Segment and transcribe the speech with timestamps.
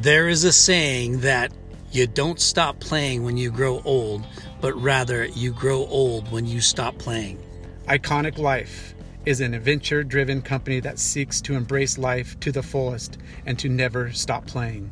[0.00, 1.52] There is a saying that
[1.92, 4.26] you don't stop playing when you grow old,
[4.62, 7.38] but rather you grow old when you stop playing.
[7.86, 8.94] Ikanik Life
[9.26, 13.68] is an adventure driven company that seeks to embrace life to the fullest and to
[13.68, 14.90] never stop playing.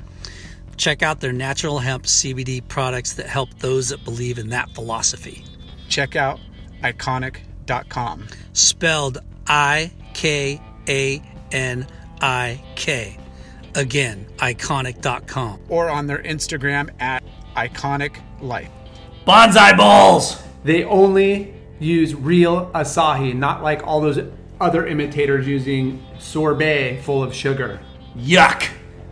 [0.77, 5.43] Check out their natural hemp CBD products that help those that believe in that philosophy.
[5.89, 6.39] Check out
[6.83, 8.27] ikanik.com.
[8.53, 11.87] Spelled I K A N
[12.21, 13.19] I K.
[13.75, 15.61] Again, ikanik.com.
[15.69, 17.23] Or on their Instagram at
[17.57, 18.71] ikanik life.
[19.27, 20.43] Banzai Bowls!
[20.65, 24.21] They only use real acai, not like all those
[24.61, 27.81] other imitators using sorbet full of sugar.
[28.17, 28.69] Yuck!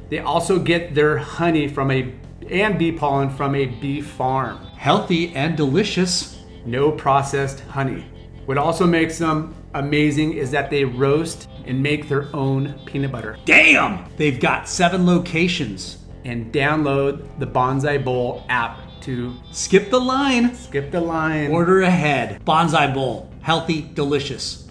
[0.09, 2.13] They also get their honey from a
[2.51, 4.59] and bee pollen from a bee farm.
[4.77, 6.39] Healthy and delicious.
[6.65, 8.05] No processed honey.
[8.47, 13.37] What also makes them amazing is that they roast and make their own peanut butter.
[13.45, 14.05] Damn!
[14.17, 15.99] They've got seven locations.
[16.25, 20.53] And download the Banzai Bowl app to Skip the line.
[20.57, 21.53] skip the line.
[21.53, 22.45] Order ahead.
[22.45, 23.31] Banzai Bowl.
[23.43, 24.67] Healthy, delicious.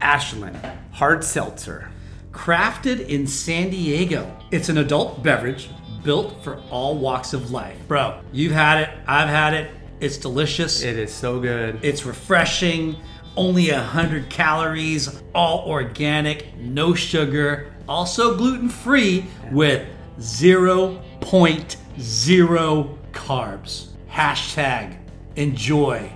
[0.00, 0.58] Ashland
[0.98, 1.88] hard seltzer.
[2.32, 4.36] Crafted in San Diego.
[4.50, 5.70] It's an adult beverage
[6.02, 7.76] built for all walks of life.
[7.86, 8.90] Bro, you've had it.
[9.06, 9.70] I've had it.
[10.00, 10.82] It's delicious.
[10.82, 11.78] It is so good.
[11.82, 12.96] It's refreshing.
[13.38, 19.86] Only 100 calories, all organic, no sugar, also gluten free with
[20.18, 23.86] 0.0 carbs.
[24.10, 24.96] Hashtag
[25.36, 26.10] enjoy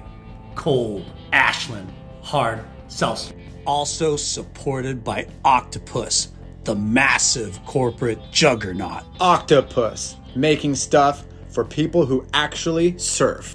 [0.57, 1.93] cold Ashland
[2.23, 3.37] hard seltzer.
[3.67, 6.33] Also supported by Octopus,
[6.65, 9.05] the massive corporate juggernaut.
[9.21, 13.55] Octopus, making stuff for people who actually surf.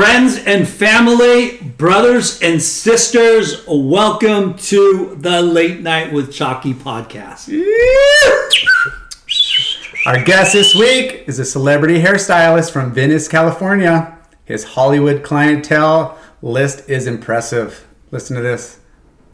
[0.00, 7.50] Friends and family, brothers and sisters, welcome to the Late Night with Chalky podcast.
[10.06, 14.16] Our guest this week is a celebrity hairstylist from Venice, California.
[14.46, 17.86] His Hollywood clientele list is impressive.
[18.10, 18.80] Listen to this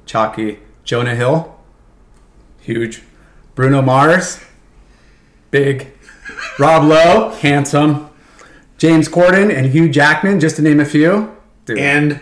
[0.05, 1.61] Chalky, Jonah Hill,
[2.59, 3.03] huge.
[3.55, 4.41] Bruno Mars,
[5.53, 5.93] big.
[6.59, 8.11] Rob Lowe, handsome.
[8.79, 11.35] James Corden and Hugh Jackman, just to name a few.
[11.65, 11.79] Dude.
[11.79, 12.21] And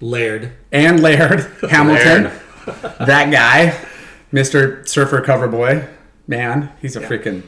[0.00, 0.52] Laird.
[0.72, 2.30] and Laird Hamilton.
[3.06, 3.78] that guy,
[4.32, 4.86] Mr.
[4.86, 5.86] Surfer Cover Boy.
[6.26, 7.42] Man, he's a freaking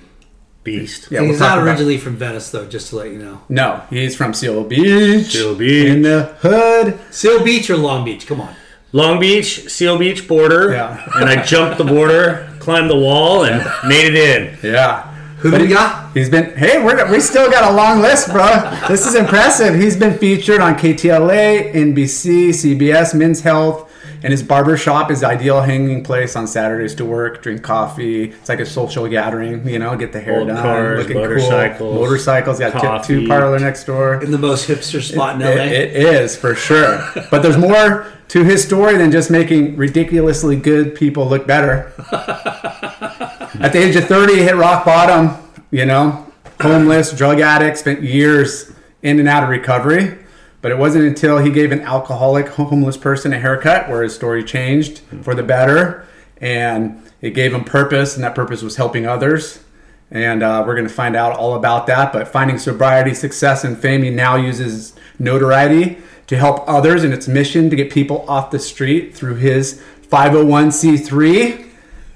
[0.65, 1.09] Beast.
[1.11, 1.21] yeah.
[1.21, 3.41] we'll He's talk not about- originally from Venice, though, just to let you know.
[3.49, 5.27] No, he's from Seal Beach.
[5.33, 5.87] Seal Beach.
[5.87, 6.99] In the hood.
[7.11, 8.27] Seal Beach or Long Beach?
[8.27, 8.55] Come on.
[8.93, 10.73] Long Beach, Seal Beach border.
[10.73, 11.07] Yeah.
[11.15, 14.73] And I jumped the border, climbed the wall, and made it in.
[14.73, 15.10] Yeah.
[15.41, 16.13] Who do we got?
[16.13, 18.47] He's been, hey, we're, we still got a long list, bro.
[18.89, 19.75] This is impressive.
[19.75, 23.91] He's been featured on KTLA, NBC, CBS, Men's Health,
[24.23, 28.25] and his barber shop is ideal hanging place on Saturdays to work, drink coffee.
[28.33, 30.61] It's like a social gathering, you know, get the hair Old done.
[30.63, 31.23] cars, looking cool.
[31.23, 33.21] motorcycles, Motorcycles, got tip coffee.
[33.23, 34.23] two parlor next door.
[34.23, 35.53] In the most hipster spot in LA.
[35.65, 37.03] It, it is for sure.
[37.31, 41.91] But there's more to his story than just making ridiculously good people look better.
[43.61, 45.37] At the age of 30, he hit rock bottom,
[45.71, 46.27] you know,
[46.63, 48.73] homeless, drug addict, spent years
[49.03, 50.17] in and out of recovery.
[50.63, 54.45] But it wasn't until he gave an alcoholic, homeless person a haircut where his story
[54.45, 56.07] changed for the better.
[56.41, 59.63] And it gave him purpose, and that purpose was helping others.
[60.11, 62.15] And uh, we're going to find out all about that.
[62.15, 65.99] But finding sobriety, success, and fame, he now uses notoriety
[66.29, 71.69] to help others in its mission to get people off the street through his 501c3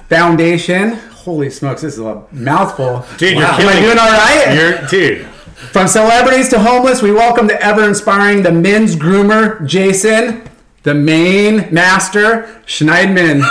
[0.08, 0.98] foundation.
[1.24, 3.02] Holy smokes, this is a mouthful.
[3.16, 4.54] Dude, you're Am I doing all right?
[4.54, 5.26] You're, dude.
[5.72, 10.42] From celebrities to homeless, we welcome the ever inspiring the men's groomer, Jason,
[10.82, 13.40] the mane master, Schneidman.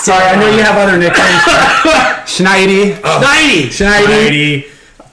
[0.00, 1.42] Sorry, I know you have other nicknames.
[2.26, 2.94] Schneidy.
[3.68, 4.24] Schneidy.
[4.24, 4.64] Mighty.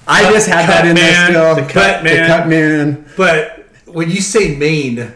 [0.08, 1.56] I just had that in there still.
[1.56, 2.28] the cut The man.
[2.28, 3.06] cut man.
[3.16, 5.14] But when you say mane,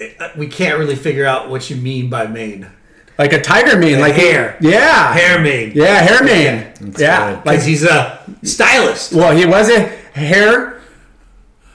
[0.00, 2.70] uh, we can't really figure out what you mean by mane.
[3.18, 4.00] Like a tiger mane.
[4.00, 4.56] Like hair.
[4.60, 5.12] Yeah.
[5.12, 5.72] Hair mane.
[5.74, 6.72] Yeah, hair mane.
[6.98, 7.28] Yeah.
[7.28, 7.34] good.
[7.36, 9.12] Like Because he's a stylist.
[9.12, 9.80] well, he was a
[10.14, 10.80] hair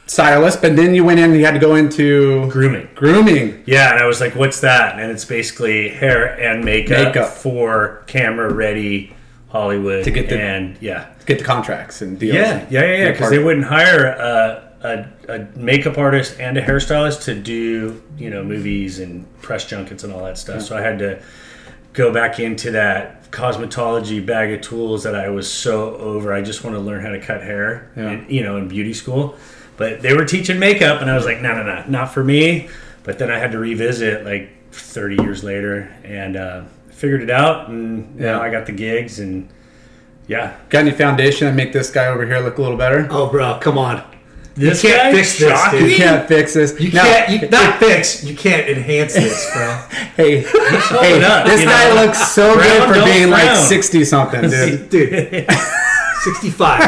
[0.07, 2.87] stylist, but then you went in and you had to go into Grooming.
[2.95, 3.63] grooming.
[3.65, 7.29] Yeah, and I was like, "What's that?" And it's basically hair and makeup, Makeup.
[7.29, 9.13] for camera ready
[9.49, 12.35] Hollywood To get the- and yeah, Get the contracts and deals.
[12.35, 13.11] yeah, yeah, yeah, yeah.
[13.11, 18.29] Because they wouldn't hire a, a, a makeup artist and a hairstylist to do you
[18.29, 20.61] know movies and press junkets and all that stuff.
[20.61, 21.21] So I had to
[21.93, 26.31] go back into that cosmetology bag of tools that I was so over.
[26.33, 28.09] I just want to learn how to cut hair, Yeah.
[28.11, 29.35] and, you know, in beauty school.
[29.77, 32.69] But they were teaching makeup, and I was like, no, no, no, not for me.
[33.03, 37.69] But then I had to revisit like 30 years later and uh, figured it out,
[37.69, 38.39] and now Yeah.
[38.41, 39.49] I got the gigs, and
[40.27, 43.07] yeah, Got any foundation to make this guy over here look a little better?
[43.09, 44.03] Oh, bro, come on.
[44.57, 45.79] This can't guy, fix this, Chalky.
[45.79, 45.91] dude.
[45.91, 46.79] You can't fix this.
[46.79, 49.83] You Now, can't, you, not fix, you can't enhance this, bro.
[50.17, 52.05] Hey, hey, up, this guy know?
[52.05, 54.89] looks so Frown, good for don't being like sixty something, dude.
[54.89, 55.45] Dude,
[56.23, 56.79] 65.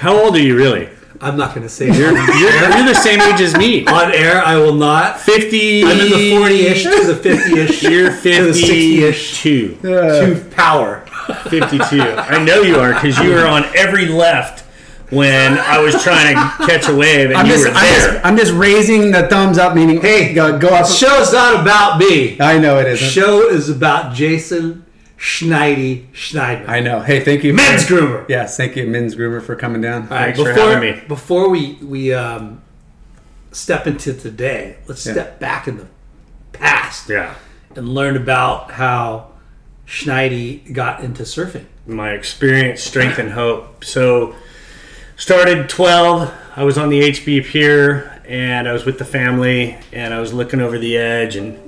[0.00, 0.88] How old are you really?
[1.20, 1.96] I'm not going to say it.
[1.96, 3.86] You're, you're the same age as me.
[3.86, 5.20] On air, I will not.
[5.20, 5.84] 50.
[5.84, 7.82] I'm in the 40 ish to the 50 ish.
[7.84, 9.76] You're to the 60 ish 52.
[9.82, 11.06] to power.
[11.48, 12.00] 52.
[12.02, 14.61] I know you are because you were on every left
[15.12, 18.10] when I was trying to catch a wave and I'm you just, were I'm just,
[18.10, 18.26] there.
[18.26, 20.86] I'm just raising the thumbs up, meaning hey, go, go up.
[20.86, 22.40] Show's not about me.
[22.40, 23.08] I know it isn't.
[23.08, 24.86] Show is about Jason
[25.18, 26.68] Schneidy Schneidman.
[26.68, 27.00] I know.
[27.00, 28.28] Hey, thank you, Men's for, groomer.
[28.28, 30.02] Yes, thank you, men's groomer, for coming down.
[30.04, 31.02] All right, Thanks for before, having me.
[31.06, 32.62] Before we we um,
[33.52, 35.12] step into today, let's Yeah.
[35.12, 35.86] step back in the
[36.52, 37.34] past Yeah.
[37.76, 39.28] and learn about how
[39.86, 41.66] Schneidy got into surfing.
[41.86, 43.84] My experience, strength, and hope.
[43.84, 44.34] So,
[45.16, 46.32] started 12.
[46.56, 50.32] I was on the HB Pier and I was with the family and I was
[50.32, 51.58] looking over the edge and,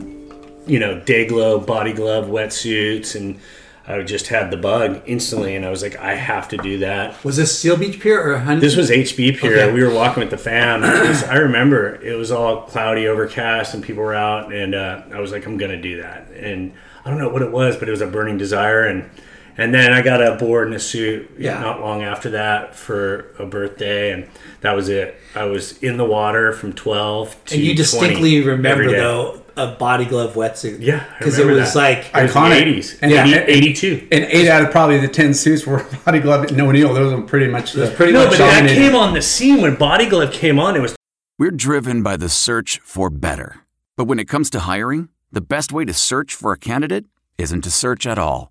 [0.66, 3.14] you know, day glove, body glove, wetsuits.
[3.14, 3.38] And
[3.86, 5.56] I just had the bug instantly.
[5.56, 7.22] And I was like, I have to do that.
[7.24, 8.60] Was this Seal Beach Pier or Honey?
[8.60, 9.52] This was HB Pier.
[9.52, 9.72] Okay.
[9.72, 10.82] We were walking with the fam.
[10.82, 14.52] Was- I remember it was all cloudy, overcast, and people were out.
[14.52, 16.28] And uh, I was like, I'm gonna do that.
[16.30, 16.72] And
[17.04, 18.84] I don't know what it was, but it was a burning desire.
[18.84, 19.08] And
[19.56, 21.30] and then I got a board and a suit.
[21.38, 21.60] Yeah.
[21.60, 24.28] Not long after that for a birthday, and
[24.60, 25.16] that was it.
[25.34, 30.04] I was in the water from 12 to and you distinctly remember though a body
[30.04, 30.78] glove wetsuit.
[30.80, 31.78] Yeah, because it was that.
[31.78, 32.62] like It was Iconic.
[32.62, 32.98] 80s.
[33.02, 33.44] And- Yeah, Yeah.
[33.46, 34.08] 82.
[34.10, 36.50] And eight out of probably the ten suits were body glove.
[36.50, 36.92] No O'Neill.
[36.92, 39.76] Those were pretty much the pretty No, much but that came on the scene when
[39.76, 40.74] Body Glove came on.
[40.74, 40.96] It was
[41.38, 43.58] We're driven by the search for better.
[43.96, 47.04] But when it comes to hiring, the best way to search for a candidate
[47.38, 48.50] isn't to search at all.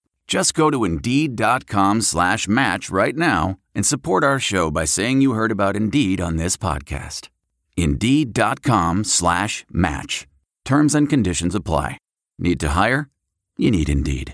[0.31, 5.33] Just go to Indeed.com slash match right now and support our show by saying you
[5.33, 7.27] heard about Indeed on this podcast.
[7.75, 10.29] Indeed.com slash match.
[10.63, 11.97] Terms and conditions apply.
[12.39, 13.09] Need to hire?
[13.57, 14.33] You need Indeed.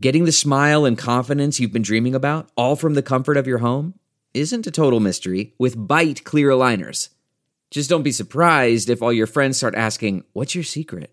[0.00, 3.58] Getting the smile and confidence you've been dreaming about, all from the comfort of your
[3.58, 3.92] home,
[4.32, 7.10] isn't a total mystery with Byte Clear Aligners.
[7.70, 11.12] Just don't be surprised if all your friends start asking, What's your secret?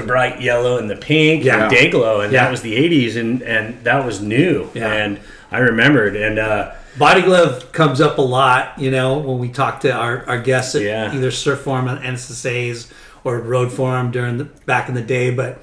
[0.00, 1.62] The bright yellow and the pink Yeah.
[1.62, 2.44] and day glow and Yeah.
[2.44, 4.92] that was the 80s and and that was new Yeah.
[4.92, 5.18] and
[5.50, 9.78] i remembered and uh Body glove comes up a lot, you know, when we talk
[9.82, 11.14] to our, our guests at Yeah.
[11.14, 12.88] either surf forum and NSSAs
[13.22, 15.30] or road forum during the back in the day.
[15.30, 15.62] But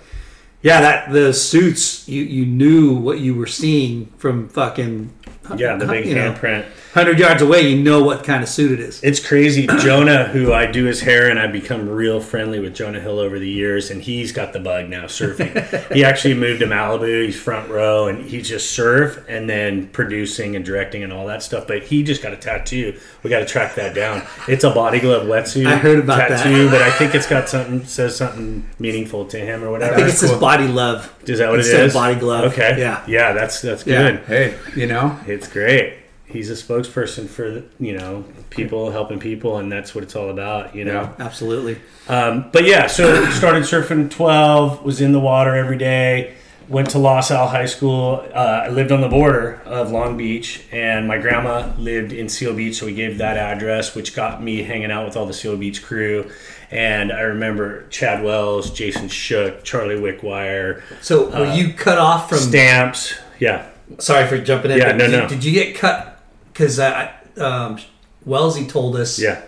[0.62, 5.10] yeah, that the suits you you knew what you were seeing from fucking
[5.56, 6.66] Yeah, the big you know, handprint.
[6.94, 9.02] hundred yards away, you know what kind of suit it is.
[9.04, 9.68] It's crazy.
[9.80, 13.38] Jonah, who I do his hair, and I've become real friendly with Jonah Hill over
[13.40, 15.94] the years, and he's got the bug now surfing.
[15.94, 17.25] he actually moved to Malibu.
[17.25, 21.44] He's front row, and he just surf and then producing and directing and all that
[21.44, 21.68] stuff.
[21.68, 23.00] But he just got a tattoo.
[23.24, 24.24] We got to track that down.
[24.48, 25.66] It's a body glove wetsuit.
[25.68, 26.44] I heard about that.
[26.44, 29.94] tattoo, but I think it's got something says something meaningful to him or whatever.
[29.94, 30.40] I think it says cool.
[30.40, 31.12] body love.
[31.28, 32.54] Is that what instead it of body glove.
[32.54, 32.80] Okay.
[32.80, 33.04] Yeah.
[33.08, 34.12] Yeah, that's that's Yeah.
[34.12, 34.20] good.
[34.25, 35.98] Hey, you know, It's great.
[36.27, 40.75] He's a spokesperson for you know people helping people, and that's what it's all about.
[40.75, 41.13] You know.
[41.20, 41.77] Absolutely.
[42.08, 46.36] Um, but yeah, so started surfing at 12, was in the water every day,
[46.68, 48.25] went to Los Al High School.
[48.34, 52.56] Uh, I lived on the border of Long Beach, and my grandma lived in Seal
[52.56, 55.58] Beach, so we gave that address, which got me hanging out with all the Seal
[55.58, 56.30] Beach crew.
[56.72, 62.39] And I remember Chad Wells, Jason Shook, Charlie Wickwire, So were you cut off from?
[62.39, 63.13] Stamps.
[63.39, 63.70] Yeah.
[64.00, 64.77] Sorry for jumping in.
[64.80, 65.27] Yeah, no, did, you- no.
[65.27, 66.22] did you get cut?
[66.51, 67.80] Because uh, um,
[68.25, 69.42] Wellesley told us Yeah.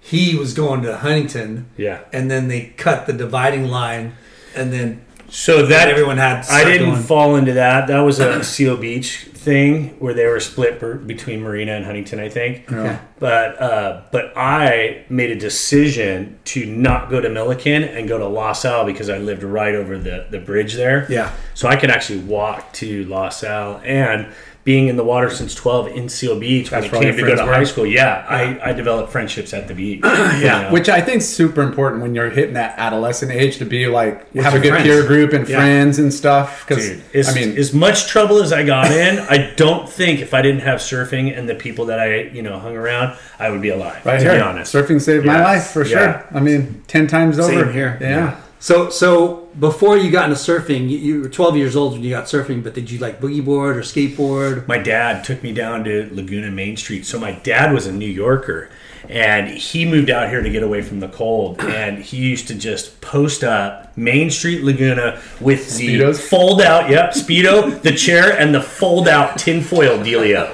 [0.00, 2.00] he was going to Huntington, Yeah.
[2.12, 4.14] and then they cut the dividing line,
[4.54, 6.42] and then So that everyone had.
[6.42, 7.86] to I didn't going- fall into that.
[7.86, 12.20] That was a Seal Beach thing where they were split per, between Marina and Huntington,
[12.20, 12.70] I think.
[12.70, 12.98] Okay.
[13.18, 18.26] But uh, but I made a decision to not go to Millikan and go to
[18.26, 21.06] Los Al because I lived right over the, the bridge there.
[21.10, 21.32] Yeah.
[21.54, 24.32] So I could actually walk to Los Al and
[24.64, 27.34] being in the water since 12 in Seal Beach when That's it came your to
[27.36, 27.84] go to high school.
[27.84, 30.00] Yeah, I, I developed friendships at the beach.
[30.04, 30.70] yeah.
[30.70, 34.32] which I think is super important when you're hitting that adolescent age to be like
[34.34, 34.84] have a good friends.
[34.84, 35.56] peer group and Yeah.
[35.56, 36.64] friends and stuff.
[36.66, 40.32] Because as, I mean, as much trouble as I got in, I don't think if
[40.32, 43.62] I didn't have surfing and the people that I, you know, hung around, I would
[43.62, 44.06] be alive.
[44.06, 44.72] right to here, be honest.
[44.72, 46.24] surfing saved my life for sure.
[46.30, 47.72] I mean, ten times Same over.
[47.72, 47.98] here.
[48.00, 48.40] Yeah.
[48.62, 52.10] So so before you got into surfing, you, you were 12 years old when you
[52.10, 54.68] got surfing, but did you like boogie board or skateboard?
[54.68, 57.04] My dad took me down to Laguna Main Street.
[57.04, 58.70] So my dad was a New Yorker
[59.08, 61.60] and he moved out here to get away from the cold.
[61.60, 66.18] And he used to just post up Main Street Laguna with the Speedos?
[66.20, 70.48] fold out, yep, Speedo, the chair, and the fold out tinfoil dealio.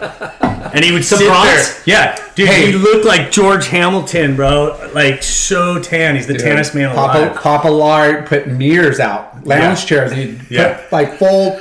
[0.75, 1.47] And he would sit bronze?
[1.47, 1.83] there.
[1.87, 4.91] Yeah, dude, he looked like George Hamilton, bro.
[4.93, 6.17] Like so tan.
[6.17, 7.37] He's the tannest man Papa, alive.
[7.37, 9.87] Papa Lard put mirrors out, lounge Yeah.
[9.87, 10.13] chairs.
[10.13, 10.75] He'd Yeah.
[10.75, 11.59] put like full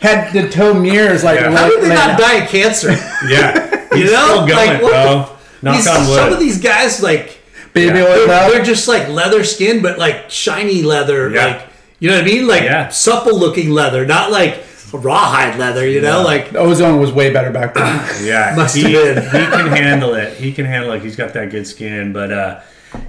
[0.00, 1.48] head to toe mirrors, like Yeah.
[1.48, 2.90] like- How did they like not die of cancer?
[3.28, 5.30] Yeah, he's You know, still going, like what bro.
[5.64, 6.14] The, Knock these, on wood.
[6.16, 7.38] some of these guys like
[7.72, 8.04] baby Yeah.
[8.04, 8.54] oil they're, leather.
[8.54, 11.46] they're just like leather skin, but like shiny leather, Yeah.
[11.46, 11.62] like
[12.00, 12.88] you know what I mean, like Yeah.
[12.88, 15.88] supple looking leather, not like rawhide leather.
[15.88, 18.00] You know, like The ozone was way better back then.
[18.24, 19.22] Yeah, Must he, have been.
[19.24, 20.34] he can handle it.
[20.36, 21.02] He can handle it.
[21.02, 22.12] He's got that good skin.
[22.12, 22.60] But uh,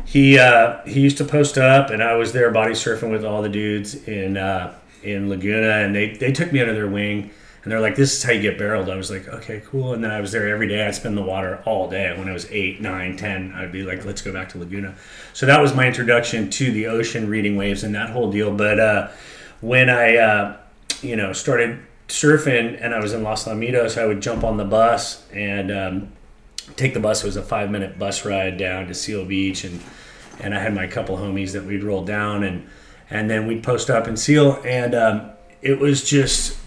[0.06, 3.42] he uh, he used to post up, and I was there body surfing with all
[3.44, 7.30] the dudes in uh, in Laguna, and they they took me under their wing.
[7.66, 10.04] And they're like, "This is how you get barreled." I was like, "Okay, cool." And
[10.04, 10.86] then I was there every day.
[10.86, 12.16] I'd spend the water all day.
[12.16, 14.94] When I was eight, nine, ten, I'd be like, "Let's go back to Laguna."
[15.34, 18.56] So that was my introduction to the ocean, reading waves, and that whole deal.
[18.56, 19.08] But uh,
[19.62, 20.58] when I, uh,
[21.02, 24.64] you know, started surfing and I was in Los Alamitos, I would jump on the
[24.64, 26.12] bus and um,
[26.76, 27.24] take the bus.
[27.24, 29.82] It was a five minute bus ride down to Seal Beach, and
[30.40, 32.68] and I had my couple homies that we'd roll down and
[33.10, 35.32] and then we'd post up in Seal, and um,
[35.64, 36.58] it was just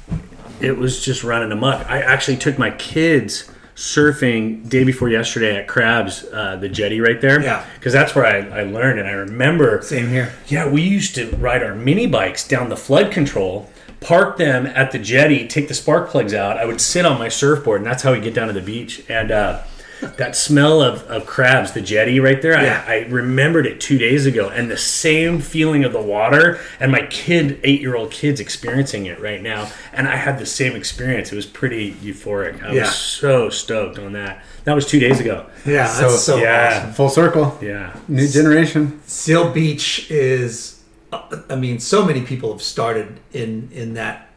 [0.61, 1.89] it was just running amok.
[1.89, 7.21] I actually took my kids surfing day before yesterday at Crabs, uh, the jetty right
[7.21, 7.41] there.
[7.41, 7.65] Yeah.
[7.77, 10.33] because that's where I, I learned, and I remember same here.
[10.49, 14.91] yeah, we used to ride our mini bikes down the flood control, park them at
[14.91, 16.57] the jetty, take the spark plugs out.
[16.57, 19.05] I would sit on my surfboard, and that's how we get down to the beach.
[19.09, 19.63] And uh,
[20.01, 22.85] that smell of, of crabs, the jetty right there, Yeah.
[22.87, 26.93] I, I remembered it two days ago, and the same feeling of the water, and
[26.93, 29.71] my kid, eight year old kids, experiencing it right now.
[29.93, 31.33] And I had the same experience.
[31.33, 32.63] It was pretty euphoric.
[32.63, 32.81] I Yeah.
[32.83, 34.45] was so stoked on that.
[34.65, 35.47] That was two days ago.
[35.67, 36.79] Yeah, So- that's so yeah.
[36.81, 36.93] awesome.
[36.93, 37.59] Full circle.
[37.61, 37.95] Yeah.
[38.07, 39.01] New generation.
[39.07, 40.81] Seal Beach is,
[41.13, 44.29] uh, I mean, so many people have started in in that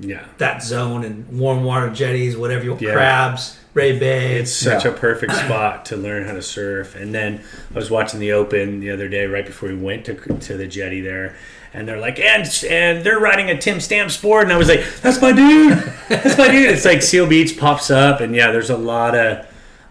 [0.00, 0.20] Yeah.
[0.38, 2.92] that zone and warm water jetties, whatever you Yeah.
[2.92, 4.34] crabs, Ray Bay.
[4.36, 4.90] It's such Yeah.
[4.90, 6.94] a perfect spot to learn how to surf.
[6.94, 10.14] And then I was watching the Open the other day, right before we went to
[10.14, 11.34] to the jetty there,
[11.72, 14.84] and they're like, and and they're riding a Tim Stamps board, and I was like,
[15.00, 16.70] that's my dude, that's my dude.
[16.70, 19.46] It's like Seal Beach pops up, and yeah, there's a lot of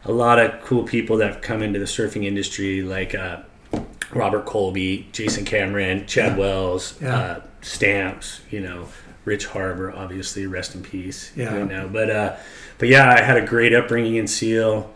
[0.06, 3.16] a lot of cool people that have come into the surfing industry, like.
[3.16, 3.38] Uh,
[4.14, 7.16] Robert Colby, Jason Cameron, Chad Wells, Yeah.
[7.18, 8.90] uh, Stamps, you know,
[9.24, 11.32] Rich Harbour, obviously, rest in peace.
[11.34, 11.58] Yeah.
[11.60, 12.34] You know, but uh,
[12.82, 14.92] but yeah, I had a great upbringing in Seal.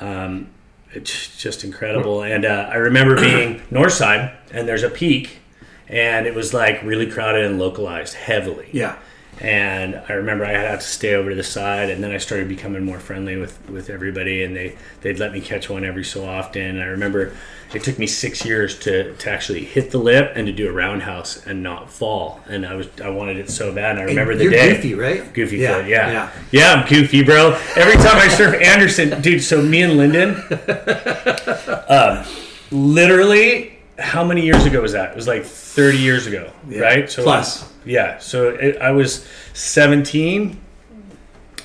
[0.00, 0.48] Um,
[0.92, 5.38] it's just incredible, and uh, I remember being north side, and there's a peak,
[5.86, 8.70] and it was like really crowded and localized heavily.
[8.72, 8.96] yeah,
[9.40, 12.48] And I remember I had to stay over to the side, and then I started
[12.48, 16.24] becoming more friendly with, with everybody, and they they'd let me catch one every so
[16.26, 16.62] often.
[16.62, 17.32] And I remember
[17.72, 20.72] it took me six years to, to actually hit the lip and to do a
[20.72, 23.92] roundhouse and not fall, and I was I wanted it so bad.
[23.92, 24.74] And I remember the You're day.
[24.74, 25.32] goofy, right?
[25.32, 26.10] Goofy Yeah, foot, yeah.
[26.10, 26.30] yeah.
[26.50, 26.72] yeah.
[26.74, 27.50] I'm goofy, bro.
[27.76, 30.30] Every time I surf Anderson, dude, so me and Lyndon,
[31.88, 32.24] um,
[32.72, 35.10] literally, how many years ago was that?
[35.10, 37.10] It was like 30 years ago, right?
[37.10, 37.72] So Plus.
[37.88, 38.18] Yeah.
[38.18, 40.60] So it, I was 17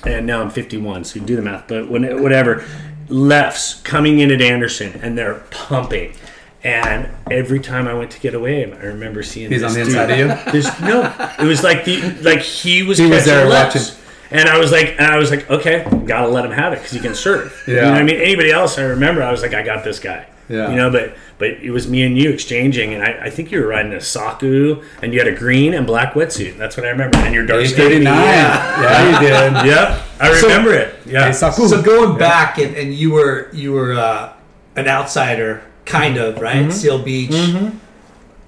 [0.04, 1.04] and now I'm 51.
[1.04, 2.64] So you can do the math, but when, whatever.
[3.10, 6.14] Lefts coming in at Anderson and they're pumping.
[6.62, 9.84] And every time I went to get away, I remember seeing He's this on the
[9.84, 10.52] dude- inside of you?
[10.52, 11.14] There's no.
[11.38, 13.74] It was like the like he was He was there lefts.
[13.90, 14.00] watching.
[14.30, 16.92] And I was like, and I was like, okay, gotta let him have it because
[16.92, 17.62] he can serve.
[17.66, 17.90] You know Yeah.
[17.90, 18.16] what I mean?
[18.22, 20.26] Anybody else, I remember, I was like, I got this guy.
[20.48, 20.70] Yeah.
[20.70, 23.60] You know, but but it was me and you exchanging, and I, I think you
[23.60, 26.58] were riding a Saku, and you had a green and black wetsuit.
[26.58, 27.16] That's what I remember.
[27.18, 28.02] And your dark skin.
[28.06, 28.14] 839.
[28.14, 29.66] Yeah, you did.
[29.74, 30.94] Yep, I remember it.
[31.06, 31.30] Yeah.
[31.32, 31.66] Saku.
[31.68, 34.32] So going back, and, and you were you were uh,
[34.76, 36.56] an outsider, kind of, right?
[36.56, 36.70] Mm-hmm.
[36.70, 37.32] Seal Beach,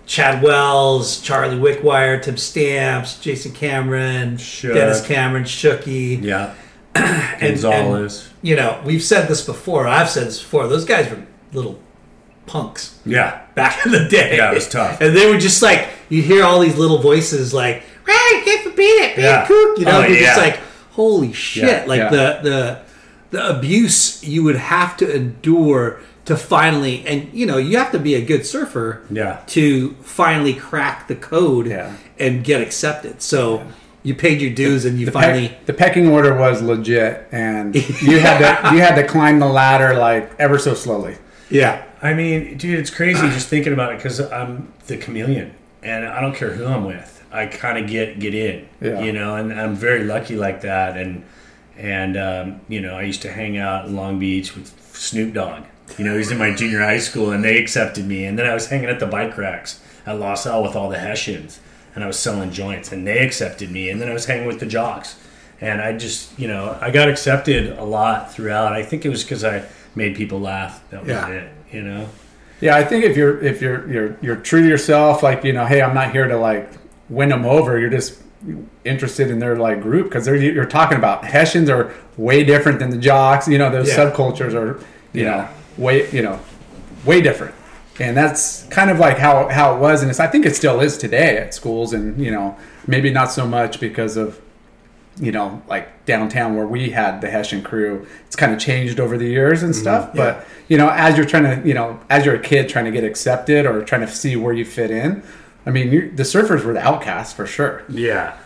[0.06, 4.74] Chad Wells, Charlie Wickwire, Tim Stamps, Jason Cameron, Shook.
[4.74, 6.22] Dennis Cameron, Shooky.
[6.22, 6.54] yeah.
[6.94, 8.30] and- Gonzalez.
[8.42, 9.88] You know, we've said this before.
[9.88, 10.68] I've said this before.
[10.68, 11.80] Those guys were little
[12.46, 13.40] punks yeah.
[13.54, 14.36] back in the day.
[14.36, 15.00] Yeah, it was tough.
[15.00, 18.70] And they were just like you hear all these little voices like, "Hey, get the
[18.70, 19.46] beat it, beat Yeah.
[19.46, 20.02] kook," you know.
[20.02, 20.36] Oh, yeah.
[20.36, 20.60] like,
[20.92, 22.08] "Holy shit!" Yeah, like yeah.
[22.10, 22.78] the the
[23.30, 27.98] the abuse you would have to endure to finally, and you know, you have to
[27.98, 29.38] be a good surfer, Yeah.
[29.48, 31.68] to finally crack the code
[32.18, 33.22] and get accepted.
[33.22, 33.62] So
[34.02, 35.48] you paid your dues and you The, finally.
[35.48, 39.46] peck, the pecking order was legit, and you had to you had to climb the
[39.46, 41.16] ladder like ever so slowly.
[41.50, 41.82] Yeah.
[42.06, 46.20] I mean, dude, it's crazy just thinking about it because I'm the chameleon, and I
[46.20, 47.12] don't care who I'm with.
[47.32, 49.00] I kind of get get in, Yeah.
[49.02, 50.96] you know, and I'm very lucky like that.
[50.96, 51.24] And
[51.76, 55.64] and um, you know, I used to hang out in Long Beach with Snoop Dogg.
[55.98, 58.24] You know, he's in my junior high school, and they accepted me.
[58.26, 60.98] And then I was hanging at the bike racks at Los Al with all the
[60.98, 61.60] Hessians,
[61.94, 63.90] and I was selling joints, and they accepted me.
[63.90, 65.16] And then I was hanging with the jocks,
[65.60, 68.72] and I just, you know, I got accepted a lot throughout.
[68.72, 69.64] I think it was because I
[69.94, 70.82] made people laugh.
[70.90, 71.28] That was Yeah.
[71.28, 72.08] it, you know.
[72.60, 75.66] Yeah, I think if you're if you're you're you're true to yourself, like you know,
[75.66, 76.70] hey, I'm not here to like
[77.10, 77.78] win them over.
[77.78, 78.22] You're just
[78.84, 82.88] interested in their like group because they're you're talking about Hessians are way different than
[82.90, 83.46] the jocks.
[83.46, 83.96] You know, those Yeah.
[84.10, 84.80] subcultures are
[85.12, 85.30] you Yeah.
[85.30, 86.38] know way you know
[87.04, 87.54] way different,
[88.00, 90.80] and that's kind of like how how it was, and it's, I think it still
[90.80, 94.40] is today at schools, and you know maybe not so much because of
[95.18, 98.06] you know, like downtown where we had the Hessian crew.
[98.26, 100.14] It's kind of changed over the years and stuff.
[100.14, 102.90] But, you know, as you're trying to, you know, as you're a kid trying to
[102.90, 105.22] get accepted or trying to see where you fit in,
[105.64, 107.82] I mean, the surfers were the outcasts for sure.
[107.88, 108.36] Yeah.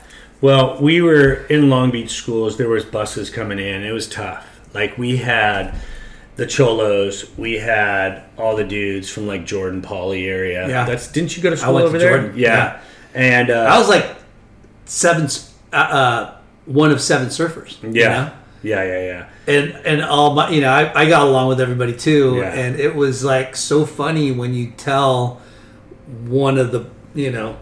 [0.41, 2.57] Well, we were in Long Beach schools.
[2.57, 3.83] There was buses coming in.
[3.85, 4.47] It was tough.
[4.73, 5.75] Like we had
[6.37, 7.37] the cholos.
[7.37, 10.67] We had all the dudes from like Jordan Poly area.
[10.69, 10.85] Yeah.
[10.87, 12.19] That's didn't you go to school over to there?
[12.21, 12.57] Jordan, Yeah.
[12.57, 12.81] yeah.
[13.13, 14.07] And uh, I was like
[14.87, 15.29] seven,
[15.73, 16.37] uh, uh,
[16.73, 17.83] one of seven surfers.
[17.83, 18.09] you yeah.
[18.09, 18.33] know?
[18.63, 19.29] Yeah, yeah, yeah.
[19.55, 22.53] and and all my you know I, I got along with everybody too Yeah.
[22.53, 25.41] and it was like so funny when you tell
[26.27, 27.57] one of the you know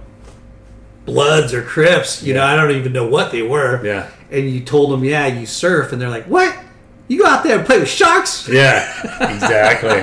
[1.06, 4.10] bloods or crips you know i don't even know what they were Yeah.
[4.32, 6.52] and you told them yeah you surf and they're like what
[7.06, 8.82] you go out there and play with sharks Yeah.
[9.34, 10.02] Exactly.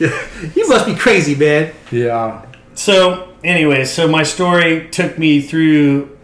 [0.56, 2.46] you must be crazy man Yeah.
[2.74, 6.16] So, anyway, so my story took me through,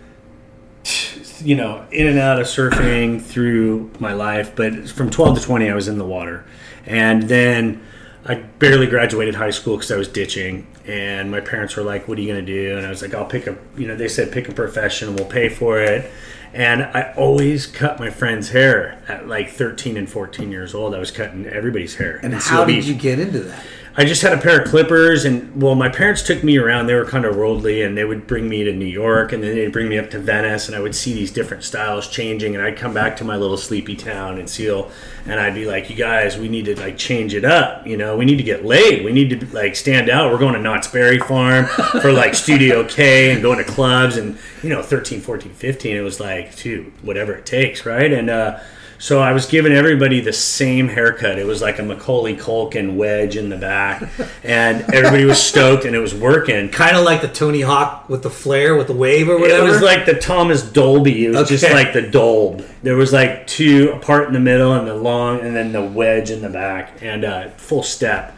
[1.42, 4.54] you know, in and out of surfing through my life.
[4.56, 6.44] But from 12 to 20, I was in the water.
[6.86, 7.84] And then
[8.24, 10.66] I barely graduated high school because I was ditching.
[10.86, 12.76] And my parents were like, What are you going to do?
[12.76, 15.26] And I was like, I'll pick a, you know, they said, pick a profession, we'll
[15.26, 16.10] pay for it.
[16.52, 20.94] And I always cut my friend's hair at like 13 and 14 years old.
[20.94, 22.20] I was cutting everybody's hair.
[22.22, 23.64] and how did you get into that
[23.98, 26.86] I just had a pair of clippers, and well, my parents took me around.
[26.86, 29.56] They were kind of worldly, and they would bring me to New York, and then
[29.56, 32.62] they'd bring me up to Venice, and I would see these different styles changing, and
[32.62, 34.92] I'd come back to my little sleepy town in Seal,
[35.26, 37.88] and I'd be like, "You guys, we need to like change it up.
[37.88, 39.04] You know, we need to get laid.
[39.04, 40.30] We need to like stand out.
[40.30, 41.66] We're going to Knott's Berry Farm
[42.00, 46.00] for like Studio K and going to clubs, and you know, 13, 14, 15, it
[46.02, 48.12] was like, dude, whatever it takes, right?
[48.12, 48.60] And uh,
[49.00, 51.38] so I was giving everybody the same haircut.
[51.38, 54.02] It was like a Macaulay Culkin wedge in the back,
[54.42, 56.68] and everybody was stoked, and it was working.
[56.70, 59.66] kind of like the tony hawk with the flare with the wave or whatever.
[59.66, 61.26] It was like the Thomas Dolby.
[61.26, 62.66] It was just like the Dolb.
[62.82, 65.84] There was like two, a part in the middle and the long, and then the
[65.84, 68.34] wedge in the back, and uh, full step.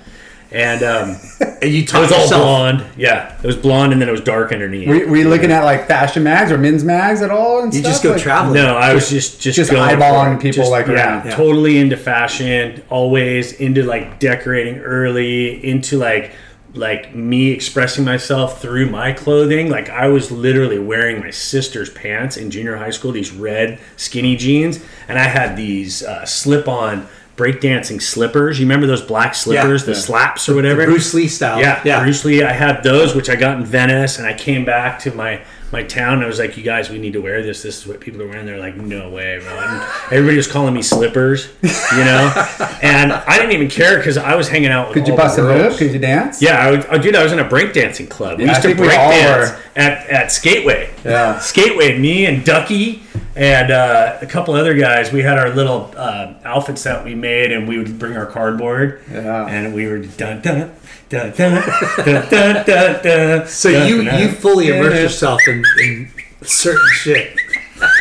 [0.53, 1.17] And um,
[1.63, 2.43] And you it was all yourself.
[2.43, 2.85] blonde.
[2.97, 4.89] Yeah, it was blonde, and then it was dark underneath.
[4.89, 7.63] Were, were you looking at like fashion mags or men's mags at all?
[7.63, 7.93] And You stuff?
[7.93, 8.55] just go Like- traveling.
[8.55, 10.55] No, I was just just just going eyeballing for it.
[10.55, 11.27] people, like, yeah, around.
[11.27, 11.35] Yeah.
[11.37, 12.83] totally into fashion.
[12.89, 15.63] Always into like decorating early.
[15.65, 16.33] Into like
[16.73, 19.69] like me expressing myself through my clothing.
[19.69, 23.13] Like I was literally wearing my sister's pants in junior high school.
[23.13, 27.07] These red skinny jeans, and I had these uh, slip-on
[27.41, 28.59] breakdancing slippers.
[28.61, 29.99] You remember those black slippers, the Yeah.
[29.99, 30.85] slaps or whatever?
[30.85, 31.59] Bruce Lee style.
[31.61, 32.01] Yeah, yeah.
[32.03, 32.43] Bruce Lee.
[32.43, 35.41] I had those, which I got in Venice, and I came back to my
[35.73, 36.15] my town.
[36.15, 37.63] And I was like, "You guys, we need to wear this.
[37.63, 40.75] This is what people are wearing." They're like, "No way, bro!" And everybody was calling
[40.75, 42.33] me slippers, you know.
[42.83, 44.95] and I didn't even care because I was hanging out with.
[44.95, 45.77] Could you the bust a move?
[45.77, 46.43] Could you dance?
[46.43, 48.39] Yeah, I, would, oh, dude, I was in a breakdancing club.
[48.39, 49.57] We Yeah, I used to think we all were.
[49.77, 50.89] at, at Skateway.
[51.05, 51.37] Yeah.
[51.37, 53.03] Skateway, me and Ducky
[53.37, 55.13] and uh, a couple other guys.
[55.13, 59.03] We had our little uh, outfits that we made, and we would bring our cardboard.
[59.11, 59.47] Yeah.
[59.47, 60.73] And we were dun dun
[61.09, 63.03] dun dun dun dun dun.
[63.03, 64.21] dun So dun, you dun.
[64.21, 66.11] you fully immerse yourself in, in
[66.43, 67.37] certain shit.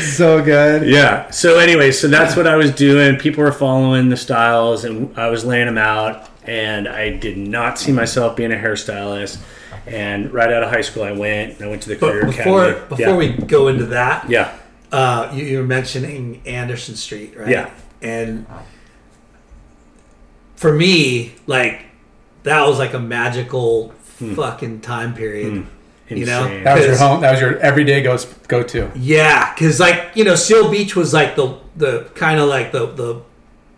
[0.02, 0.88] So good.
[0.88, 1.30] Yeah.
[1.30, 3.16] So anyway, so that's what I was doing.
[3.16, 6.28] People were following the styles, and I was laying them out.
[6.44, 9.38] And I did not see myself being a hairstylist.
[9.88, 11.54] And right out of high school, I went.
[11.54, 12.96] And I went to the career But before academy.
[12.96, 14.56] before we go into that, yeah.
[14.92, 17.48] uh, you, you were mentioning Anderson Street, right?
[17.48, 17.70] Yeah.
[18.02, 18.46] And
[20.56, 21.86] for me, like
[22.42, 23.90] that was like a magical
[24.34, 25.66] fucking time period.
[26.08, 27.20] You know, That was your home.
[27.20, 28.16] That was your everyday go
[28.48, 28.90] go to.
[28.96, 32.86] Yeah, because like you know, Seal Beach was like the the kind of like the
[32.86, 33.22] the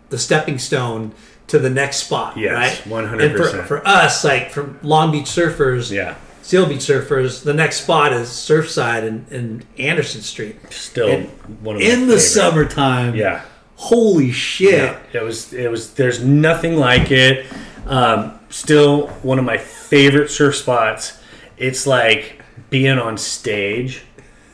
[0.09, 1.13] the stepping stone
[1.51, 3.03] to the next spot, Yes, right?
[3.05, 3.21] 100%.
[3.23, 6.15] And for, for us, like from Long Beach surfers, Yeah.
[6.41, 10.55] Seal Beach surfers, the next spot is Surfside and, and Anderson Street.
[10.71, 11.27] Still And
[11.61, 12.19] one of my In the favorite.
[12.19, 13.41] summertime, Yeah.
[13.75, 14.73] holy shit!
[14.73, 15.53] Yeah, it was.
[15.53, 15.93] It was.
[15.93, 17.45] There's nothing like it.
[17.85, 21.19] Um, still one of my favorite surf spots.
[21.57, 24.01] It's like being on stage.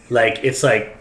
[0.10, 0.98] Like it's like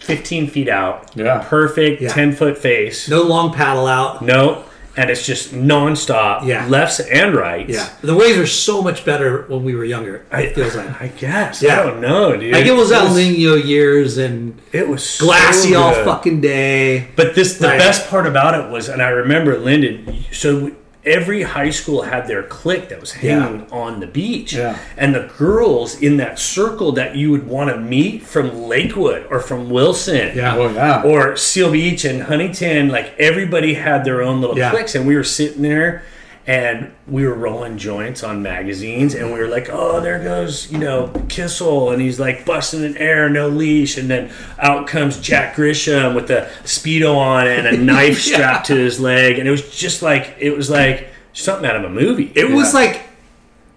[0.00, 1.12] 15 feet out.
[1.14, 1.44] Yeah.
[1.48, 2.08] Perfect Yeah.
[2.12, 3.08] 10 foot face.
[3.08, 4.20] No long paddle out.
[4.22, 4.64] No.
[4.96, 6.46] And it's just nonstop.
[6.46, 6.66] Yeah.
[6.68, 7.72] Lefts and rights.
[7.74, 10.24] Yeah, the waves are so much better when we were younger.
[10.32, 11.00] It feels like.
[11.02, 11.60] I guess.
[11.62, 11.80] Yeah.
[11.80, 12.52] I don't know, dude.
[12.52, 17.08] Like it was El Nino years and It was so glassy all fucking day.
[17.16, 17.78] But this, the Right.
[17.78, 20.24] best part about it was, and I remember Lyndon.
[20.30, 20.70] So
[21.06, 24.78] every high school had their clique that was hanging on the beach, Yeah.
[24.96, 29.40] and the girls in that circle that you would want to meet from Lakewood or
[29.40, 30.56] from Wilson, Yeah.
[30.56, 31.02] Oh yeah.
[31.02, 32.88] or Seal Beach and Huntington.
[32.88, 34.70] Like everybody had their own little Yeah.
[34.70, 36.02] cliques, and we were sitting there.
[36.46, 40.76] And we were rolling joints on magazines, and we were like, "Oh, there goes, you
[40.76, 45.56] know, Kissel," and he's like busting in air, no leash, and then out comes Jack
[45.56, 48.34] Grisham with a speedo on and a knife Yeah.
[48.34, 51.84] strapped to his leg, and it was just like it was like something out of
[51.84, 52.30] a movie.
[52.34, 53.00] It was like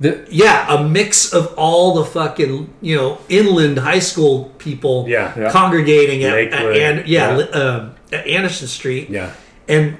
[0.01, 5.31] The- yeah, a mix of all the fucking you know inland high school people Yeah.
[5.39, 5.49] Yeah.
[5.51, 7.43] congregating at, at and yeah, Yeah.
[7.45, 9.09] um, at Anderson Street.
[9.09, 9.31] yeah,
[9.69, 9.97] and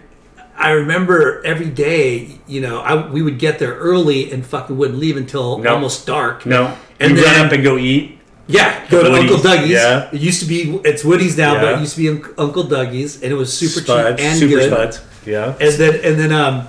[0.58, 5.00] I remember every day, you know, I we would get there early and fucking wouldn't
[5.00, 5.76] leave until No.
[5.76, 6.46] almost dark.
[6.46, 8.14] no, And and you then- run up and go eat.
[8.50, 9.70] Yeah, go to Woody's, Uncle Dougie's.
[9.72, 10.08] yeah.
[10.14, 13.30] It used to be it's Woody's now, but it used to be Uncle Dougie's, and
[13.32, 14.72] it was super Spuds, cheap and super good.
[14.72, 15.02] spuds.
[15.26, 16.68] Yeah, And then and then um,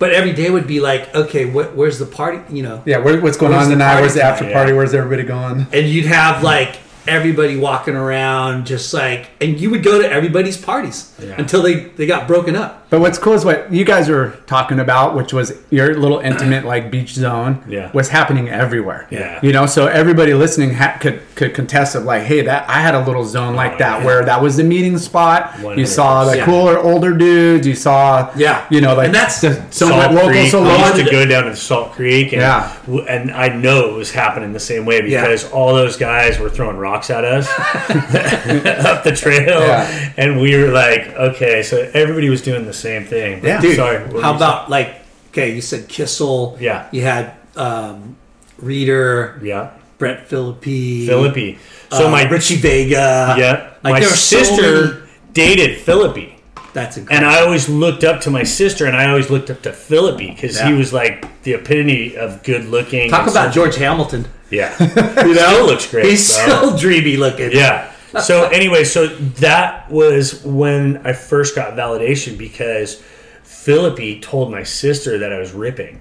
[0.00, 2.40] but every day would be like, okay, what, where's the party?
[2.52, 2.98] You know, yeah.
[2.98, 3.84] Where, what's going on tonight?
[3.92, 4.54] party Where's the after tonight?
[4.54, 4.72] party?
[4.72, 4.76] Yeah.
[4.78, 5.66] Where's everybody going?
[5.72, 10.56] and you'd have like everybody walking around just like and you would go to everybody's
[10.56, 11.34] parties Yeah.
[11.38, 14.80] until they they got broken up But what's cool is what you guys were talking
[14.80, 17.90] about, which was your little intimate like beach zone, Yeah.
[17.92, 19.06] was happening everywhere.
[19.10, 19.38] Yeah.
[19.42, 22.94] you know, so everybody listening ha- could could contest of like, hey, that I had
[22.94, 24.04] a little zone like oh, that yeah.
[24.06, 25.54] where that was the meeting spot.
[25.78, 26.44] You saw the 100%.
[26.44, 27.66] cooler older dudes.
[27.66, 28.66] You saw, Yeah.
[28.70, 30.50] you know, like And that's- the, so Salt local Creek.
[30.50, 31.04] so we used long.
[31.04, 32.72] to go down to Salt Creek, and, Yeah.
[33.08, 35.22] and I know it was happening the same way Yeah.
[35.22, 37.48] because all those guys were throwing rocks at us
[37.90, 40.12] up the trail, Yeah.
[40.16, 43.44] and we were like, okay, so everybody was doing the same thing.
[43.44, 43.60] Yeah.
[43.60, 43.98] Dude, sorry.
[44.20, 44.88] how you about like
[45.30, 46.88] okay you said kissel Yeah.
[46.92, 48.16] you had um
[48.58, 51.58] reader yeah, brett philippi Philippi?
[51.90, 56.36] So uh, my richie vega yeah, like my there were so sister dated Philippi.
[56.72, 59.72] that's And I always looked up to my sister, and I always looked up to
[59.72, 63.10] Philippi because he was like the epitome of good looking.
[63.10, 64.74] talk about george hamilton yeah,
[65.26, 66.06] you know, still looks great.
[66.06, 66.42] he's bro.
[66.44, 67.92] still dreamy looking Yeah.
[68.22, 73.02] So anyway, so that was when I first got validation because
[73.60, 76.00] Philippi told my sister that I was ripping.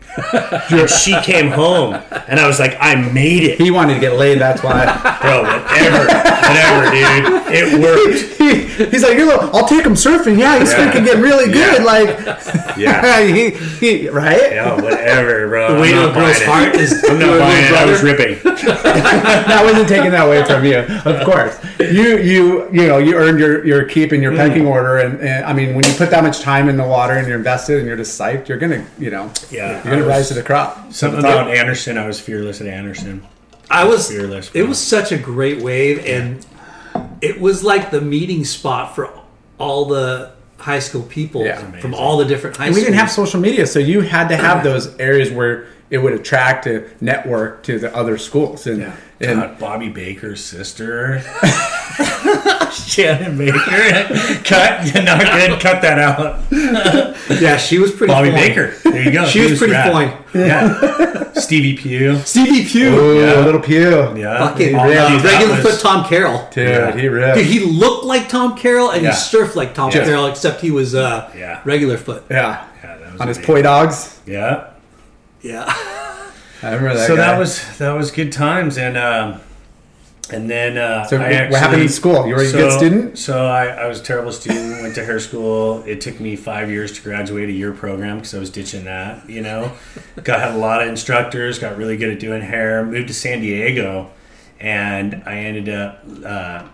[0.88, 3.60] she came home, and I was like, I made it.
[3.60, 4.40] He wanted to get laid.
[4.40, 4.86] That's why.
[5.22, 6.06] Bro, whatever.
[6.08, 7.54] whatever, dude.
[7.54, 8.40] It worked.
[8.40, 10.40] he, he's like, "Look, I'll take him surfing.
[10.40, 10.90] Yeah, he's Yeah.
[10.90, 11.80] freaking getting really good.
[11.80, 11.84] Yeah.
[11.84, 13.24] Like, Yeah.
[13.24, 14.54] he, he, right?
[14.54, 15.76] Yeah, whatever, bro.
[15.76, 17.04] The way I'm to a girl's heart is.
[17.10, 17.74] I'm not buying it.
[17.74, 18.40] I was ripping.
[18.44, 21.60] that wasn't taken that away from you, of course.
[21.80, 24.38] You, you, you know, you earned your your keep and your hmm.
[24.38, 27.16] pecking order, and, and I mean, when you put that much time in the water
[27.16, 30.06] and you're invested and you're just psyched, you're gonna, you know, Yeah, you're gonna was-
[30.08, 30.94] rise to the crop.
[30.94, 31.98] Something about Anderson.
[31.98, 33.24] I was fearless at Anderson.
[33.72, 34.10] I was.
[34.10, 36.46] Fearless, It was such a great wave, and
[37.22, 39.10] it was like the meeting spot for
[39.60, 41.60] all the high school people Yeah.
[41.80, 42.88] from all the different high And we schools.
[42.92, 46.68] didn't have social media, so you had to have those areas where it would attract
[46.68, 51.22] a network to the other schools, and, and God, Bobby Baker's sister.
[52.72, 53.58] Shannon Baker.
[54.44, 54.94] Cut.
[55.04, 55.60] Not good.
[55.60, 56.40] Cut that out.
[57.42, 58.14] yeah, she was pretty.
[58.14, 58.40] Bobby fun.
[58.40, 58.74] Baker.
[58.84, 59.26] There you go.
[59.26, 59.92] She was pretty rad.
[59.92, 60.24] fine.
[60.34, 61.32] Yeah.
[61.34, 62.18] Stevie Pugh.
[62.20, 63.40] Stevie Pugh, Ooh, Yeah.
[63.46, 64.38] little Pugh, Yeah.
[64.50, 66.48] fucking All regular was- foot Tom Carroll.
[66.54, 66.96] dude, Yeah.
[66.96, 67.38] he ripped.
[67.38, 69.12] Dude, he looked like Tom Carroll and Yeah.
[69.12, 70.04] he surfed like Tom Yeah.
[70.04, 71.60] Carroll, except he was uh, Yeah.
[71.66, 72.24] regular foot.
[72.30, 74.20] yeah, Yeah, that was on his poi dogs.
[74.26, 74.66] Yeah.
[75.42, 75.66] Yeah.
[76.62, 77.08] I remember that.
[77.08, 77.22] so guy.
[77.28, 79.40] that was that was good times and um
[80.32, 82.28] and then uh So I what actually, happened in school?
[82.28, 83.18] You were a good student?
[83.18, 84.82] So I, I was a terrible student.
[84.82, 85.84] Went to hair school.
[85.88, 89.28] It took me five years to graduate a year program because I was ditching that.
[89.30, 89.72] You know,
[90.24, 91.58] got had a lot of instructors.
[91.58, 92.86] Got really good at doing hair.
[92.86, 94.12] Moved to San Diego,
[94.60, 96.04] and I ended up.
[96.24, 96.68] Uh,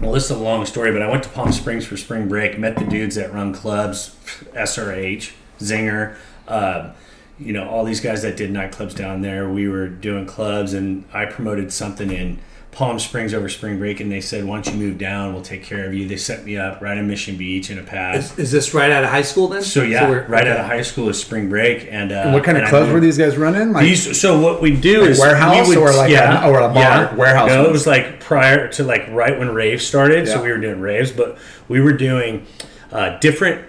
[0.00, 2.58] well, this is a long story, but I went to Palm Springs for spring break.
[2.58, 4.16] Met the dudes that run clubs,
[4.52, 6.16] SRH, Zinger.
[6.48, 6.90] Uh,
[7.38, 9.48] you know, all these guys that did nightclubs down there.
[9.48, 12.38] We were doing clubs, and I promoted something in
[12.70, 15.32] Palm Springs over spring break, and they said, "Why don't you move down?
[15.32, 17.82] We'll take care of you." They set me up right in Mission Beach in a
[17.84, 18.16] pad.
[18.16, 19.62] Is, is this right out of high school then?
[19.62, 20.50] So yeah, we're- right okay.
[20.50, 22.70] out of high school is spring break, and, uh, And what kind of and I
[22.70, 23.72] clubs were these guys running?
[23.72, 27.14] Like, these, so what we do is warehouse we or like a- or a bar?
[27.16, 30.26] Warehouse No, it was like prior to like right when raves started.
[30.26, 32.44] So we were doing raves, but we were doing
[32.92, 33.64] uh, different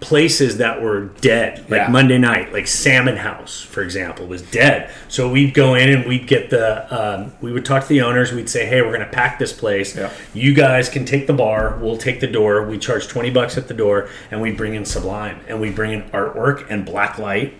[0.00, 1.58] places that were dead.
[1.70, 1.88] Like Yeah.
[1.88, 4.90] Monday night, like Salmon House, for example, was dead.
[5.08, 8.32] So we'd go in and we'd get the um, we would talk to the owners.
[8.32, 9.96] We'd say, hey, we're going to pack this place.
[9.96, 10.10] Yeah.
[10.34, 11.78] You guys can take the bar.
[11.80, 12.64] We'll take the door.
[12.66, 15.92] We charge twenty bucks at the door, and we'd bring in Sublime, and we'd bring
[15.92, 17.54] in artwork and black light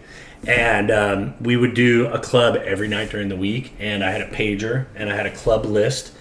[0.46, 4.22] and um, we would do a club every night during the week and i had
[4.22, 6.12] a pager and i had a club list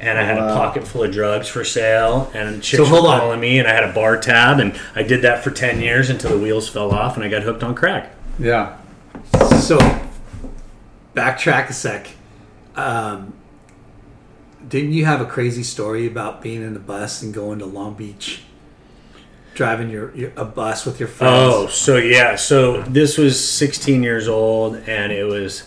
[0.00, 3.20] and i had a pocket full of drugs for sale and chicks So were on.
[3.20, 6.08] calling me and i had a bar tab and i did that for 10 years
[6.10, 8.76] until the wheels fell off and i got hooked on crack yeah,
[9.60, 9.78] So,
[11.14, 12.08] backtrack a sec.
[12.76, 13.34] Um,
[14.68, 17.94] didn't you have a crazy story about being in a bus and going to Long
[17.94, 18.42] Beach,
[19.54, 21.34] driving your, your a bus with your friends?
[21.52, 22.36] Oh, so yeah.
[22.36, 25.64] So this was 16 years old, and it was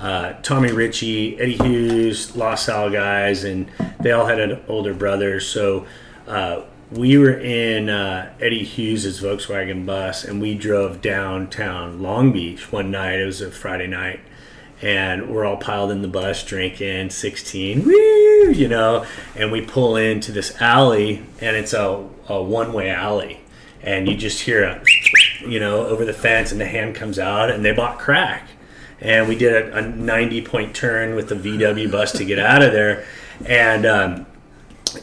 [0.00, 5.40] uh, Tommy Ritchie, Eddie Hughes, Los Al guys, and they all had an older brother.
[5.40, 5.86] So
[6.26, 12.72] uh, we were in uh, Eddie Hughes' Volkswagen bus, and we drove downtown Long Beach
[12.72, 13.20] one night.
[13.20, 14.20] It was a Friday night.
[14.82, 19.04] And we're all piled in the bus drinking 16, woo, you know,
[19.36, 23.40] and we pull into this alley, and it's a, a one way alley
[23.82, 24.82] and you just hear a
[25.48, 28.46] you know over the fence and the hand comes out and they bought crack
[29.00, 32.62] and we did a, a 90 point turn with the vw bus to get out
[32.62, 33.04] of there
[33.46, 34.26] and um,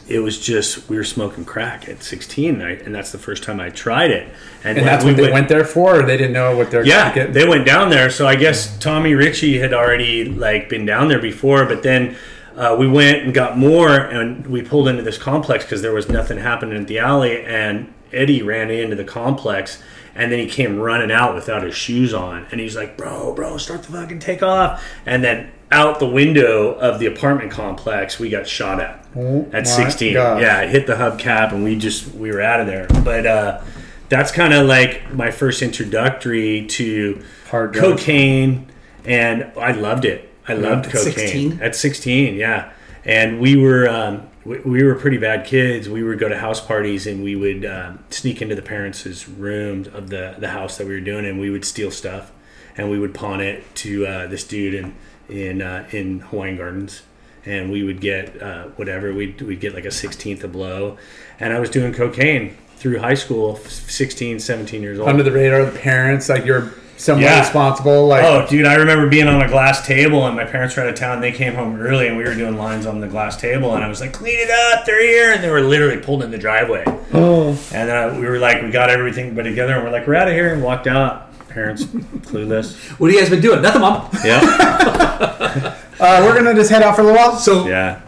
[0.06, 3.42] it was just we were smoking crack at 16 and, I, and that's the first
[3.42, 4.32] time i tried it
[4.64, 6.84] and when that's we what they went there for, or they didn't know what they're
[6.84, 7.32] yeah, getting.
[7.32, 8.10] they went down there.
[8.10, 12.16] So I guess Tommy Ritchie had already like been down there before, but then
[12.56, 16.08] uh, we went and got more, and we pulled into this complex because there was
[16.08, 19.80] nothing happening at the alley, and Eddie ran into the complex.
[20.18, 23.56] And then he came running out without his shoes on, and he's like, "Bro, bro,
[23.56, 28.28] start the fucking take off!" And then out the window of the apartment complex, we
[28.28, 30.14] got shot at Oh at 16.
[30.14, 30.42] gosh.
[30.42, 32.88] Yeah, it hit the hubcap, and we just we were out of there.
[33.04, 33.60] But uh,
[34.08, 38.00] that's kind of like my first introductory to Hard drugs.
[38.02, 38.66] cocaine,
[39.04, 40.32] and I loved it.
[40.48, 41.60] I loved At cocaine 16?
[41.62, 42.34] at 16.
[42.34, 42.72] Yeah,
[43.04, 45.88] and we were um, we, we were pretty bad kids.
[45.88, 49.88] We would go to house parties and we would um, sneak into the parents' rooms
[49.88, 52.32] of the the house that we were doing, and we would steal stuff,
[52.76, 54.94] and we would pawn it to uh, this dude in
[55.28, 57.02] in uh, in Hawaiian Gardens.
[57.46, 60.98] And we would get uh, whatever we'd, we'd get like a sixteenth a blow,
[61.38, 65.08] and I was doing cocaine through high school, 16, 17 years old.
[65.08, 67.40] under the radar of the parents, like you're somewhat Yeah.
[67.40, 68.06] responsible.
[68.06, 70.88] Like, Oh, dude, I remember being on a glass table and my parents were out
[70.88, 71.20] of town.
[71.20, 73.74] They came home early and we were doing lines on the glass table.
[73.74, 75.32] And I was like, clean it up, they're here.
[75.32, 76.84] And they were literally pulled in the driveway.
[77.14, 80.16] oh, And uh, we were like, we got everything but together and we're like, we're
[80.16, 81.24] out of here and walked out.
[81.48, 81.84] Parents
[82.28, 82.76] clueless.
[82.98, 83.62] What have you guys been doing?
[83.62, 84.08] Nothing, mom.
[84.24, 84.40] Yeah.
[86.00, 87.36] uh, we're gonna just head out for a little while.
[87.38, 88.00] So Yeah.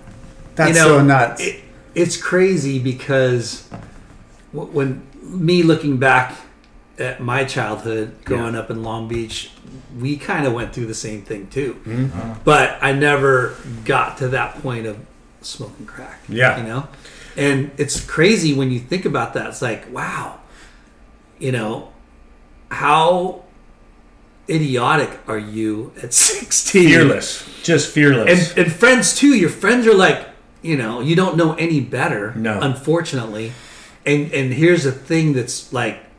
[0.57, 1.41] That's you know, so nuts.
[1.41, 1.61] It,
[1.95, 3.67] it's crazy because
[4.53, 6.37] when me looking back
[7.01, 9.51] at my childhood growing up in Long Beach,
[9.99, 11.81] we kind of went through the same thing too.
[11.85, 12.43] Mm-hmm.
[12.45, 14.99] But I never got to that point of
[15.41, 16.21] smoking crack.
[16.29, 16.59] Yeah.
[16.59, 16.89] You know?
[17.37, 19.47] And it's crazy when you think about that.
[19.49, 20.41] It's like, wow,
[21.39, 21.93] you know,
[22.71, 23.45] how
[24.49, 26.89] idiotic are you at 16?
[26.89, 27.63] Fearless.
[27.63, 28.51] Just fearless.
[28.51, 29.35] and, and friends too.
[29.35, 30.27] Your friends are like,
[30.63, 32.35] you know, you don't know any better.
[32.35, 32.61] No.
[32.61, 33.53] unfortunately.
[34.05, 36.10] And and here's a thing that's like ki-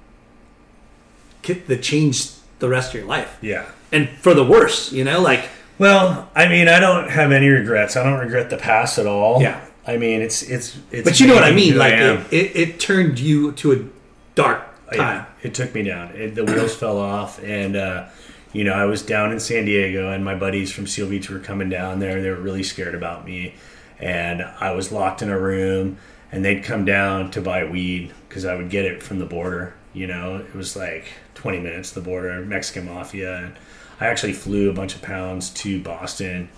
[1.44, 3.70] that changed the rest of your life, yeah.
[3.92, 4.92] and for the worse.
[4.92, 7.96] You know, like Well, I mean, I don't have any regrets.
[7.98, 9.42] I don't regret the past at all.
[9.42, 9.66] Yeah.
[9.86, 11.10] I mean, it's it's it's.
[11.10, 11.78] but you know what I mean.
[11.78, 12.26] Like am.
[12.30, 13.86] it, it, it turned you to a
[14.36, 14.98] dark time.
[15.00, 16.10] Yeah, it took me down.
[16.10, 18.08] It, the wheels fell off, and uh,
[18.54, 21.40] you know I was down in San Diego, and my buddies from Seal Beach were
[21.40, 22.22] coming down there.
[22.22, 23.56] They were really scared about me,
[24.00, 25.98] and I was locked in a room,
[26.32, 29.74] and they'd come down to buy weed because I would get it from the border.
[29.94, 33.54] You know, it was like 20 minutes to the border, Mexican mafia, and
[34.00, 36.50] I actually flew a bunch of pounds to Boston.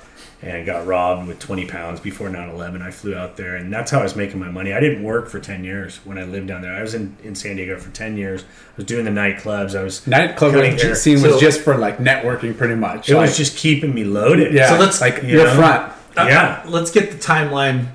[0.42, 2.82] And got robbed with 20 pounds before 9 11.
[2.82, 4.74] I flew out there, and that's how I was making my money.
[4.74, 6.74] I didn't work for 10 years when I lived down there.
[6.74, 8.42] I was in, in San Diego for 10 years.
[8.44, 9.74] I was doing the nightclubs.
[9.74, 10.96] I was Nightclub cutting hair.
[10.96, 13.08] scene was So- just for like networking, pretty much.
[13.10, 14.54] It like, was just keeping me loaded.
[14.54, 14.68] yeah.
[14.68, 15.56] So let's- like you your know?
[15.56, 15.94] front.
[16.18, 16.62] Uh, yeah.
[16.68, 17.88] Let's get the timeline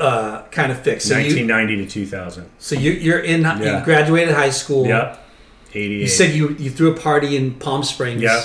[0.00, 1.08] uh, kind of fixed.
[1.08, 2.50] So you, 1990 to 2000.
[2.58, 3.42] so you, you're in.
[3.42, 3.78] Yeah.
[3.78, 4.86] You graduated high school.
[4.86, 5.18] Yep.
[5.74, 6.00] 88.
[6.00, 8.22] You said you you threw a party in Palm Springs.
[8.22, 8.42] Yep.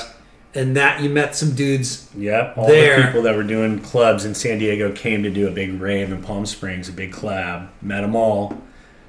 [0.55, 2.09] And that you met some dudes.
[2.17, 2.57] Yep.
[2.57, 2.97] All There.
[3.01, 6.11] the people that were doing clubs in San Diego came to do a big rave
[6.11, 7.67] in Palm Springs, a big collab.
[7.81, 8.57] Met them all,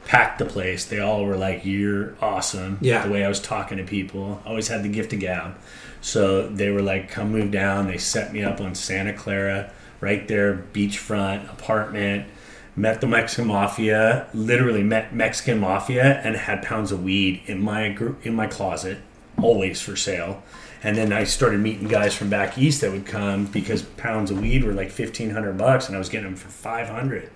[0.04, 0.84] packed the place.
[0.84, 3.04] They all were like, "You're awesome." Yeah.
[3.06, 5.54] The way I was talking to people, I always had the gift of gab.
[6.00, 9.70] So they were like, "Come move down." They set me up on Santa Clara,
[10.00, 12.26] right there, beachfront apartment.
[12.76, 14.28] Met the Mexican mafia.
[14.32, 18.98] Literally met Mexican mafia and had pounds of weed in my gr- in my closet,
[19.40, 20.42] always for sale.
[20.84, 24.40] And then I started meeting guys from back east that would come because pounds of
[24.40, 27.30] weed were like fifteen hundred bucks, and I was getting them for five hundred.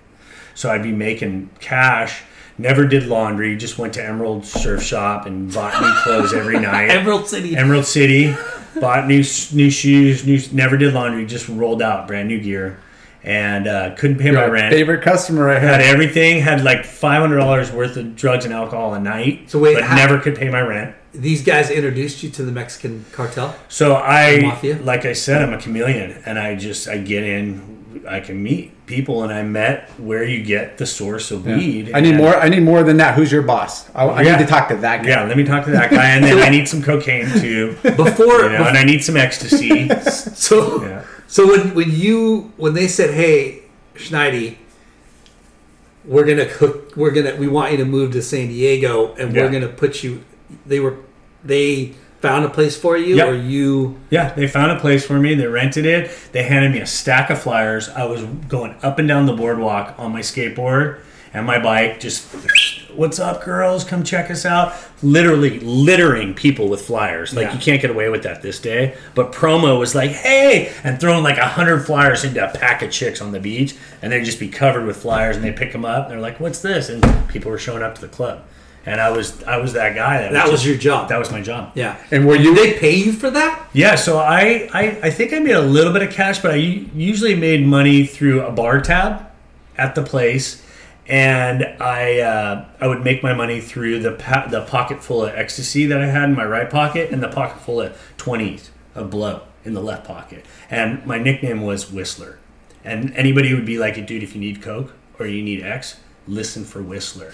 [0.55, 2.21] So I'd be making cash.
[2.57, 3.57] Never did laundry.
[3.57, 6.89] Just went to Emerald Surf Shop and bought new clothes every night.
[6.91, 7.57] Emerald City.
[7.57, 8.33] Emerald City,
[8.79, 10.25] bought new new shoes.
[10.25, 11.25] New never did laundry.
[11.25, 12.79] Just rolled out brand new gear,
[13.23, 14.73] and uh, couldn't pay my rent.
[14.73, 15.93] favorite customer I Had here.
[15.93, 16.41] everything.
[16.41, 19.49] Had like five hundred dollars worth of drugs and alcohol a night.
[19.49, 20.95] So wait, but how- never could pay my rent.
[21.13, 23.55] These guys introduced you to the Mexican cartel.
[23.69, 24.79] So I, Mafia?
[24.81, 28.87] like I said, I'm a chameleon, and I just I get in, I can meet
[28.87, 31.91] people, and I met where you get the source of weed.
[31.93, 32.35] I need more.
[32.35, 33.13] I need more than that.
[33.15, 33.87] Who's your boss?
[33.93, 34.37] I, I Yeah.
[34.37, 35.09] need to talk to that guy.
[35.09, 37.91] Yeah, let me talk to that guy, and then I need some cocaine too, you
[37.91, 39.89] Before, and I need some ecstasy.
[40.01, 41.03] so Yeah.
[41.27, 43.61] so when when you when they said, "Hey,
[43.95, 44.55] Schneidy,
[46.05, 49.49] we're gonna cook, we're gonna we want you to move to San Diego, and we're
[49.51, 50.23] gonna put you,"
[50.65, 50.95] they were
[51.43, 53.27] they found a place for you, Yep.
[53.27, 55.35] or you Yeah, they found a place for me.
[55.35, 56.09] They rented it.
[56.31, 57.89] They handed me a stack of flyers.
[57.89, 60.99] I was going up and down the boardwalk on my skateboard
[61.33, 62.31] and my bike, just,
[62.95, 63.83] what's up, girls?
[63.83, 64.71] Come check us out.
[65.01, 67.33] Literally littering people with flyers.
[67.35, 67.53] Like, Yeah.
[67.55, 68.93] you can't get away with that this day.
[69.15, 72.91] But promo was like, hey, and throwing like a hundred flyers into a pack of
[72.91, 73.75] chicks on the beach.
[74.01, 76.03] And they'd just be covered with flyers and they pick them up.
[76.05, 76.87] And they're like, what's this?
[76.87, 78.43] And people were showing up to the club.
[78.85, 80.17] And I was I was that guy.
[80.23, 81.07] That, that was just- your job.
[81.09, 81.71] That was my job.
[81.73, 81.95] yeah.
[82.11, 82.53] And were you?
[82.53, 83.67] Did they pay you for that?
[83.71, 86.55] Yeah, so I, I, I think I made a little bit of cash, but I
[86.55, 89.25] usually made money through a bar tab
[89.77, 90.61] at the place,
[91.07, 95.33] and I uh, I would make my money through the pa- the pocket full of
[95.33, 99.09] ecstasy that I had in my right pocket and the pocket full of twenties of
[99.09, 102.37] blow in the left pocket, and my nickname was Whistler,
[102.83, 106.65] and anybody would be like, "Dude, if you need coke or you need X, listen
[106.65, 107.33] for Whistler."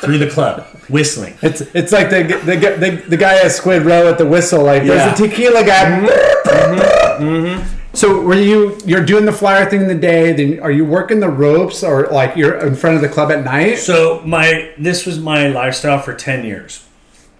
[0.00, 1.34] Through the club, whistling.
[1.42, 4.62] It's it's like the the, the, the guy at Squid Row at the whistle.
[4.64, 5.06] Like Yeah.
[5.06, 6.00] there's a tequila guy.
[6.44, 7.24] Mm-hmm.
[7.24, 7.76] Mm-hmm.
[7.94, 10.32] So were you you're doing the flyer thing in the day?
[10.32, 13.44] Then are you working the ropes or like you're in front of the club at
[13.44, 13.76] night?
[13.78, 16.84] So my this was my lifestyle for ten years.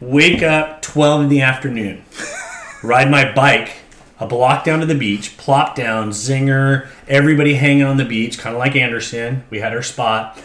[0.01, 2.05] Wake up twelve in the afternoon,
[2.83, 3.71] ride my bike
[4.21, 8.55] a block down to the beach, plop down, zinger, everybody hanging on the beach, kind
[8.55, 9.45] of like Anderson.
[9.51, 10.41] We had our spot.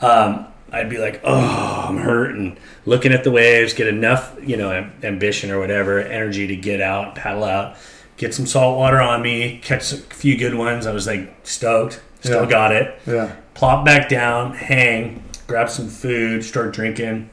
[0.00, 2.58] Um, I'd be like, oh, I'm hurting.
[2.86, 7.14] Looking at the waves, get enough, you know, ambition or whatever, energy to get out,
[7.14, 7.76] paddle out,
[8.18, 10.86] get some salt water on me, catch a few good ones.
[10.86, 12.50] I was like stoked, still Yeah.
[12.50, 13.00] got it.
[13.06, 13.32] Yeah.
[13.54, 17.30] Plop back down, hang, grab some food, start drinking.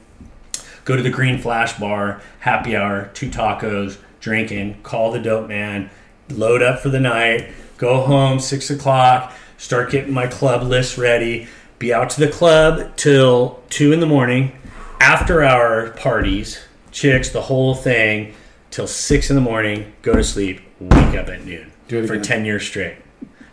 [0.86, 5.88] Go to the Green Flash Bar, happy hour, two tacos, drinking, call the dope man,
[6.30, 7.48] load up for the night,
[7.78, 11.48] go home, six o'clock, start getting my club list ready,
[11.78, 14.52] be out to the club till two in the morning,
[15.00, 16.60] after hour parties,
[16.92, 18.34] chicks, the whole thing,
[18.72, 22.14] till six in the morning, go to sleep, wake up at noon Do it for
[22.14, 22.24] again.
[22.24, 22.98] 10 years straight,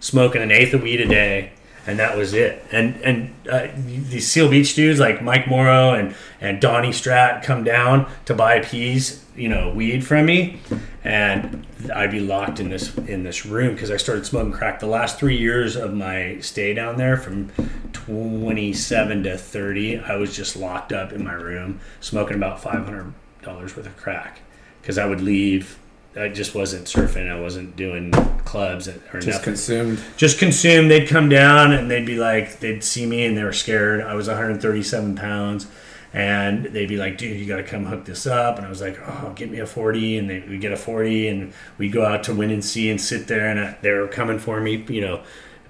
[0.01, 1.53] smoking an eighth of weed a day.
[1.85, 2.65] And that was it.
[2.71, 7.65] And and uh, these Seal Beach dudes like Mike Morrow and and Donnie Strat come
[7.65, 10.61] down to buy peas, you know, weed from me,
[11.05, 14.81] and I'd be locked in this in this room because I started smoking crack.
[14.81, 17.51] The last three years of my stay down there, from
[17.93, 23.13] 27 to 30, I was just locked up in my room smoking about 500
[23.43, 24.41] dollars worth of crack
[24.81, 25.79] because I would leave.
[26.15, 27.31] I just wasn't surfing.
[27.31, 28.11] I wasn't doing
[28.45, 29.99] clubs or Just nothing consumed.
[30.19, 30.91] just consumed.
[30.91, 34.03] They'd come down and they'd be like, they'd see me and they were scared.
[34.03, 35.67] I was 137 pounds,
[36.13, 38.81] and they'd be like, "Dude, you got to come hook this up." And I was
[38.81, 42.05] like, "Oh, get me a 40," and they would get a 40, and we'd go
[42.05, 45.23] out to Windansea and sit there, and I, they were coming for me, you know.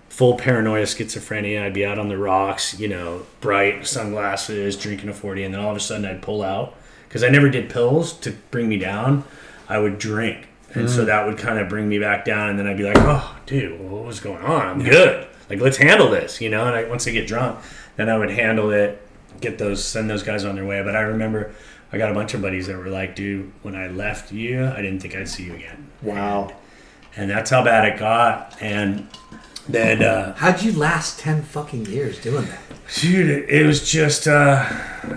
[0.08, 1.62] Full paranoia, schizophrenia.
[1.62, 5.60] I'd be out on the rocks, you know, bright sunglasses, drinking a 40, and then
[5.62, 6.76] all of a sudden I'd pull out
[7.12, 9.24] because I never did pills to bring me down.
[9.68, 10.48] I would drink.
[10.74, 11.06] And so mm.
[11.06, 12.48] that would kind of bring me back down.
[12.48, 14.66] And then I'd be like, oh, dude, what was going on?
[14.66, 15.26] I'm good.
[15.50, 16.64] Like, let's handle this, you know?
[16.64, 17.58] And I, once I get drunk,
[17.96, 19.06] then I would handle it,
[19.42, 20.82] get those, send those guys on their way.
[20.82, 21.52] But I remember
[21.92, 24.76] I got a bunch of buddies that were like, dude, when I left you, I
[24.76, 25.90] didn't think I'd see you again.
[26.00, 26.52] Wow.
[27.16, 28.56] And that's how bad it got.
[28.62, 29.08] And
[29.68, 32.60] then, uh, How'd you last ten fucking years doing that?
[33.00, 34.66] Dude, it, it was just, uh,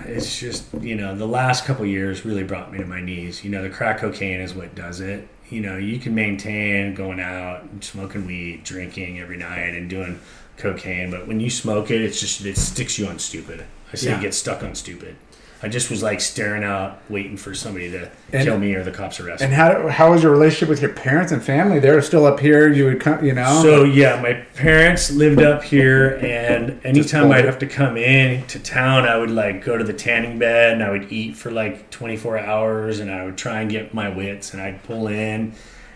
[0.05, 3.43] it's just, you know, the last couple years really brought me to my knees.
[3.43, 5.27] You know, the crack cocaine is what does it.
[5.49, 10.19] You know, you can maintain going out smoking weed, drinking every night, and doing
[10.57, 13.65] cocaine, but when you smoke it, it's just, it sticks you on stupid.
[13.91, 14.21] I say Yeah.
[14.21, 15.15] get stuck on stupid.
[15.63, 18.91] I just was like staring out, waiting for somebody to And- kill me or the
[18.91, 19.45] cops arrest me.
[19.45, 21.79] And how how was your relationship with your parents and family?
[21.79, 22.67] They're still up here.
[22.71, 23.61] You would come, you know.
[23.63, 28.59] So yeah, my parents lived up here, and anytime I'd have to come in to
[28.59, 31.89] town, I would like go to the tanning bed and I would eat for like
[31.89, 35.53] 24 hours, and I would try and get my wits, and I'd pull in,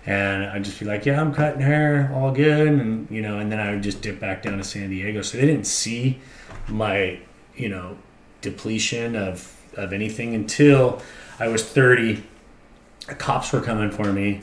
[0.08, 3.52] and I'd just be like, "Yeah, I'm cutting hair, all good," and you know, and
[3.52, 5.22] then I would just dip back down to San Diego.
[5.22, 6.20] So they didn't see
[6.68, 7.20] my,
[7.60, 7.98] you know,
[8.42, 11.02] depletion of of anything until
[11.40, 12.24] I was 30.
[13.08, 14.42] The cops were coming for me.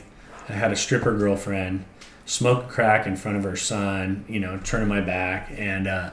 [0.49, 1.85] I had a stripper girlfriend,
[2.25, 5.51] smoked crack in front of her son, you know, turning my back.
[5.55, 6.11] And uh,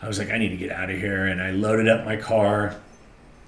[0.00, 1.26] I was like, I need to get out of here.
[1.26, 2.76] And I loaded up my car,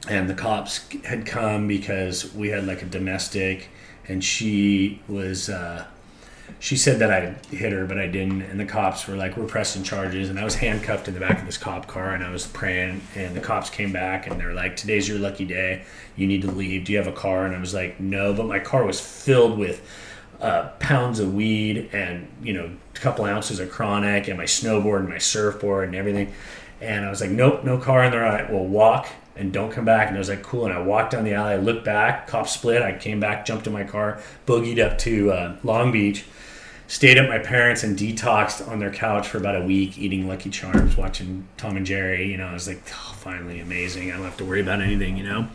[0.09, 3.69] and the cops had come because we had like a domestic,
[4.07, 5.49] and she was.
[5.49, 5.87] Uh,
[6.65, 8.41] she said that I hit her, but I didn't.
[8.41, 11.39] And the cops were like, "We're pressing charges." And I was handcuffed in the back
[11.39, 13.03] of this cop car, and I was praying.
[13.15, 15.85] And the cops came back, and they were like, "Today's your lucky day.
[16.17, 16.87] You need to leave.
[16.87, 19.59] Do you have a car?" And I was like, "No," but my car was filled
[19.59, 19.83] with
[20.41, 25.01] uh, pounds of weed and you know a couple ounces of chronic, and my snowboard
[25.01, 26.33] and my surfboard and everything.
[26.81, 29.85] And I was like, "Nope, no car." And they're like, "Well, walk." And don't come
[29.85, 30.09] back.
[30.09, 30.65] And I was like, cool.
[30.65, 31.55] And I walked down the alley.
[31.55, 32.29] I looked back.
[32.29, 32.83] Cops split.
[32.83, 36.25] I came back, jumped in my car, boogied up to uh, Long Beach
[36.87, 40.51] stayed at my parents and detoxed on their couch for about a week eating lucky
[40.51, 44.13] charms watching tom and jerry you know i was like oh, finally amazing.
[44.13, 45.49] I don't have to worry about anything you know?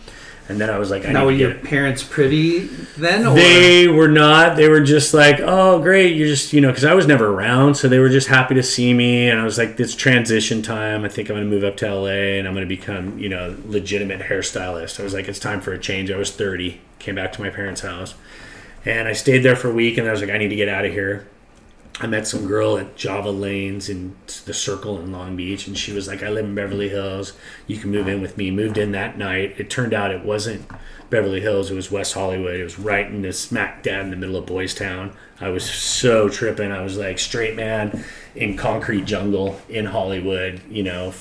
[0.48, 2.62] And then i was like I Now, were your parents privy
[2.98, 3.36] then, or?
[3.36, 4.56] They were not.
[4.56, 7.76] They were just like oh great you're just you know because i was never around
[7.76, 11.06] so they were just happy to see me and i was like this transition time.
[11.06, 13.30] I think i'm going to move up to la and i'm going to become you
[13.30, 15.00] know legitimate hairstylist.
[15.00, 16.10] I was like it's time for a change.
[16.10, 18.16] I was 30 came back to my parents house
[18.86, 20.70] and I stayed there for a week, and I was like, I need to get
[20.70, 21.28] out of here.
[22.02, 24.16] I met some girl at Java Lanes in
[24.46, 27.34] the Circle in Long Beach, and she was like, I live in Beverly Hills.
[27.68, 28.52] You can move in with me.
[28.52, 29.56] Moved in that night.
[29.58, 30.66] It turned out it wasn't
[31.10, 32.56] Beverly Hills, it was West Hollywood.
[32.56, 35.12] It was right in the smack dab in the middle of Boys Town.
[35.42, 36.72] I was so tripping.
[36.72, 38.04] I was like, straight man
[38.36, 41.14] in concrete jungle in Hollywood, you know.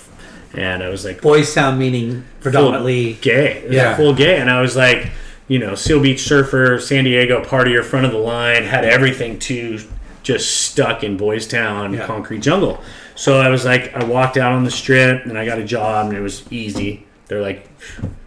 [0.55, 3.67] And I was like, Boys Town meaning predominantly gay.
[3.71, 3.97] Yeah.
[3.97, 4.39] full gay.
[4.39, 5.11] And I was like,
[5.49, 9.81] you know, Seal Beach surfer, San Diego partier, front of the line, had everything to
[10.23, 12.07] just stuck in Boys Town, Yeah.
[12.07, 12.83] concrete jungle.
[13.15, 16.09] So I was like, I walked out on the strip and I got a job
[16.09, 17.07] and it was easy.
[17.27, 17.67] They're like,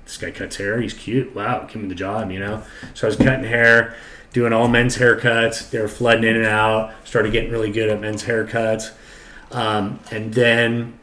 [0.05, 0.82] this guy cuts hair.
[0.82, 1.34] He's cute.
[1.36, 2.63] Wow, give me the job, you know?
[2.95, 3.95] So I was cutting hair,
[4.34, 5.69] doing all men's haircuts.
[5.69, 6.91] They were flooding in and out.
[7.05, 8.91] Started getting really good at men's haircuts.
[9.51, 10.97] Um, and then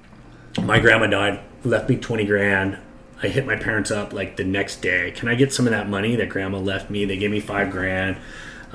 [0.62, 2.78] my grandma died left me 20 grand.
[3.22, 5.10] I hit my parents up like the next day.
[5.10, 7.04] Can I get some of that money that grandma left me?
[7.04, 8.16] They gave me five grand.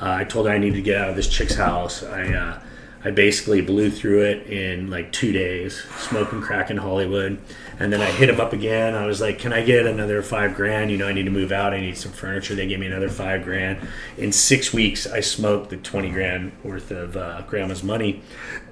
[0.01, 2.03] Uh, I told her I needed to get out of this chick's house.
[2.03, 2.59] I, uh,
[3.05, 7.39] I basically blew through it in like two days, smoking crack in Hollywood.
[7.79, 8.95] And then I hit them up again.
[8.95, 10.91] I was like, "Can I get another five grand?
[10.91, 11.73] You know, I need to move out.
[11.73, 13.79] I need some furniture." They gave me another five grand.
[14.17, 18.21] In six weeks, I smoked the twenty grand worth of uh, grandma's money.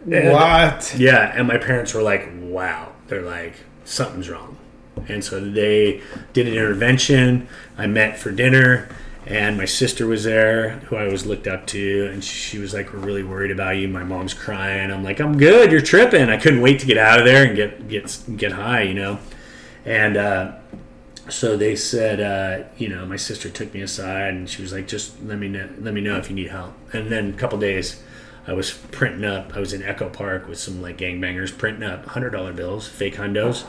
[0.09, 0.95] And- What?
[0.97, 3.55] yeah, and my parents were like, "Wow." They're like,
[3.85, 4.55] "Something's wrong,"
[5.07, 6.01] and so they
[6.33, 7.47] did an intervention.
[7.77, 8.89] I met for dinner,
[9.25, 12.93] and my sister was there, who I was looked up to, and she was like,
[12.93, 14.91] "We're really worried about you." My mom's crying.
[14.91, 15.71] I'm like, "I'm good.
[15.71, 18.83] You're tripping." I couldn't wait to get out of there and get get get high,
[18.83, 19.19] you know,
[19.85, 20.17] and.
[20.17, 20.51] uh
[21.29, 24.87] so they said, uh, you know, my sister took me aside and she was like,
[24.87, 26.73] just let me know, let me know if you need help.
[26.93, 28.01] And then a couple days,
[28.47, 29.55] I was printing up.
[29.55, 33.15] I was in Echo Park with some like gangbangers printing up hundred dollar bills, fake
[33.15, 33.63] hundos.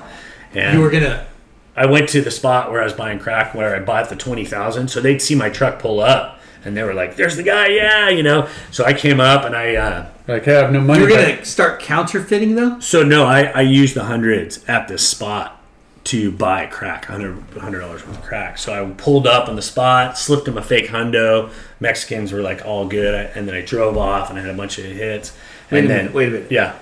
[0.55, 1.27] And You were gonna.
[1.75, 4.45] I went to the spot where I was buying crack, where I bought the twenty
[4.45, 4.89] thousand.
[4.89, 8.09] So they'd see my truck pull up, and they were like, "There's the guy, yeah,"
[8.11, 8.49] you know.
[8.71, 9.75] So I came up and I.
[9.77, 11.01] Uh, Like, I have no money.
[11.01, 12.79] You were but- gonna start counterfeiting though.
[12.81, 15.59] so no, I, I used the hundreds at this spot
[16.05, 18.59] to buy crack, hundred hundred dollars worth of crack.
[18.59, 21.51] So I pulled up on the spot, slipped him a fake hundo.
[21.81, 24.79] Mexicans were like all good, and then I drove off and I had a bunch
[24.79, 25.33] of hits.
[25.71, 26.15] Wait and a then minute.
[26.15, 26.53] Wait a minute.
[26.53, 26.75] yeah,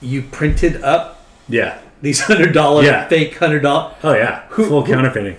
[0.00, 3.06] You printed up yeah, these hundred dollar Yeah.
[3.08, 3.94] fake hundred dollar.
[4.02, 5.36] oh yeah, full who- counterfeiting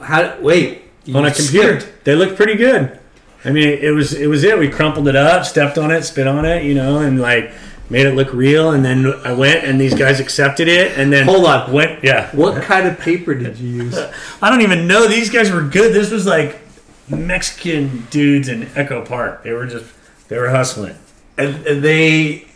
[0.00, 0.36] How?
[0.40, 0.82] Wait.
[1.14, 1.80] On a computer.
[1.80, 2.98] scared- They look pretty good.
[3.44, 4.58] I mean, it was it was it.
[4.58, 7.52] We crumpled it up, stepped on it, spit on it, you know, and like
[7.88, 8.72] made it look real.
[8.72, 11.72] And then I went, and these guys accepted it, and then Hold on.
[11.72, 12.28] went yeah.
[12.34, 13.96] What kind of paper did you use?
[14.42, 15.06] I don't even know.
[15.06, 15.94] These guys were good.
[15.94, 16.58] This was like
[17.08, 19.42] Mexican dudes in Echo Park.
[19.44, 19.86] They were just
[20.28, 20.96] they were hustling.
[21.38, 22.46] and, and they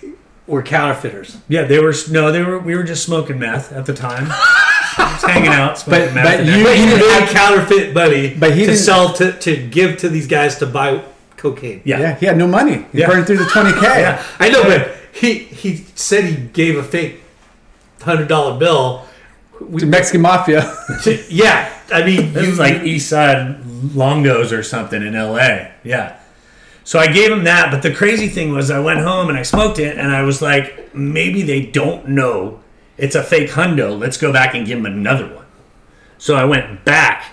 [0.50, 1.38] were counterfeiters.
[1.48, 2.58] Yeah, they were no, they were.
[2.58, 4.26] We were just smoking meth at the time.
[4.26, 6.24] just hanging out, smoking But- meth.
[6.24, 6.98] but and you- But everything.
[7.00, 10.56] you had counterfeit money But he to didn't- sell to, to give to these guys
[10.58, 11.02] to buy
[11.36, 11.80] cocaine.
[11.84, 12.00] yeah.
[12.00, 12.86] Yeah, he had no money.
[12.92, 13.06] He Yeah.
[13.08, 13.82] burned through the 20K.
[13.82, 14.22] Yeah.
[14.38, 17.22] I know, but he he said he gave a fake
[18.02, 19.06] hundred dollar bill.
[19.78, 20.62] To Mexican Mafia.
[21.04, 23.60] To, yeah, I mean, This you is like East Side
[23.94, 25.68] Longos or something in LA.
[25.84, 26.16] Yeah.
[26.84, 29.42] So I gave him that, but the crazy thing was I went home and I
[29.42, 32.60] smoked it and I was like, maybe they don't know
[33.00, 33.98] it's a fake hundo.
[33.98, 35.46] Let's go back and give him another one.
[36.18, 37.24] So I went back,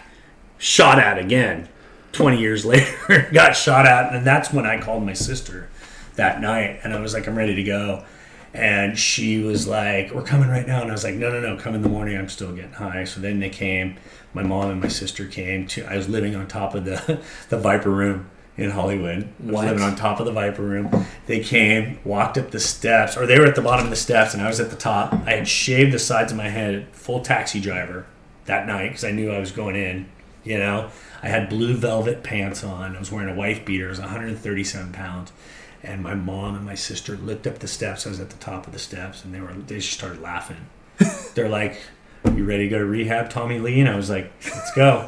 [0.58, 1.68] shot at again.
[2.14, 5.70] 20 years later, got shot at, and that's when I called my sister
[6.16, 8.06] that night and I was like, I'm ready to go.
[8.54, 10.82] And she was like, We're coming right now.
[10.82, 12.18] And I was like, No, no, no, come in the morning.
[12.18, 13.04] I'm still getting high.
[13.04, 13.98] So then they came.
[14.34, 15.86] My mom and my sister came to.
[15.86, 19.24] I was living on top of the, the Viper Room in Hollywood.
[19.24, 19.66] I was What?
[19.68, 21.06] living on top of the Viper Room.
[21.28, 24.34] They came, walked up the steps, or they were at the bottom of the steps,
[24.34, 25.14] and I was at the top.
[25.26, 28.06] I had shaved the sides of my head, full taxi driver
[28.46, 30.08] that night because I knew I was going in.
[30.44, 30.90] You know,
[31.22, 32.96] I had blue velvet pants on.
[32.96, 33.88] I was wearing a wife beater.
[33.88, 35.32] I was 137 pounds.
[35.84, 38.06] And my mom and my sister looked up the steps.
[38.08, 40.66] I was at the top of the steps, and they were they just started laughing.
[41.36, 41.80] They're like,
[42.34, 45.08] "You ready to go to rehab, Tommy Lee?" And I was like, "Let's go."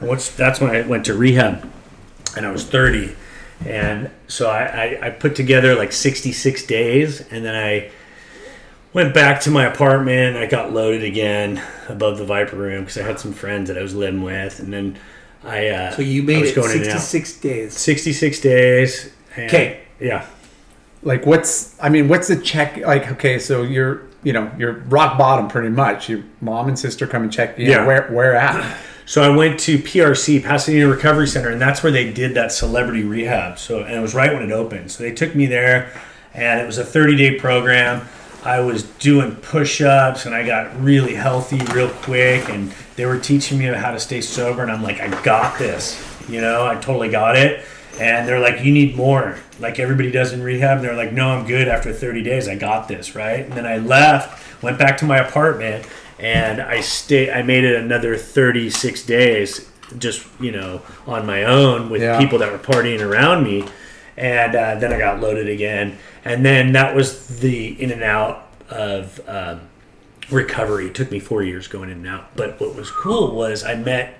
[0.00, 1.70] And what's that's when I went to rehab,
[2.36, 3.14] and I was 30,
[3.64, 7.90] and so I, I, I put together like 66 days, and then I
[8.92, 10.36] went back to my apartment.
[10.36, 13.82] I got loaded again above the Viper room because I had some friends that I
[13.82, 14.98] was living with, and then
[15.44, 15.68] I.
[15.68, 17.00] Uh, so you made it going in and sixty out.
[17.00, 17.76] six days.
[17.76, 19.12] 66 days.
[19.38, 19.80] Okay.
[20.00, 20.26] Yeah.
[21.02, 22.78] like, what's, I mean, what's the check?
[22.78, 26.08] Like, okay, so you're, you know, you're rock bottom pretty much.
[26.08, 27.66] Your mom and sister come and check you.
[27.66, 27.70] Yeah.
[27.70, 27.86] Yeah.
[27.86, 28.78] Where, where at?
[29.08, 33.04] So I went to PRC, Pasadena Recovery Center, and that's where they did that celebrity
[33.04, 33.56] rehab.
[33.56, 34.90] So and it was right when it opened.
[34.90, 35.92] So they took me there,
[36.34, 38.08] and it was a 30 day program.
[38.42, 42.48] I was doing push ups, and I got really healthy real quick.
[42.48, 46.02] And they were teaching me how to stay sober, and I'm like, I got this.
[46.28, 47.64] You know, I totally got it.
[48.00, 50.78] And they're like, you need more, like everybody does in rehab.
[50.78, 52.48] And They're like, no, I'm good after 30 days.
[52.48, 53.40] I got this, right?
[53.40, 55.86] And then I left, went back to my apartment,
[56.18, 57.30] and I stay.
[57.32, 62.18] I made it another 36 days, just you know, on my own with Yeah.
[62.18, 63.66] people that were partying around me.
[64.16, 68.48] And uh, then I got loaded again, and then that was the in and out
[68.70, 69.20] of.
[69.28, 69.60] Um,
[70.28, 70.86] recovery.
[70.88, 72.34] It took me four years going in and out.
[72.34, 74.18] But what was cool was I met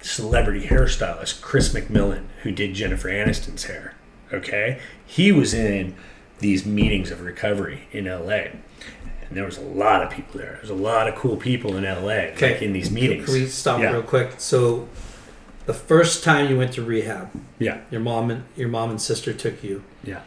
[0.00, 3.94] celebrity hairstylist Chris McMillan, who did Jennifer Aniston's hair.
[4.32, 5.96] Okay, he was in
[6.38, 8.42] these meetings of recovery in LA,
[9.28, 10.52] and there was a lot of people there.
[10.54, 13.26] There's a lot of cool people in LA, like in these meetings.
[13.26, 13.92] Can we stop Yeah.
[13.92, 14.32] real quick?
[14.38, 14.88] So,
[15.66, 19.32] the first time you went to rehab, Yeah, your mom and your mom and sister
[19.32, 20.20] took you, yeah,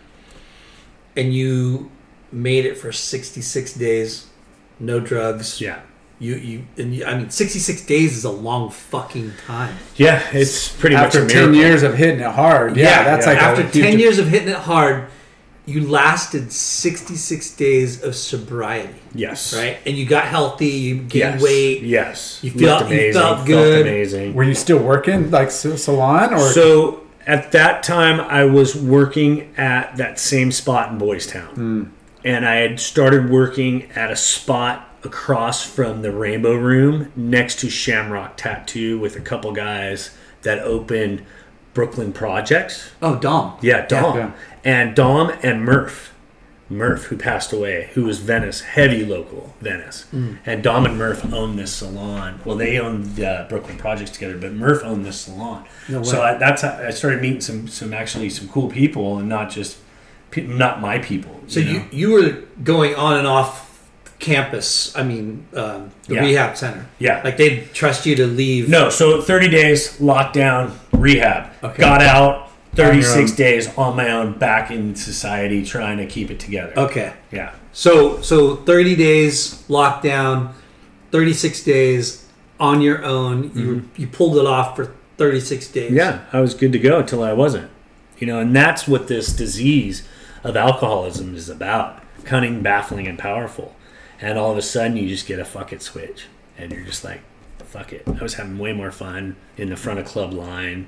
[1.16, 1.90] and you
[2.32, 4.28] made it for sixty six days,
[4.80, 5.80] no drugs, yeah,
[6.20, 9.76] You you and you, I mean, sixty six days is a long fucking time.
[9.96, 12.78] Yeah, it's pretty After much a 10 years of hitting it hard.
[12.78, 13.34] Yeah, that's yeah.
[13.34, 15.06] like after huge- ten years of hitting it hard,
[15.72, 19.56] you lasted sixty six days of sobriety, Yes.
[19.56, 19.78] right?
[19.86, 20.68] And you got healthy.
[20.68, 21.42] You gained Yes.
[21.42, 21.82] weight.
[21.84, 22.40] Yes.
[22.42, 23.82] You felt- Looked you felt good.
[23.88, 24.34] amazing.
[24.34, 26.40] Were you still working like s- salon or?
[26.52, 31.48] So at that time, I was working at that same spot in Boys Town.
[31.56, 31.84] Hmm.
[32.24, 37.70] And I had started working at a spot across from the Rainbow Room next to
[37.70, 40.12] Shamrock Tattoo with a couple guys
[40.44, 41.24] that opened
[41.74, 42.92] Brooklyn Projects.
[43.02, 43.54] Oh, Dom.
[43.62, 44.18] Yeah, Dom.
[44.18, 44.32] Yeah.
[44.64, 46.14] And Dom and Murph.
[46.70, 50.06] Murph, who passed away, who was Venice, heavy local Venice.
[50.46, 52.40] And Dom and Murph owned this salon.
[52.46, 55.66] Well, they owned the Brooklyn Projects together, but Murph owned this salon.
[56.04, 59.50] so I, that's how I started meeting some, some actually some cool people, and not
[59.50, 59.80] just
[60.38, 61.42] not my people.
[61.48, 61.86] So you, you know?
[61.92, 62.30] you were
[62.64, 63.86] going on and off
[64.20, 64.96] campus.
[64.96, 66.22] I mean, um, the Yeah.
[66.22, 66.86] rehab center.
[67.00, 67.22] Yeah.
[67.24, 68.70] like they trust you to leave.
[68.70, 71.52] no, so 30 days lockdown rehab.
[71.64, 71.82] Okay.
[71.82, 72.51] Got out.
[72.78, 73.38] On your 36 own.
[73.38, 76.74] days on my own, back in society, trying to keep it together.
[76.78, 77.14] Okay.
[77.32, 77.54] Yeah.
[77.74, 80.54] So so 30 days lockdown,
[81.12, 82.26] 36 days
[82.60, 83.52] on your own.
[83.56, 85.86] You you pulled it off for 36 days.
[85.88, 85.98] Mm-hmm.
[85.98, 87.70] Yeah, I was good to go until I wasn't.
[88.18, 90.08] You know, and that's what this disease
[90.44, 93.76] of alcoholism is about cunning, baffling, and powerful.
[94.20, 96.28] And all of a sudden, you just get a fuck it switch.
[96.58, 97.22] And you're just like,
[97.60, 98.04] fuck it.
[98.08, 100.88] I was having way more fun in the front of club line,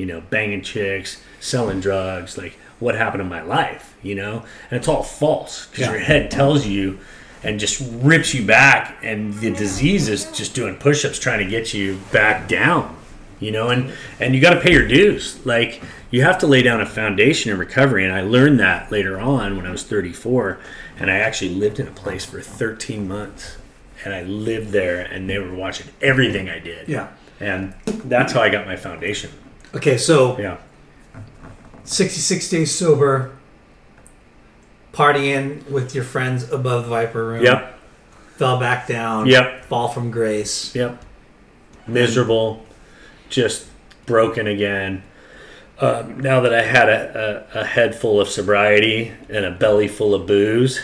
[0.00, 2.36] you know, banging chicks, selling drugs.
[2.38, 4.42] Like, what happened in my life, you know?
[4.70, 5.90] And it's all false because Yeah.
[5.92, 6.98] your head tells you
[7.44, 8.96] and just rips you back.
[9.02, 12.96] And the disease is just doing push ups trying to get you back down
[13.38, 13.90] you know and
[14.20, 15.80] and you got to pay your dues like
[16.10, 19.56] you have to lay down a foundation in recovery and i learned that later on
[19.56, 20.58] when i was 34
[20.98, 23.56] and i actually lived in a place for 13 months
[24.04, 27.08] and i lived there and they were watching everything i did Yeah.
[27.40, 29.30] and that's how i got my foundation
[29.74, 30.58] Okay, so yeah
[31.84, 33.36] 66 days sober,
[34.92, 37.44] partying with your friends above the Viper Room.
[37.44, 37.80] yep
[38.40, 39.26] Fell back down.
[39.26, 39.66] Yep.
[39.66, 40.74] Fall from grace.
[40.74, 41.04] Yep.
[41.86, 42.64] Miserable,
[43.28, 43.66] just
[44.06, 45.02] broken again.
[45.78, 49.88] Um, now that I had a, a, a head full of sobriety and a belly
[49.88, 50.80] full of booze,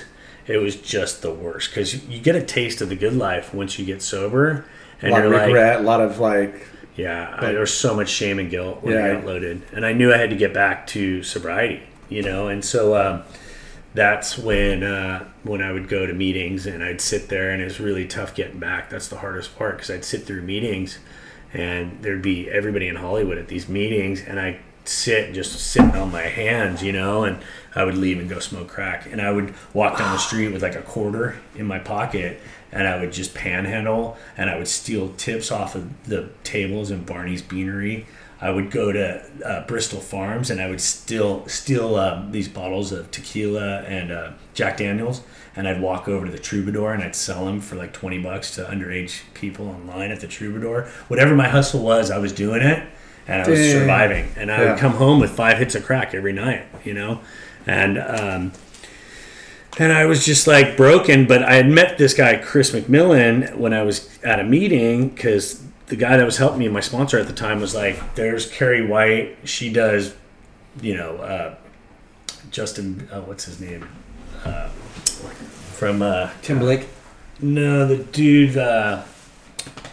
[0.47, 3.79] it was just the worst because you get a taste of the good life once
[3.79, 4.67] you get sober,
[5.01, 7.95] a and lot you're of like, a lot of like, yeah, I, there was so
[7.95, 9.15] much shame and guilt when I Yeah.
[9.17, 12.65] got loaded, and I knew I had to get back to sobriety, you know, and
[12.65, 13.23] so um,
[13.95, 17.65] that's when uh, when I would go to meetings and I'd sit there, and it
[17.65, 18.91] was really tough getting back.
[18.91, 20.99] That's the hardest part because I'd sit through meetings,
[21.55, 26.13] and there'd be everybody in Hollywood at these meetings, and I sit just sitting on
[26.13, 27.39] my hands, you know, and
[27.75, 30.63] I would leave and go smoke crack, and I would walk down the street with
[30.63, 32.41] like a quarter in my pocket,
[32.73, 37.05] and I would just panhandle, and I would steal tips off of the tables in
[37.05, 38.07] Barney's Beanery.
[38.41, 42.93] I would go to uh, Bristol Farms, and I would still steal uh, these bottles
[42.93, 45.23] of tequila and uh, Jack Daniels,
[45.57, 48.55] and I'd walk over to the Troubadour and I'd sell them for like twenty bucks
[48.57, 50.83] to underage people online at the Troubadour.
[51.09, 52.87] Whatever my hustle was, I was doing it,
[53.27, 53.73] and I was Dang.
[53.73, 54.29] surviving.
[54.37, 54.71] And I Yeah.
[54.73, 57.21] would come home with five hits of crack every night, you know,
[57.67, 58.53] and um,
[59.79, 61.27] and I was just like broken.
[61.27, 65.63] But I had met this guy Chris McMillan when I was at a meeting because
[65.87, 68.87] the guy that was helping me, my sponsor at the time, was like, "There's Carrie
[68.87, 69.37] White.
[69.45, 70.15] She does,
[70.81, 71.55] you know, uh,
[72.51, 73.09] Justin.
[73.13, 73.89] Uh, what's his name?
[74.45, 74.69] Uh,
[75.77, 76.89] from uh, Timberlake.
[77.41, 79.03] no, the dude, uh,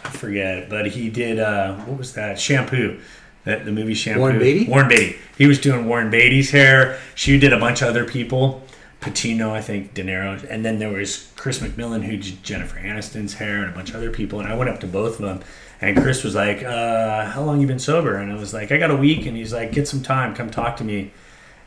[0.04, 2.40] I forget, but he did, uh, what was that?
[2.40, 3.00] Shampoo.
[3.44, 4.20] That, the movie Shampoo.
[4.20, 4.66] Warren Beatty?
[4.66, 5.18] Warren Beatty.
[5.36, 6.98] He was doing Warren Beatty's hair.
[7.14, 8.63] She did a bunch of other people.
[9.04, 10.44] Pacino, I think, De Niro.
[10.48, 13.96] And then there was Chris McMillan, who did Jennifer Aniston's hair, and a bunch of
[13.96, 14.40] other people.
[14.40, 15.40] And I went up to both of them.
[15.80, 18.16] And Chris was like, uh, how long you been sober?
[18.16, 19.26] And I was like, I got a week.
[19.26, 20.34] And he's like, get some time.
[20.34, 21.12] Come talk to me.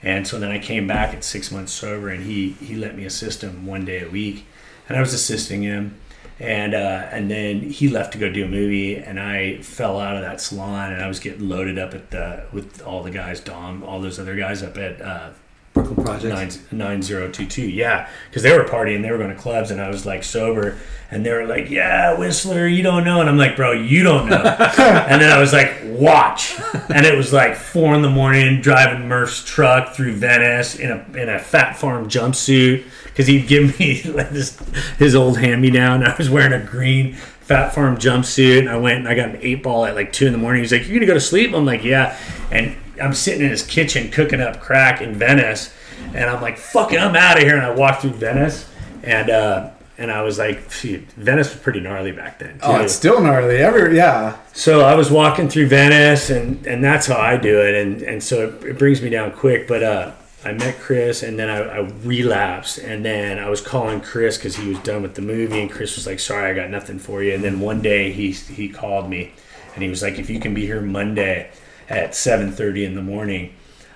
[0.04, 3.06] And so then I came back at six months sober, and he he let me
[3.06, 4.46] assist him one day a week,
[4.88, 5.98] and I was assisting him,
[6.40, 10.16] and uh, and then he left to go do a movie, and I fell out
[10.16, 13.40] of that salon, and I was getting loaded up at the with all the guys,
[13.40, 15.32] Dom, all those other guys up at uh,
[15.78, 16.34] Brooklyn Project.
[16.72, 17.68] nine nine zero two two.
[17.68, 20.78] Yeah, because they were partying, they were going to clubs, and I was like sober,
[21.12, 24.30] and they were like, "Yeah, Whistler, you don't know," and I'm like, "Bro, you don't
[24.30, 24.38] know."
[24.78, 26.60] and then I was like, "Watch,"
[26.90, 31.06] and it was like four in the morning, driving Murph's truck through Venice in a
[31.18, 34.58] in a Phat Farm jumpsuit because he'd give me like this
[34.98, 36.04] his old hand me down.
[36.04, 37.16] I was wearing a green.
[37.48, 40.26] Phat Farm jumpsuit, and I went and I got an eight ball at like two
[40.26, 40.64] in the morning.
[40.64, 42.14] He's like, "You're gonna go to sleep?" I'm like, "Yeah,"
[42.52, 45.74] and I'm sitting in his kitchen cooking up crack in Venice,
[46.14, 48.70] and I'm like, "Fuck it, I'm out of here." And I walked through Venice,
[49.04, 52.60] and uh, and I was like, Venice was pretty gnarly back then.
[52.62, 53.58] Oh, it's still gnarly.
[53.58, 54.38] Every yeah.
[54.54, 58.24] So I was walking through Venice, and, and that's how I do it, and and
[58.24, 59.68] so it, it brings me down quick.
[59.68, 60.12] But uh,
[60.46, 64.56] I met Chris, and then I, I relapsed, and then I was calling Chris because
[64.56, 67.24] he was done with the movie, and Chris was like, "Sorry, I got nothing for
[67.24, 69.34] you." And then one day he he called me,
[69.74, 71.50] and he was like, "If you can be here Monday
[71.90, 73.54] at seven thirty in the morning,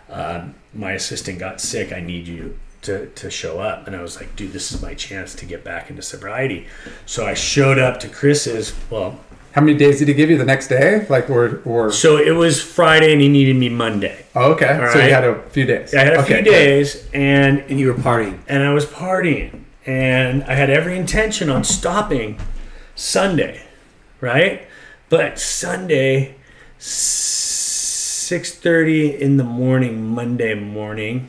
[0.09, 1.91] um, my assistant got sick.
[1.93, 4.95] I need you." To, to show up and I was like, dude, this is my
[4.95, 6.65] chance to get back into sobriety.
[7.05, 8.73] So I showed up to Chris's.
[8.89, 9.19] Well,
[9.51, 11.05] How many days did he give you the next day?
[11.07, 14.25] Like or or so it was Friday and he needed me Monday.
[14.33, 14.79] oh, okay.
[14.79, 15.93] All So you had a few days.
[15.93, 16.49] I had a okay, few good.
[16.49, 18.39] days and And you were partying.
[18.47, 22.39] and I was partying and I had every intention on stopping
[22.95, 23.61] Sunday,
[24.21, 24.67] right?
[25.09, 26.33] But Sunday,
[28.31, 31.27] six thirty in the morning, Monday morning,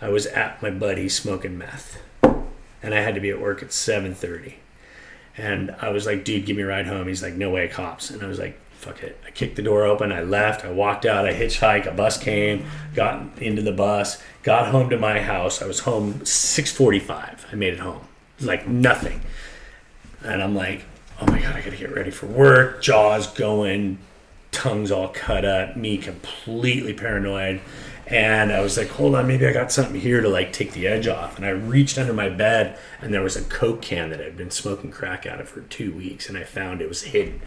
[0.00, 2.02] I was at my buddy smoking meth,
[2.82, 4.56] and I had to be at work at seven thirty.
[5.36, 7.06] And I was like, dude, give me a ride home.
[7.06, 8.10] He's like, no way, cops.
[8.10, 9.20] And I was like, fuck it.
[9.24, 10.10] I kicked the door open.
[10.10, 10.64] I left.
[10.64, 11.28] I walked out.
[11.28, 11.86] I hitchhiked.
[11.86, 12.66] A bus came.
[12.92, 14.20] Got into the bus.
[14.42, 15.62] Got home to my house.
[15.62, 17.52] I was home 6:45.
[17.52, 18.08] I made it home.
[18.40, 19.20] Like nothing.
[20.24, 20.86] And I'm like,
[21.20, 22.82] oh my god, I gotta get ready for work.
[22.82, 23.98] Jaws going,
[24.52, 25.76] tongues all cut up.
[25.76, 27.60] Me completely paranoid.
[28.06, 30.86] And I was like, hold on, maybe I got something here to like take the
[30.86, 31.36] edge off.
[31.36, 34.50] And I reached under my bed and there was a Coke can that I'd been
[34.50, 36.28] smoking crack out of for two weeks.
[36.28, 37.40] And I found it was hidden.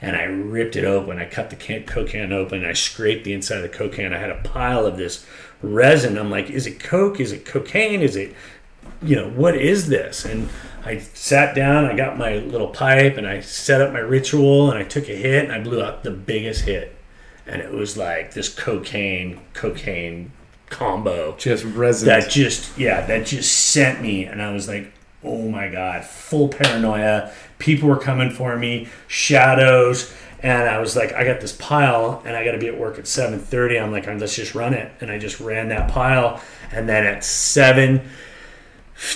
[0.00, 1.18] And I ripped it open.
[1.18, 2.64] I cut the can- Coke can open.
[2.64, 4.12] I scraped the inside of the Coke can.
[4.14, 5.26] I had a pile of this
[5.60, 6.16] resin.
[6.16, 7.18] I'm like, is it Coke?
[7.18, 8.00] Is it cocaine?
[8.00, 8.34] Is it,
[9.02, 10.24] you know, what is this?
[10.24, 10.48] And
[10.84, 14.78] I sat down, I got my little pipe and I set up my ritual and
[14.78, 16.96] I took a hit and I blew out the biggest hit.
[17.46, 20.32] And it was like this cocaine, cocaine
[20.72, 22.08] combo Just resin.
[22.08, 24.90] that just yeah that just sent me and i was like
[25.22, 30.12] oh my god full paranoia people were coming for me shadows
[30.42, 32.98] and i was like i got this pile and i got to be at work
[32.98, 36.88] at 7.30 i'm like let's just run it and i just ran that pile and
[36.88, 38.00] then at 7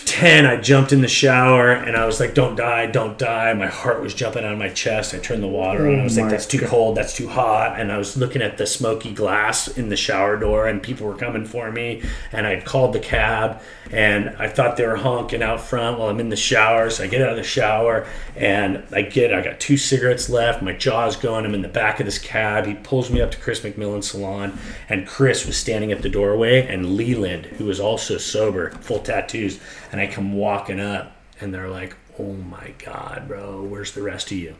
[0.05, 3.53] 10 i jumped in the shower and i was like don't die don't die.
[3.55, 5.15] My heart was jumping out of my chest.
[5.15, 6.01] I turned the water on.
[6.01, 7.79] I was like oh that's too cold that's too hot.
[7.79, 11.17] And i was looking at the smoky glass in the shower door and people were
[11.17, 12.03] coming for me.
[12.33, 13.61] And i'd called the cab
[13.93, 16.91] and i thought they were honking out front while i'm in the shower.
[16.91, 20.63] So i get out of the shower and i get i got two cigarettes left.
[20.63, 21.45] My jaw's going.
[21.45, 22.67] I'm in the back of this cab.
[22.67, 24.59] He pulls me up to chris mcmillan salon
[24.89, 29.61] and chris was standing at the doorway and leland who was also sober full tattoos
[29.93, 34.31] and i come walking up and they're like oh my god bro where's the rest
[34.31, 34.55] of you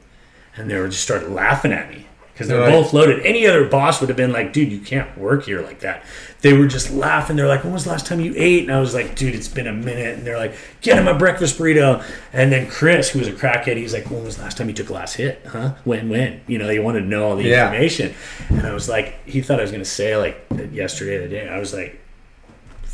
[0.57, 2.71] and they were just started laughing at me because they're Right.
[2.71, 3.25] both loaded.
[3.25, 6.03] Any other boss would have been like, "Dude, you can't work here like that."
[6.43, 7.35] They were just laughing.
[7.37, 9.49] They're like, "When was the last time you ate?" And I was like, "Dude, it's
[9.49, 12.05] been a minute." And they're like, "Get him a breakfast burrito."
[12.35, 14.75] And then Chris, who was a crackhead, he's like, "When was the last time you
[14.75, 15.47] took a last hit?
[15.49, 15.77] Huh?
[15.85, 16.11] When?
[16.11, 17.69] When?" You know, they wanted to know all the Yeah.
[17.73, 18.15] information.
[18.51, 20.39] And I was like, he thought I was going to say like
[20.73, 21.49] yesterday, the day.
[21.49, 21.99] I was like,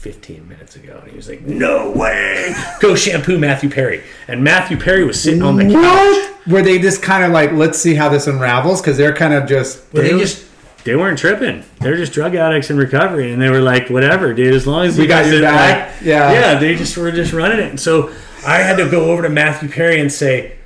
[0.02, 0.98] 15 minutes ago.
[1.00, 2.52] And he was like, no way.
[2.80, 4.02] Go shampoo Matthew Perry.
[4.26, 5.74] And Matthew Perry was sitting on the couch.
[5.74, 6.28] What?
[6.48, 8.80] Were they just kind of like, let's see how this unravels?
[8.80, 9.92] Because they're kind of just.
[9.92, 10.44] They just
[10.82, 11.62] they weren't tripping.
[11.78, 14.52] They're just drug addicts in recovery, and they were like, "Whatever, dude.
[14.52, 16.32] As long as We you got guys your back." like- Yeah.
[16.32, 18.12] yeah." They just were just running it, and so
[18.44, 20.56] I had to go over to Matthew Perry and say,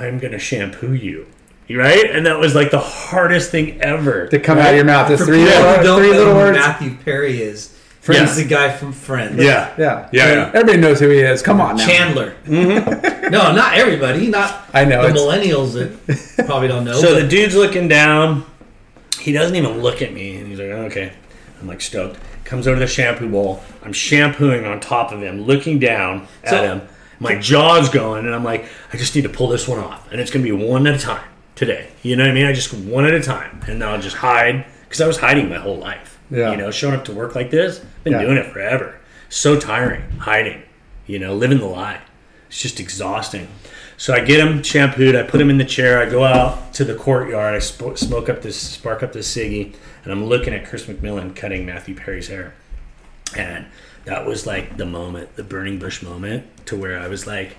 [0.00, 1.26] "I'm gonna shampoo you."
[1.70, 4.26] Right, and that was like the hardest thing ever.
[4.26, 5.08] to come out of your mouth.
[5.08, 6.58] The three, people little, three little words.
[6.58, 7.75] Matthew Perry is.
[8.14, 8.20] Yeah.
[8.26, 9.42] He's the guy from Friends.
[9.42, 10.08] Yeah, Yeah.
[10.12, 10.46] Yeah, yeah.
[10.54, 11.42] Everybody knows who he is.
[11.42, 11.86] Come on now.
[11.86, 12.34] Chandler.
[12.44, 13.30] Mm-hmm.
[13.30, 14.28] no, not everybody.
[14.28, 16.94] Not I know, the it's- millennials that probably don't know.
[17.00, 18.44] So but the dude's looking down.
[19.20, 21.12] He doesn't even look at me, and he's like, "Okay."
[21.60, 22.18] I'm like stoked.
[22.44, 23.62] Comes over to the shampoo bowl.
[23.82, 26.82] I'm shampooing on top of him, looking down at So- him.
[27.18, 30.20] My jaw's going, and I'm like, I just need to pull this one off, and
[30.20, 31.88] it's gonna be one at a time today.
[32.02, 32.44] You know what I mean?
[32.44, 35.48] I just one at a time, and then I'll just hide because I was hiding
[35.48, 36.15] my whole life.
[36.30, 36.50] Yeah.
[36.50, 38.22] You know, showing up to work like this, been Yeah.
[38.22, 38.96] doing it forever.
[39.28, 40.62] So tiring, hiding.
[41.06, 42.00] You know, living the lie.
[42.48, 43.48] It's just exhausting.
[43.96, 45.16] So I get him shampooed.
[45.16, 46.00] I put him in the chair.
[46.00, 47.54] I go out to the courtyard.
[47.54, 49.74] I sp- smoke up this, spark up this ciggy,
[50.04, 52.54] and I'm looking at Chris McMillan cutting Matthew Perry's hair.
[53.36, 53.66] And
[54.04, 57.56] that was like the moment, the burning bush moment, to where I was like,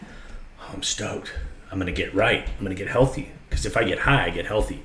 [0.61, 1.33] oh, I'm stoked.
[1.71, 2.47] I'm gonna get right.
[2.57, 3.31] I'm gonna get healthy.
[3.49, 4.83] Because if I get high, I get healthy.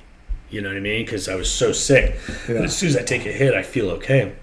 [0.53, 1.03] You know what I mean?
[1.03, 2.19] Because I was so sick.
[2.45, 4.33] But as soon as I take a hit, I feel okay.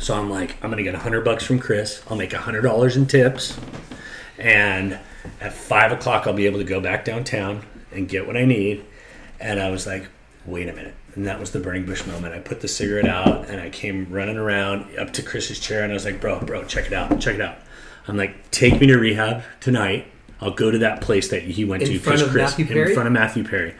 [0.00, 2.02] So I'm like, I'm gonna get a hundred bucks from Chris.
[2.10, 3.56] I'll make a hundred dollars in tips,
[4.36, 4.98] and
[5.40, 8.84] at five o'clock I'll be able to go back downtown and get what I need.
[9.38, 10.08] And I was like,
[10.44, 10.94] wait a minute.
[11.14, 12.34] And that was the burning bush moment.
[12.34, 15.92] I put the cigarette out and I came running around up to Chris's chair and
[15.92, 17.58] I was like, bro, bro, check it out, check it out.
[18.08, 20.06] I'm like, take me to rehab tonight.
[20.40, 21.98] I'll go to that place that he went In to.
[21.98, 22.52] front Chris?
[22.88, 23.74] In front of Matthew Perry,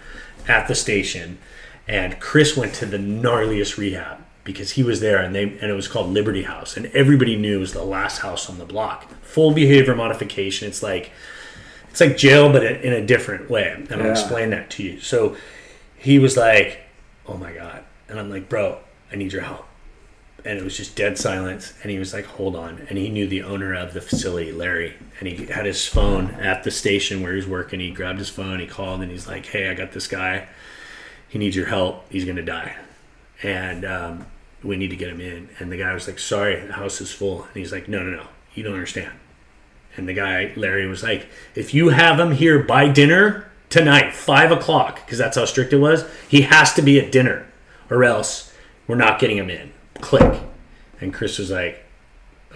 [0.49, 1.39] at the station,
[1.87, 5.75] and Chris went to the gnarliest rehab because he was there, and they and it
[5.75, 9.11] was called Liberty House, and everybody knew it was the last house on the block.
[9.23, 10.67] Full behavior modification.
[10.69, 11.11] It's like
[11.91, 13.73] it's like jail, but in a different way.
[13.73, 14.11] And I'll Yeah.
[14.13, 15.01] explain that to you.
[15.01, 15.37] So
[15.97, 16.81] he was like,
[17.27, 18.79] "Oh my god," and I'm like, "Bro,
[19.13, 19.67] I need your help."
[20.45, 21.75] And it was just dead silence.
[21.83, 24.95] And he was like, "Hold on." And he knew the owner of the facility, Larry,
[25.19, 27.81] and he had his phone at the station where he was working.
[27.81, 30.49] He grabbed his phone, he called, and he's like, "Hey, I got this guy.
[31.29, 32.11] He needs your help.
[32.11, 32.77] He's gonna die,
[33.43, 34.27] and um,
[34.63, 37.13] we need to get him in." And the guy was like, "Sorry, the house is
[37.13, 39.13] full." And he's like, "No, no, no, you don't understand."
[39.99, 44.53] And the guy, Larry, was like, if you have him here by dinner tonight, five
[44.53, 47.47] o'clock, because that's how strict it was, he has to be at dinner,
[47.91, 48.55] or else
[48.87, 49.73] we're not getting him in.
[50.01, 50.41] Click.
[51.01, 51.85] And Chris was like,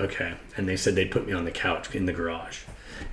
[0.01, 0.35] okay.
[0.57, 2.61] And they said they'd put me on the couch in the garage.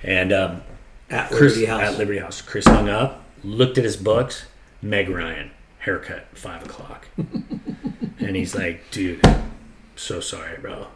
[0.02, 0.62] And um,
[1.08, 1.82] At Chris, Liberty House.
[1.82, 4.46] at Liberty House, Chris hung up, looked at his books,
[4.82, 5.50] Meg Ryan,
[5.80, 7.08] haircut, five o'clock.
[8.18, 9.52] and he's like, dude, I'm
[9.96, 10.86] so sorry, bro.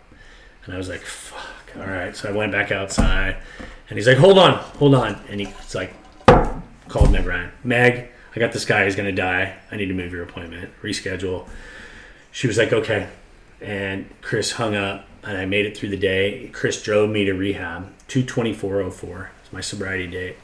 [0.64, 1.76] And I was like, fuck.
[1.76, 2.16] All right.
[2.16, 3.37] So I went back outside
[3.91, 5.20] and he's like, hold on, hold on.
[5.28, 5.93] And he's like,
[6.89, 7.51] called Meg Ryan.
[7.64, 8.85] Meg, I got this guy.
[8.85, 9.57] He's going to die.
[9.70, 11.49] I need to move your appointment, reschedule.
[12.30, 13.09] She was like, okay.
[13.61, 16.51] And Chris hung up and I made it through the day.
[16.53, 19.31] Chris drove me to rehab, 22404.
[19.43, 20.37] It's my sobriety date.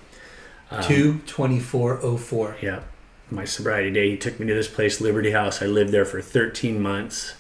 [0.70, 2.56] Um, two twenty four oh four.
[2.62, 2.82] Yeah.
[3.32, 5.62] My sobriety day, he took me to this place, Liberty House.
[5.62, 7.34] I lived there for 13 months,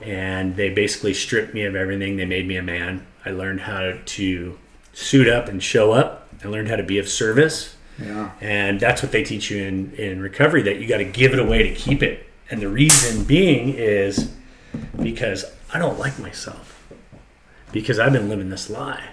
[0.00, 2.16] and they basically stripped me of everything.
[2.16, 3.06] They made me a man.
[3.24, 4.58] I learned how to
[4.94, 6.28] suit up and show up.
[6.42, 8.30] I learned how to be of service, Yeah.
[8.40, 10.62] and that's what they teach you in in recovery.
[10.62, 12.26] That you got to give it away to keep it.
[12.50, 14.32] And the reason being is
[15.02, 16.75] because I don't like myself,
[17.76, 19.04] because I've been living this lie,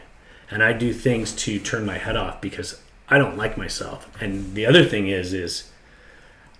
[0.49, 4.09] and I do things to turn my head off because I don't like myself.
[4.21, 5.69] And the other thing is is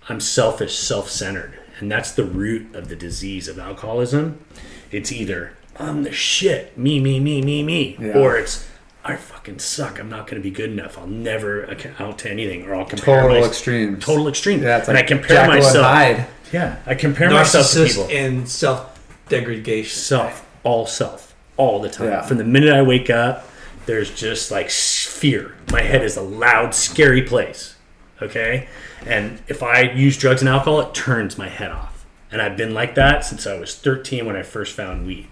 [0.08, 4.44] I'm selfish, self-centered, and that's the root of the disease of alcoholism.
[4.90, 8.18] It's either I'm the shit, me, me, me, me, me, Yeah.
[8.18, 8.68] or it's
[9.02, 9.98] I fucking suck.
[9.98, 10.96] I'm not going to be good enough.
[10.98, 14.04] I'll never account to anything, or I'll compare Total my- extremes.
[14.04, 14.62] Total extreme.
[14.62, 15.86] Yeah, it's and I compare Jekyll and myself.
[15.86, 16.26] Hyde.
[16.52, 18.04] Yeah, I compare myself to people.
[18.04, 19.00] Narcissist and self
[19.30, 19.98] degradation.
[19.98, 22.08] Self, all self, all the time.
[22.08, 22.22] Yeah.
[22.22, 23.48] From the minute I wake up,
[23.86, 25.54] there's just like fear.
[25.70, 27.76] My head is a loud, scary place.
[28.22, 28.68] Okay,
[29.04, 32.06] and if I use drugs and alcohol, it turns my head off.
[32.30, 35.28] And I've been like that since I was 13 when I first found weed.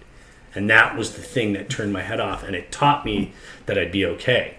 [0.55, 3.33] And that was the thing that turned my head off, and it taught me
[3.65, 4.55] that I'd be okay.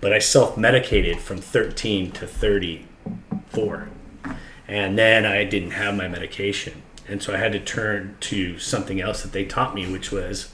[0.00, 3.88] But I self medicated from 13 to 34.
[4.68, 6.82] And then I didn't have my medication.
[7.08, 10.52] And so I had to turn to something else that they taught me, which was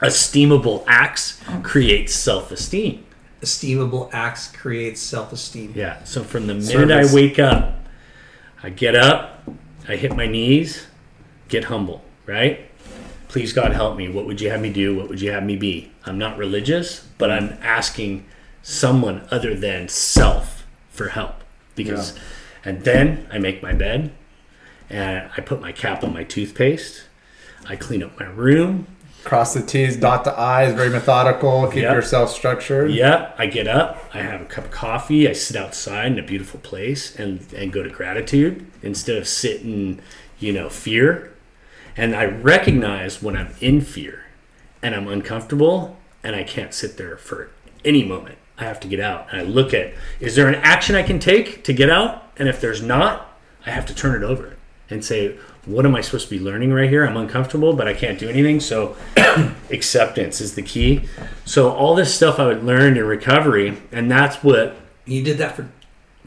[0.00, 3.04] esteemable acts create self esteem.
[3.42, 5.72] Esteemable acts create self esteem.
[5.74, 6.02] Yeah.
[6.04, 7.80] So from the minute I wake up,
[8.62, 9.48] I get up,
[9.88, 10.86] I hit my knees,
[11.48, 12.70] get humble, right?
[13.28, 14.08] Please God help me.
[14.08, 14.96] What would you have me do?
[14.96, 15.92] What would you have me be?
[16.06, 18.24] I'm not religious, but I'm asking
[18.62, 21.42] someone other than self for help.
[21.74, 22.18] Because
[22.64, 24.12] and then I make my bed
[24.88, 27.04] and I put my cap on my toothpaste.
[27.68, 28.86] I clean up my room.
[29.24, 31.94] Cross the T's, dot the I's, very methodical, keep Yep.
[31.94, 32.90] yourself structured.
[32.90, 36.22] Yeah, I get up, I have a cup of coffee, I sit outside in a
[36.22, 40.00] beautiful place and, and go to gratitude instead of sit in,
[40.38, 41.32] you know, fear.
[41.96, 44.24] And I recognize when I'm in fear
[44.82, 47.50] and I'm uncomfortable and I can't sit there for
[47.84, 48.38] any moment.
[48.58, 49.26] I have to get out.
[49.32, 52.30] And I look at is there an action I can take to get out?
[52.36, 54.53] And if there's not, I have to turn it over
[54.90, 57.04] and say, what am I supposed to be learning right here?
[57.06, 58.60] I'm uncomfortable, but I can't do anything.
[58.60, 58.96] So
[59.70, 61.02] acceptance is the key.
[61.44, 64.76] So all this stuff I would learn in recovery, and that's what
[65.06, 65.68] You did that for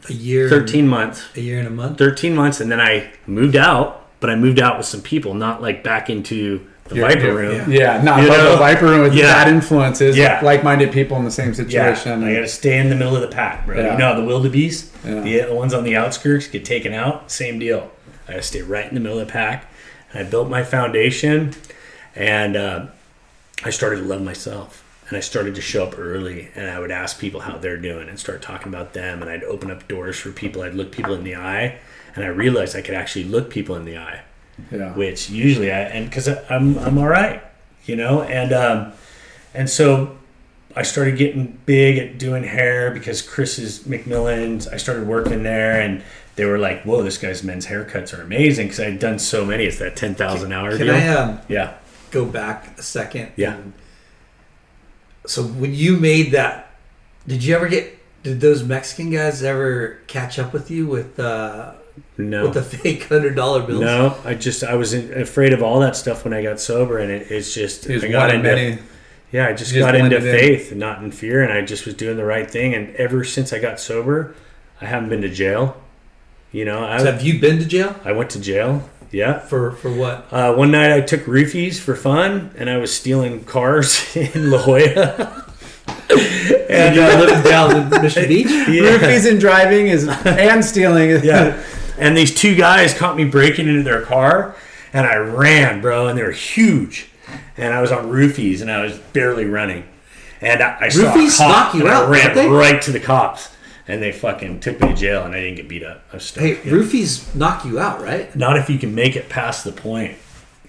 [0.08, 0.48] a year.
[0.48, 1.98] 13 months, A year and a month.
[1.98, 5.62] 13 months, and then I moved out, but I moved out with some people, not
[5.62, 7.70] like back into the You're- Viper you're- room.
[7.70, 8.52] Yeah, not You know?
[8.52, 9.24] the Viper room with Yeah.
[9.44, 10.40] bad influences, Yeah.
[10.42, 12.24] like-minded people in the same Yeah, situation.
[12.24, 13.76] I got to stay in the middle of the pack, bro.
[13.78, 13.92] Yeah.
[13.92, 15.20] You know the wildebeest, Yeah.
[15.20, 17.30] the, the ones on the outskirts get taken out.
[17.30, 17.90] Same deal.
[18.28, 19.66] I to stay right in the middle of the pack.
[20.12, 21.54] And I built my foundation,
[22.14, 22.86] and uh,
[23.64, 24.84] I started to love myself.
[25.08, 28.08] And I started to show up early, and I would ask people how they're doing,
[28.08, 29.22] and start talking about them.
[29.22, 30.62] And I'd open up doors for people.
[30.62, 31.78] I'd look people in the eye,
[32.14, 34.22] and I realized I could actually look people in the eye
[34.70, 34.92] yeah.
[34.94, 37.42] which usually I and because I'm I'm all right,
[37.84, 38.92] you know, and um,
[39.54, 40.16] and so
[40.76, 44.68] I started getting big at doing hair because Chris's McMillan's.
[44.68, 46.02] I started working there, and
[46.38, 49.44] they were like, "Whoa, this guy's men's haircuts are amazing!" Because I had done so
[49.44, 49.64] many.
[49.64, 50.94] It's that ten thousand hour Can deal.
[50.94, 51.74] I um, yeah,
[52.10, 53.32] go back a second?
[53.36, 53.56] Yeah.
[53.56, 53.72] And-
[55.26, 56.70] so when you made that
[57.26, 57.98] Did you ever get?
[58.22, 61.72] Did those Mexican guys ever catch up with you with uh,
[62.16, 62.44] No.
[62.44, 63.80] with the fake hundred dollar bills?
[63.80, 66.98] No, I just I was in, afraid of all that stuff when I got sober,
[66.98, 68.78] and it, it's just He was I got into many.
[69.30, 70.40] yeah, I just just got into blended in.
[70.40, 72.74] faith and not in fear, and I just was doing the right thing.
[72.74, 74.34] And ever since I got sober,
[74.80, 75.76] I haven't been to jail.
[76.52, 78.88] You know, I So have you been to jail I went to jail.
[79.10, 79.38] Yeah.
[79.38, 80.26] for for what?
[80.32, 84.58] Uh, one night I took roofies for fun, and I was stealing cars in La
[84.64, 85.44] Jolla.
[86.70, 88.46] And you were living down in Mission Beach.
[88.48, 88.64] Yeah.
[88.98, 91.10] Roofies and driving is and stealing.
[91.10, 91.62] is- Yeah.
[92.00, 94.54] And these two guys caught me breaking into their car,
[94.92, 97.08] and I ran, bro, and they were huge.
[97.56, 99.82] And I was on roofies, and I was barely running.
[100.40, 102.92] And I, I saw Roofies a cop, knock you and out, I ran right to
[102.92, 103.48] the cops,
[103.88, 106.04] and they fucking took me to jail, and I didn't get beat up.
[106.12, 106.44] I was stoked.
[106.46, 106.72] Hey, yeah.
[106.76, 108.34] roofies knock you out, right?
[108.36, 110.16] Not if you can make it past the point.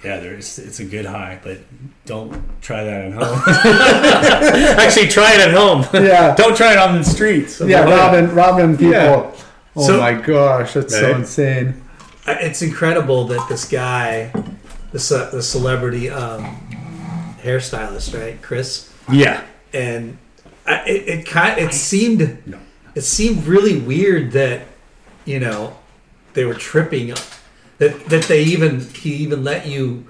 [0.03, 1.57] Yeah, there's it's a good high, but
[2.05, 3.41] don't try that at home.
[4.79, 5.85] Actually, try it at home.
[5.93, 6.33] Yeah.
[6.37, 7.59] don't try it on the streets.
[7.59, 8.93] Yeah, robbing, robbing people.
[8.93, 9.31] Yeah.
[9.75, 11.83] Oh So- my gosh, that's so insane.
[12.27, 14.31] It's incredible that this guy,
[14.93, 16.43] the ce- the celebrity um,
[17.41, 19.43] hairstylist, right, Chris, Yeah,
[19.73, 20.17] and
[20.65, 22.59] I, it, it kind it seemed No.
[22.95, 24.61] It seemed really weird that
[25.25, 25.77] you know
[26.33, 27.13] they were tripping
[27.77, 30.05] that that they even he even let you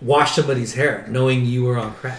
[0.00, 2.18] wash somebody's hair knowing you were on crack.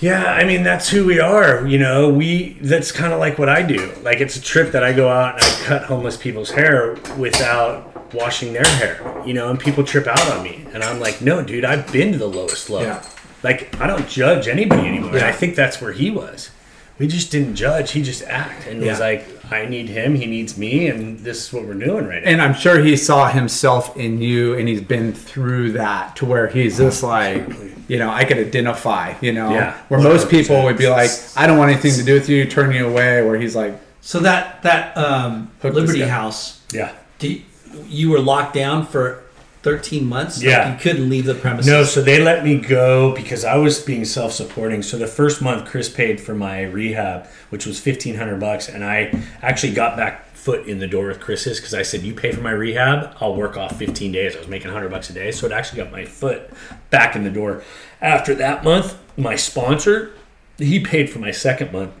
[0.00, 1.66] Yeah, I mean that's who we are.
[1.66, 3.92] You know, we that's kind of like what I do.
[4.02, 8.12] Like it's a trip that I go out and I cut homeless people's hair without
[8.12, 9.22] washing their hair.
[9.24, 12.12] You know, and people trip out on me, and I'm like, no, dude, I've been
[12.12, 12.82] to the lowest low.
[12.82, 13.04] Yeah.
[13.42, 15.16] Like I don't judge anybody anymore.
[15.16, 15.28] Yeah.
[15.28, 16.50] I think that's where he was.
[16.98, 17.90] We just didn't judge.
[17.92, 19.04] He just act and was Yeah.
[19.04, 22.30] like, I need him, he needs me, and this is what we're doing right now.
[22.30, 26.46] And I'm sure he saw himself in you, and he's been through that to where
[26.46, 27.46] he's just like,
[27.88, 29.14] you know, I could identify.
[29.20, 29.74] You know, Yeah.
[29.88, 32.72] where most people would be like, I don't want anything to do with you, turn
[32.72, 33.22] you away.
[33.22, 36.00] Where he's like, So that that um, Liberty.
[36.02, 36.92] House, yeah.
[37.18, 37.42] do you,
[37.88, 39.23] you were locked down for
[39.64, 40.36] thirteen months.
[40.38, 40.72] Like, Yeah.
[40.72, 41.68] you couldn't leave the premises.
[41.68, 44.82] No, so they let me go because I was being self-supporting.
[44.82, 48.84] So the first month, Chris paid for my rehab, which was fifteen hundred bucks, and
[48.84, 49.12] I
[49.42, 52.42] actually got back foot in the door with Chris's because I said, "You pay for
[52.42, 55.46] my rehab, I'll work off fifteen days." I was making hundred bucks a day, so
[55.46, 56.50] it actually got my foot
[56.90, 57.62] back in the door.
[58.00, 60.12] After that month, my sponsor,
[60.58, 61.92] he paid for my second month.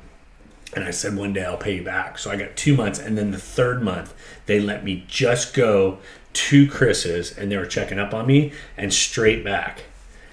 [0.76, 2.18] And I said, one day I'll pay you back.
[2.18, 2.98] So I got two months.
[2.98, 4.12] And then the third month,
[4.46, 5.98] they let me just go
[6.34, 9.84] to Chris's and they were checking up on me and straight back.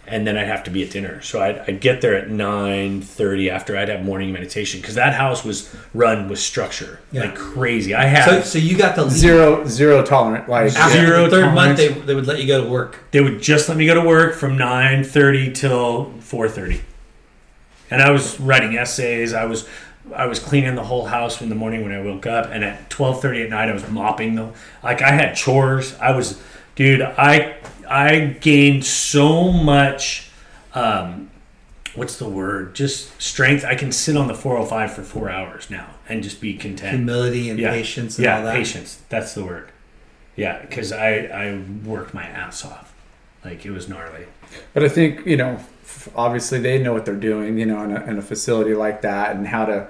[0.07, 1.21] And then I'd have to be at dinner.
[1.21, 4.81] So I'd, I'd get there at 9.30 after I'd have morning meditation.
[4.81, 6.99] Because that house was run with structure.
[7.13, 7.21] Yeah.
[7.21, 7.93] Like crazy.
[7.93, 8.25] I had...
[8.25, 9.03] So, so you got the...
[9.03, 9.13] leave.
[9.13, 10.49] zero, zero tolerant.
[10.49, 12.99] Like, After Zero the third month, they, they would let you go to work.
[13.11, 16.81] they would just let me go to work from 9.30 till 4.30
[17.91, 19.67] and i was writing essays i was
[20.15, 22.89] i was cleaning the whole house in the morning when i woke up and at
[22.89, 24.51] 12.30 at night i was mopping the
[24.83, 26.41] like i had chores i was
[26.75, 27.55] dude i
[27.89, 30.29] i gained so much
[30.73, 31.29] um
[31.95, 35.87] what's the word just strength i can sit on the 405 for four hours now
[36.11, 37.71] and just be content Humility and yeah.
[37.71, 38.55] patience and yeah, all that.
[38.55, 39.01] patience.
[39.07, 39.71] That's the word.
[40.35, 41.11] Yeah, because I
[41.43, 42.93] I worked my ass off.
[43.45, 44.25] Like it was gnarly.
[44.73, 45.59] But I think you know,
[46.15, 47.57] obviously they know what they're doing.
[47.57, 49.87] You know, in a, in a facility like that, and how to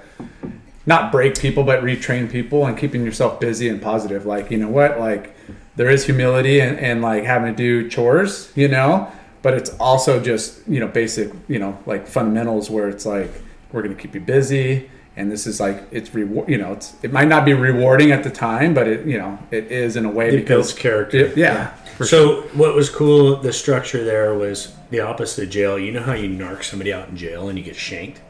[0.86, 4.26] not break people, but retrain people, and keeping yourself busy and positive.
[4.26, 5.36] Like you know what, like
[5.76, 8.52] there is humility and, and like having to do chores.
[8.56, 13.06] You know, but it's also just you know basic you know like fundamentals where it's
[13.06, 13.32] like
[13.72, 14.90] we're gonna keep you busy.
[15.18, 16.48] And this is like it's reward.
[16.50, 19.38] You know, it's it might not be rewarding at the time, but it you know
[19.52, 21.18] it is in a way It because builds character.
[21.18, 23.38] it- yeah, for So what was cool?
[23.38, 25.80] The structure there was the opposite of jail.
[25.80, 28.22] You know how you narc somebody out in jail and you get shanked.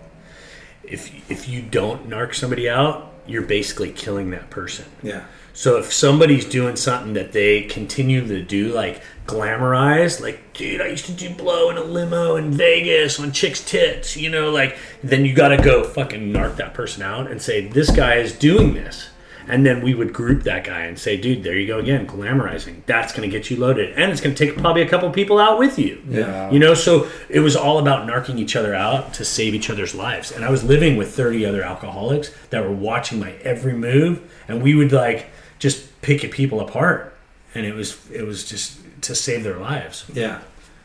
[0.83, 4.85] If if you don't narc somebody out, you're basically killing that person.
[5.01, 5.25] Yeah.
[5.53, 10.87] So if somebody's doing something that they continue to do, like glamorize, like, dude, I
[10.87, 14.77] used to do blow in a limo in Vegas on chicks' tits, you know, like,
[15.03, 18.33] then you got to go fucking narc that person out and say, this guy is
[18.33, 19.09] doing this.
[19.51, 22.85] And then we would group that guy and say, dude, there you go again, glamorizing.
[22.85, 23.99] That's going to get you loaded.
[23.99, 26.01] And it's going to take probably a couple people out with you.
[26.07, 26.49] Yeah.
[26.49, 29.93] You know, so it was all about narking each other out to save each other's
[29.93, 30.31] lives.
[30.31, 34.21] And I was living with 30 other alcoholics that were watching my every move.
[34.47, 35.27] And we would like
[35.59, 37.13] just pick people apart.
[37.53, 40.05] And it was, it was just to save their lives.
[40.13, 40.39] Yeah.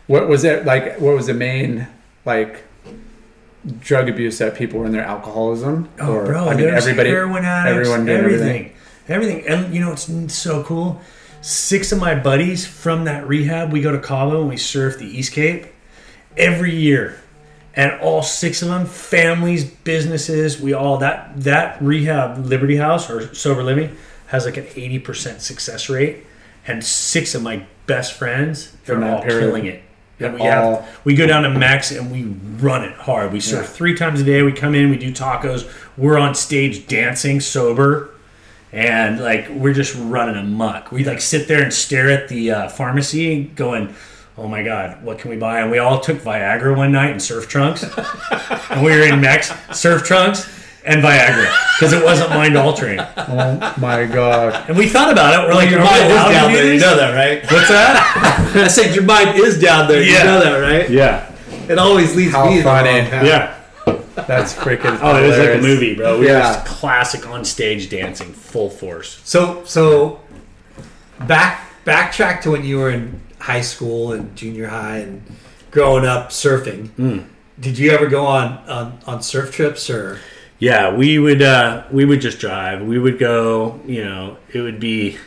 [0.08, 1.00] What was it like?
[1.00, 1.86] What was the main
[2.24, 2.64] like
[3.80, 5.88] drug abuse that people were in their alcoholism?
[6.00, 8.72] Oh, bro, I mean, everybody, heroin addicts, everyone did everything,
[9.08, 11.00] everything, And you know, it's so cool.
[11.42, 15.06] Six of my buddies from that rehab, we go to Cabo and we surf the
[15.06, 15.66] East Cape
[16.36, 17.20] every year.
[17.74, 23.34] and all six of them, families, businesses, we all that that rehab Liberty House or
[23.34, 23.94] sober living
[24.28, 26.24] has like an eighty percent success rate,
[26.66, 29.40] and six of my best friends they're all period.
[29.46, 29.82] killing it.
[30.18, 32.24] And we have we go down to Max and we
[32.62, 33.32] run it hard.
[33.32, 33.70] We surf Yeah.
[33.72, 34.42] three times a day.
[34.42, 35.68] We come in, we do tacos.
[35.96, 38.10] We're on stage dancing sober,
[38.72, 40.90] and like we're just running amok.
[40.90, 43.94] We like sit there and stare at the uh, pharmacy, going,
[44.38, 47.20] "Oh my god, what can we buy?" And we all took Viagra one night in
[47.20, 47.82] surf trunks,
[48.70, 50.48] and we were in Mex surf trunks
[50.87, 52.99] and Viagra because it wasn't mind altering.
[53.01, 54.68] Oh my god.
[54.68, 55.47] And we thought about it.
[55.49, 56.72] We're like, your mind is down there.
[56.74, 57.43] You know that, right?
[57.53, 58.53] What's that?
[58.57, 60.03] I said your mind is down there.
[60.03, 60.89] You know that, right?
[60.89, 61.30] yeah,
[61.68, 63.01] It always leads How me to the funny.
[63.01, 63.26] wrong path.
[63.26, 63.53] yeah.
[64.26, 64.99] That's freaking.
[65.03, 66.18] Oh, it was like a movie, bro.
[66.18, 66.34] We Yeah.
[66.49, 69.20] were just classic on stage dancing, full force.
[69.24, 70.20] So so
[71.26, 75.22] back backtrack to when you were in high school and junior high and
[75.70, 76.89] growing up surfing.
[76.91, 77.18] Hmm.
[77.61, 80.18] Did you ever go on, on on surf trips or
[80.59, 82.82] Yeah, we would uh, we would just drive.
[82.82, 83.80] We would go.
[83.86, 85.18] You know, it would be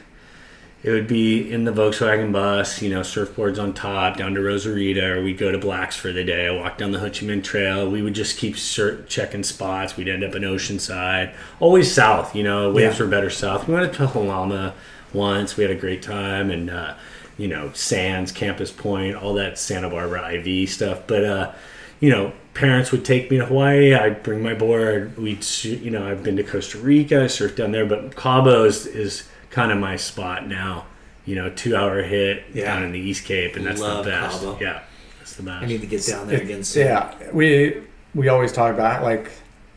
[0.82, 2.82] it would be in the Volkswagen bus.
[2.82, 6.24] You know, surfboards on top down to Rosarito, or we'd go to Blacks for the
[6.24, 6.50] day.
[6.50, 7.88] Walk down the Ho Chi Minh Trail.
[7.90, 9.96] We would just keep sur- checking spots.
[9.96, 12.36] We'd end up in Oceanside, always south.
[12.36, 13.06] You know, waves Yeah.
[13.06, 13.68] were better south.
[13.68, 14.74] We went to Tulalama
[15.14, 15.56] once.
[15.58, 16.96] We had a great time, and uh,
[17.38, 21.02] you know, Sands, Campus Point, all that Santa Barbara IV stuff.
[21.06, 21.52] But uh,
[22.00, 23.94] you know, parents would take me to Hawaii.
[23.94, 25.18] I'd bring my board.
[25.18, 28.86] We'd, you know, I've been to Costa Rica, I surfed down there, but Cabo is,
[28.86, 30.86] is kind of my spot now.
[31.26, 32.66] You know, two hour hit Yeah.
[32.74, 34.40] down in the East Cape, and that's Love the best.
[34.42, 34.58] Cabo.
[34.60, 34.80] Yeah,
[35.20, 35.64] that's the best.
[35.64, 36.86] I need to get down there again soon.
[36.88, 37.82] Yeah, we
[38.16, 39.30] we always talk about like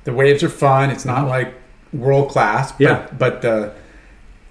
[0.05, 0.89] the waves are fun.
[0.91, 1.53] It's not like
[1.93, 2.73] world class.
[2.73, 3.07] But, Yeah.
[3.19, 3.73] but the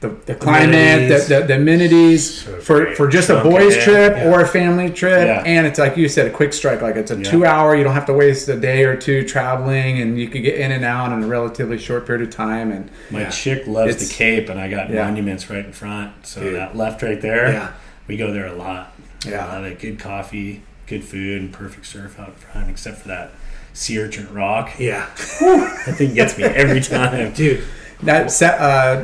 [0.01, 3.81] the, the climate, the, the, the amenities So for, for just a boys in.
[3.83, 4.31] trip Yeah.
[4.31, 5.43] or a family trip, Yeah.
[5.45, 6.81] and it's like you said, a quick strike.
[6.81, 7.23] Like it's a Yeah.
[7.29, 7.75] two hour.
[7.75, 10.71] You don't have to waste a day or two traveling, and you could get in
[10.71, 12.71] and out in a relatively short period of time.
[12.71, 16.25] And My chick loves the Cape, and I got monuments right in front.
[16.25, 16.55] So Dude.
[16.55, 17.71] that left right there, Yeah.
[18.07, 18.93] we go there a lot.
[19.23, 19.45] Yeah.
[19.45, 19.79] I love it.
[19.79, 23.29] Good coffee, good food, and perfect surf out front, except for that
[23.73, 24.71] sea urchin rock.
[24.79, 25.05] Yeah.
[25.39, 27.33] That thing gets me every time.
[27.33, 27.61] Dude,
[28.01, 29.03] that uh,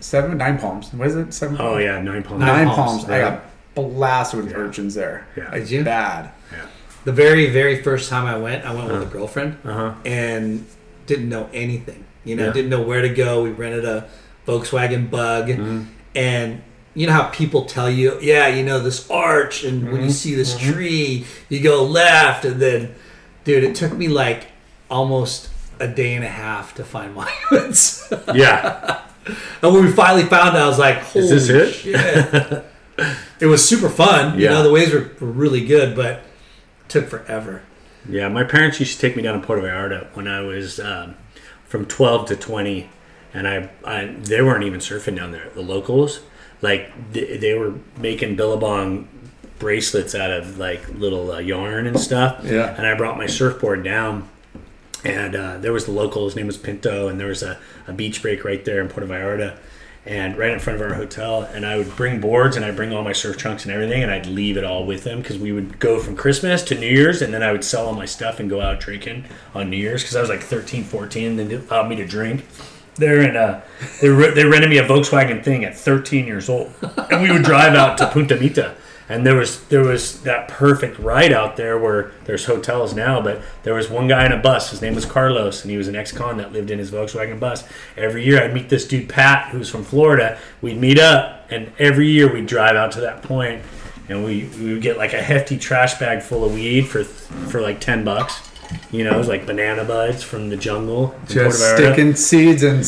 [0.00, 0.92] seven nine palms.
[0.92, 1.32] What is it?
[1.32, 1.56] Seven.
[1.60, 2.40] Oh yeah, nine palms.
[2.40, 3.04] Nine Nine palms.
[3.04, 3.44] palms, I got
[3.74, 5.26] blasted with urchins there.
[5.36, 5.50] Yeah.
[5.50, 5.84] did you?
[5.84, 6.30] Bad.
[7.04, 9.94] The very, very first time I went, I went with a girlfriend Uh-huh.
[10.04, 10.66] and
[11.06, 12.04] didn't know anything.
[12.24, 12.52] You know, Yeah.
[12.52, 13.42] didn't know where to go.
[13.42, 14.06] We rented a
[14.46, 15.82] Volkswagen Bug, Mm-hmm.
[16.14, 16.60] and
[16.92, 20.04] you know how people tell you, yeah, you know this arch, and when Mm-hmm.
[20.04, 22.94] you see this tree, you go left, and then,
[23.44, 24.48] dude, it took me like
[24.90, 25.48] almost
[25.78, 28.12] a day and a half to find my monuments.
[28.34, 29.00] Yeah.
[29.26, 31.72] And when we finally found it, I was like, Holy this it?
[31.72, 32.64] shit.
[33.40, 34.38] it was super fun.
[34.38, 36.22] You know, the waves were, were really good, but it
[36.88, 37.62] took forever.
[38.08, 41.16] Yeah, my parents used to take me down to Puerto Vallarta when I was um,
[41.66, 42.88] from 12 to 20,
[43.34, 45.50] and I, I they weren't even surfing down there.
[45.54, 46.20] The locals,
[46.62, 49.08] like they, they were making billabong
[49.58, 52.42] bracelets out of like little uh, yarn and stuff.
[52.44, 52.74] Yeah.
[52.74, 54.28] And I brought my surfboard down,
[55.04, 56.24] and uh, there was the local.
[56.24, 59.06] His name was Pinto, and there was a, a beach break right there in Puerto
[59.06, 59.56] Vallarta.
[60.06, 62.90] And right in front of our hotel, and I would bring boards and I'd bring
[62.90, 65.52] all my surf trunks and everything, and I'd leave it all with them because we
[65.52, 68.40] would go from Christmas to New Year's, and then I would sell all my stuff
[68.40, 71.54] and go out drinking on New Year's because I was like 13, 14, and they
[71.54, 72.46] allowed me to drink
[72.94, 73.20] there.
[73.20, 73.60] And uh,
[74.00, 76.72] they, re- they rented me a Volkswagen thing at 13 years old,
[77.10, 78.76] and we would drive out to Punta Mita.
[79.10, 83.42] And there was there was that perfect ride out there where there's hotels now, but
[83.64, 84.70] there was one guy in a bus.
[84.70, 87.64] His name was Carlos, and he was an ex-con that lived in his Volkswagen bus.
[87.96, 90.38] Every year, I'd meet this dude Pat, who's from Florida.
[90.62, 93.62] We'd meet up, and every year we'd drive out to that point,
[94.08, 97.60] and we we would get like a hefty trash bag full of weed for for
[97.60, 98.48] like ten bucks.
[98.92, 101.16] You know, it was like banana buds from the jungle.
[101.26, 102.86] Just sticking seeds and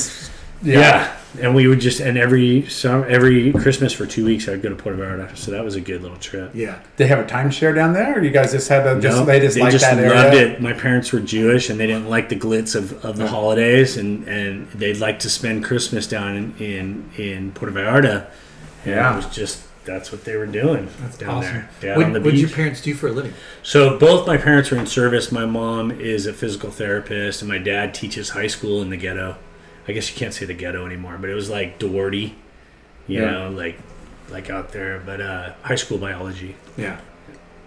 [0.62, 1.12] s- Yeah.
[1.40, 4.74] And we would just and every some every Christmas for two weeks I'd go to
[4.74, 6.50] Puerto Vallarta, so that was a good little trip.
[6.52, 6.80] Yeah.
[6.98, 9.40] They have a timeshare down there, or you guys just had a just No, they
[9.40, 10.10] just like that area.
[10.14, 10.60] loved it.
[10.60, 14.28] My parents were Jewish, and they didn't like the glitz of, of the holidays, and,
[14.28, 18.26] and they'd like to spend Christmas down in in, in Puerto Vallarta.
[18.84, 19.14] And Yeah.
[19.14, 22.20] it was just that's what they were doing that's down there, down What on the
[22.20, 23.32] did your parents do for a living?
[23.62, 25.32] So both my parents were in service.
[25.32, 29.36] My mom is a physical therapist, and my dad teaches high school in the ghetto.
[29.88, 32.36] I guess you can't say the ghetto anymore, but it was like Doherty,
[33.08, 33.30] you Yeah.
[33.30, 33.78] know, like
[34.30, 35.00] like out there.
[35.04, 36.56] But uh, high school biology.
[36.76, 37.00] Yeah.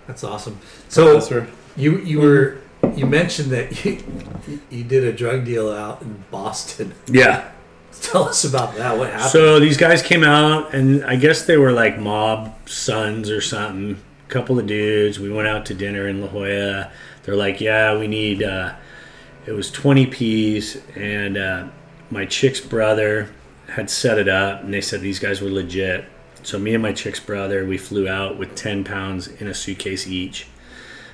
[0.07, 0.59] That's awesome.
[0.89, 1.47] So Professor.
[1.75, 2.57] you you were
[2.95, 6.93] you mentioned that you, you did a drug deal out in Boston.
[7.07, 7.49] Yeah.
[8.01, 8.97] Tell us about that.
[8.97, 9.29] What happened?
[9.31, 13.97] So these guys came out, and I guess they were like mob sons or something.
[14.27, 15.17] couple of dudes.
[15.19, 16.91] We went out to dinner in La Jolla.
[17.23, 18.43] they're like, yeah, we need.
[18.43, 18.73] Uh,
[19.47, 21.67] it was 20 P's, and uh,
[22.09, 23.29] my chick's brother
[23.69, 26.05] had set it up, and they said these guys were legit.
[26.43, 30.07] So me and my chick's brother, we flew out with 10 pounds in a suitcase
[30.07, 30.47] each.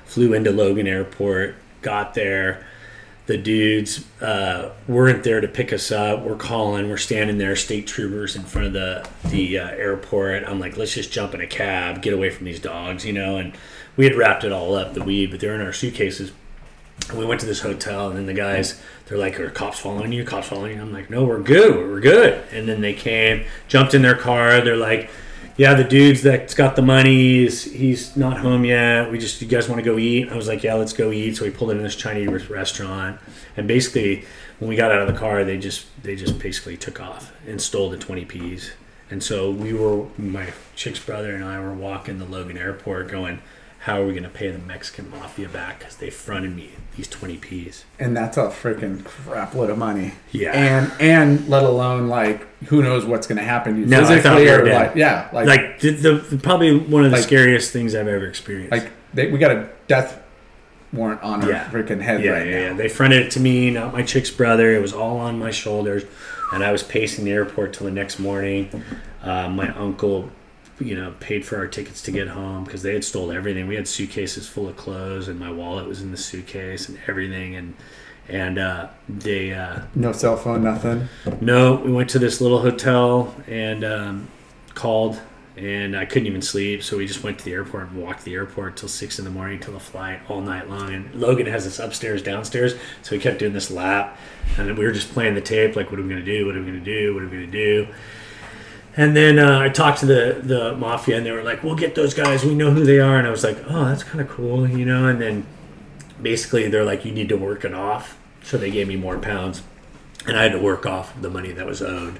[0.06, 2.66] Flew into Logan Airport, got there.
[3.28, 6.24] The dudes uh, weren't there to pick us up.
[6.24, 6.90] We're calling.
[6.90, 10.44] We're standing there, state troopers in front of the the uh, airport.
[10.44, 13.38] I'm like, let's just jump in a cab, get away from these dogs, you know.
[13.38, 13.54] And
[13.96, 16.34] we had wrapped it all up, the weed, but they're in our suitcases.
[17.14, 20.24] We went to this hotel, and then the guys, they're like, "Are cops following you?
[20.24, 21.76] Cops following you?" I'm like, "No, we're good.
[21.76, 24.62] We're good." And then they came, jumped in their car.
[24.62, 25.10] They're like,
[25.58, 27.40] "Yeah, the dude's that's got the money.
[27.42, 29.12] He's, he's not home yet.
[29.12, 31.36] We just, you guys want to go eat?" I was like, "Yeah, let's go eat."
[31.38, 33.20] So we pulled in this Chinese restaurant,
[33.58, 34.26] and basically,
[34.60, 37.60] when we got out of the car, they just, they just basically took off and
[37.60, 38.72] stole the 20 P's.
[39.10, 43.42] And so we were, my chick's brother and I were walking the Logan Airport, going,
[43.82, 45.80] "How are we going to pay the Mexican mafia back?
[45.80, 50.14] Because they fronted me these 20 P's." and that's a freaking crap load of money.
[50.32, 50.52] Yeah.
[50.54, 54.48] and and let alone like who knows what's going to happen to you No, physically
[54.50, 54.74] or dead.
[54.88, 58.26] like yeah, like like, the, the probably one of the Like- scariest things I've ever
[58.28, 58.72] experienced.
[58.72, 60.20] Like they, we got a death
[60.94, 61.70] warrant on our Yeah.
[61.70, 62.68] freaking head yeah, right yeah, now.
[62.68, 62.74] yeah.
[62.74, 64.76] They fronted it to me, not my chick's brother.
[64.76, 66.04] It was all on my shoulders,
[66.54, 68.84] and I was pacing the airport till the next morning.
[69.24, 70.30] Uh, my uncle,
[70.82, 73.68] you know, paid for our tickets to get home because they had stole everything.
[73.68, 77.56] We had suitcases full of clothes, and my wallet was in the suitcase and everything,
[77.56, 77.74] and
[78.30, 79.54] and uh, they.
[79.54, 81.08] Uh, No cell phone, nothing.
[81.42, 84.28] No, we went to this little hotel and um,
[84.74, 85.20] called,
[85.58, 86.82] and I couldn't even sleep.
[86.84, 89.32] So we just went to the airport and walked the airport till six in the
[89.32, 90.94] morning till the flight all night long.
[90.94, 94.18] And Logan has this upstairs, downstairs, so we kept doing this lap,
[94.58, 96.46] and we were just playing the tape, like, what are we gonna do?
[96.46, 97.14] What are we gonna do?
[97.14, 97.88] What are we gonna do?
[98.98, 101.96] And then uh, I talked to the the mafia, and they were like, "We'll get
[101.96, 102.44] those guys.
[102.44, 104.86] We know who they are." And I was like, "Oh, that's kind of cool," you
[104.86, 105.08] know.
[105.08, 105.46] And then
[106.22, 109.62] basically, they're like, "You need to work it off." So they gave me more pounds,
[110.28, 112.20] and I had to work off the money that was owed,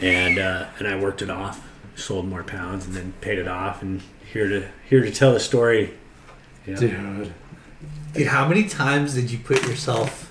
[0.00, 3.82] and uh, and I worked it off, sold more pounds, and then paid it off.
[3.82, 4.00] And
[4.32, 5.94] here to here to tell the story.
[6.64, 7.32] Dude,
[8.14, 10.30] Dude, how many times did you put yourself,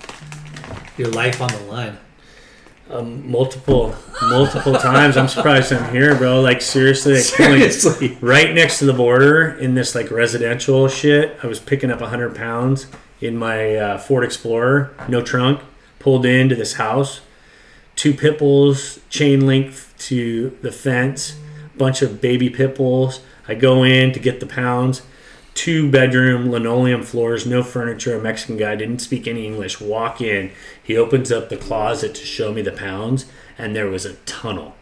[0.97, 1.97] your life on the line?
[2.89, 5.17] Um, multiple multiple times.
[5.17, 6.39] I'm surprised I'm here, bro.
[6.39, 8.17] Like seriously, like, Seriously.
[8.21, 11.37] right next to the border in this like residential shit.
[11.43, 12.87] I was picking up 100 pounds
[13.19, 15.59] in my uh, Ford Explorer, no trunk,
[15.99, 17.19] pulled into this house.
[17.97, 21.37] Two pit bulls, chain link to the fence,
[21.77, 23.19] bunch of baby pit bulls.
[23.49, 25.01] I go in to get the pounds.
[25.57, 28.15] Two bedroom linoleum floors, no furniture.
[28.15, 29.81] A Mexican guy didn't speak any English.
[29.81, 30.51] Walk in.
[30.83, 33.25] He opens up the closet to show me the pounds,
[33.57, 34.75] and there was a tunnel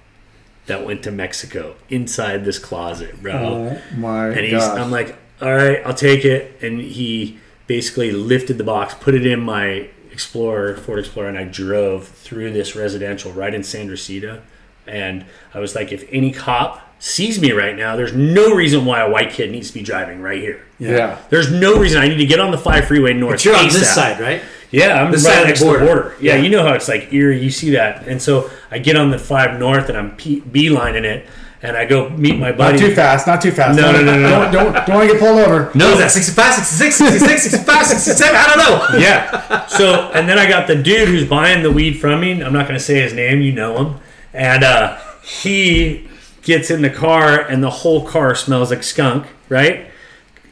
[0.65, 3.33] that went to Mexico inside this closet, bro.
[3.33, 4.77] oh my And he's, god!
[4.77, 6.61] I'm like, all right, I'll take it.
[6.61, 11.45] And he basically lifted the box, put it in my Explorer, Ford Explorer, and I
[11.45, 14.41] drove through this residential right in San Rosita.
[14.85, 19.01] And I was like, if any cop sees me right now, there's no reason why
[19.01, 20.61] a white kid needs to be driving right here.
[20.79, 21.19] yeah.
[21.29, 23.33] There's no reason I need to get on the five freeway north.
[23.33, 24.41] But you're on this side, right?
[24.71, 25.85] Yeah, I'm This right side next to the border.
[25.85, 26.15] border.
[26.19, 26.41] Yeah, Yeah.
[26.41, 27.39] you know how it's like eerie.
[27.41, 31.03] You see that, and so I get on the five north, and I'm P- beelining
[31.05, 31.27] it,
[31.61, 32.79] and I go meet my buddy.
[32.79, 33.25] Not too fast.
[33.27, 33.77] Not too fast.
[33.79, 35.71] No, don't, no, no, no, Don't don't, don't want to get pulled over.
[35.75, 38.35] No, is that 65, 66, 66, 65, 67?
[38.35, 38.99] I don't know.
[38.99, 39.65] Yeah.
[39.67, 42.31] So, and then I got the dude who's buying the weed from me.
[42.43, 43.41] I'm not going to say his name.
[43.41, 43.95] You know him.
[44.33, 46.09] And uh, he
[46.45, 49.87] gets in the car, and the whole car smells like skunk, right?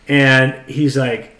[0.07, 1.31] And he's like,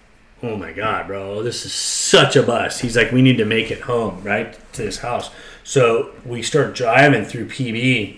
[0.42, 3.72] "Oh my god, bro, this is such a bust." He's like, "We need to make
[3.72, 5.30] it home, right, to this house."
[5.66, 8.18] So we start driving through PB,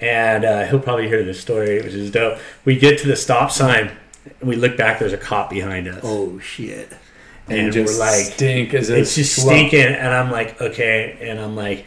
[0.00, 2.38] and uh, he'll probably hear this story, which is dope.
[2.64, 3.92] We get to the stop sign.
[4.40, 4.98] And we look back.
[4.98, 6.92] There's a cop behind us, Oh, shit.
[7.48, 11.16] and just we're like, stink as a it's just slow- stinking and i'm like okay
[11.20, 11.84] and i'm like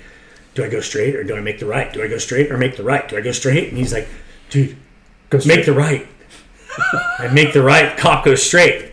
[0.56, 2.58] do i go straight or do i make the right do i go straight or
[2.58, 4.08] make the right do i go straight and he's like
[4.50, 4.76] dude
[5.30, 5.58] Go straight.
[5.58, 6.08] make the right
[7.20, 8.92] i make the right cop goes straight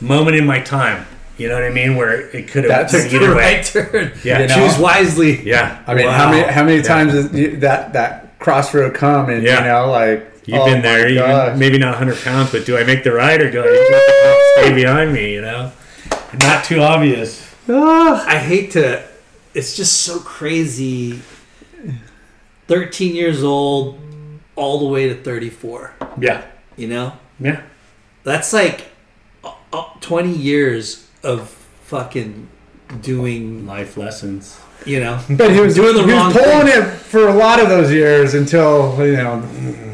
[0.00, 1.06] moment in my time
[1.38, 3.64] you know what i mean where it could have That's been the either way right
[3.64, 4.12] turn.
[4.24, 4.40] Yeah.
[4.40, 4.54] You know?
[4.68, 5.42] Choose wisely.
[5.46, 6.12] yeah I mean, Wow.
[6.12, 6.82] how many how many Yeah.
[6.82, 9.58] times is you- that that crossroad come and Yeah.
[9.60, 11.58] you know like you've oh been there even, gosh.
[11.58, 14.74] maybe not 100 pounds but do i make the right or do i let stay
[14.74, 15.72] behind me you know
[16.40, 18.24] not too obvious ah.
[18.26, 19.02] I hate to.
[19.56, 21.20] It's just so crazy.
[22.66, 23.98] 13 years old,
[24.54, 25.94] all the way to 34.
[26.20, 26.42] yeah
[26.76, 27.12] You know?
[27.40, 27.62] yeah
[28.22, 28.88] That's like
[29.44, 31.48] uh, uh, 20 years of
[31.84, 32.48] fucking
[33.00, 35.18] doing, life lessons you know?
[35.30, 37.90] But he was doing the he wrong was pulling it for a lot of those
[37.90, 39.40] years until you know.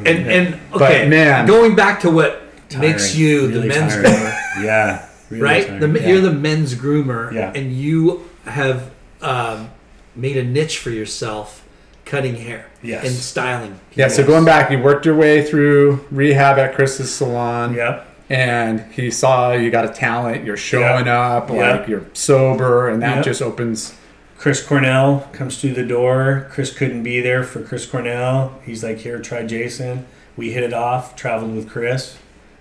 [0.04, 1.46] And, and But, okay, man.
[1.46, 2.42] going back to what
[2.78, 4.32] makes you Really the men's groomer,
[4.64, 5.80] yeah Really right?
[5.80, 6.08] The, Yeah.
[6.08, 7.52] You're the men's groomer, Yeah.
[7.54, 8.90] and you have
[9.22, 9.70] um,
[10.14, 11.66] made a niche for yourself
[12.04, 13.04] cutting hair Yes.
[13.06, 13.80] and styling.
[13.94, 17.74] Yeah, so going back, you worked your way through rehab at Chris's salon.
[17.74, 18.02] Yeah.
[18.28, 21.20] And he saw you got a talent, you're showing Yeah.
[21.36, 23.24] up, like you're sober, and that Yep.
[23.24, 23.94] just opens.
[24.38, 26.46] Chris Cornell comes through the door.
[26.50, 28.58] Chris couldn't be there for Chris Cornell.
[28.66, 30.04] He's like, here, try Jason.
[30.36, 32.16] We hit it off, traveled with Chris.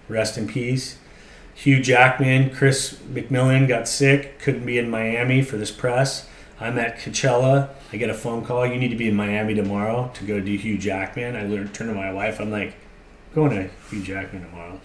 [0.08, 0.98] Rest in peace.
[1.56, 6.28] Hugh Jackman, Chris McMillan got sick, couldn't be in Miami for this press.
[6.62, 7.70] I'm at Coachella.
[7.92, 8.66] I get a phone call.
[8.66, 11.36] You need to be in Miami tomorrow to go do Hugh Jackman.
[11.36, 12.40] I literally turn to my wife.
[12.40, 12.76] I'm like,
[13.34, 14.80] going to Hugh Jackman tomorrow.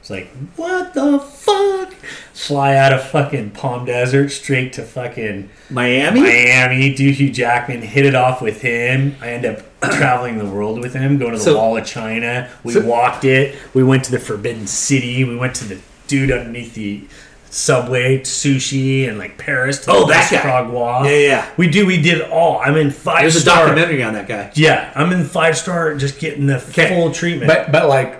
[0.00, 0.26] It's like,
[0.56, 1.92] what the fuck?
[2.34, 6.20] Fly out of fucking Palm Desert straight to fucking Miami.
[6.20, 9.14] Miami, do Hugh Jackman, hit it off with him.
[9.20, 9.60] I end up
[9.92, 12.50] traveling the world with him, going to the So- Wall of China.
[12.64, 13.56] We so- walked it.
[13.74, 15.22] We went to the Forbidden City.
[15.22, 15.78] We went to the
[16.08, 17.04] dude underneath the
[17.52, 19.84] subway, sushi, and like Paris.
[19.84, 20.38] To Oh, the that guy.
[20.38, 21.04] Frogwa.
[21.04, 21.50] Yeah, yeah.
[21.56, 21.84] We do.
[21.86, 22.58] We did all.
[22.58, 24.50] I'm in five There's a documentary on that guy.
[24.54, 27.46] Yeah, I'm in five star, just getting the full treatment.
[27.48, 28.18] But but like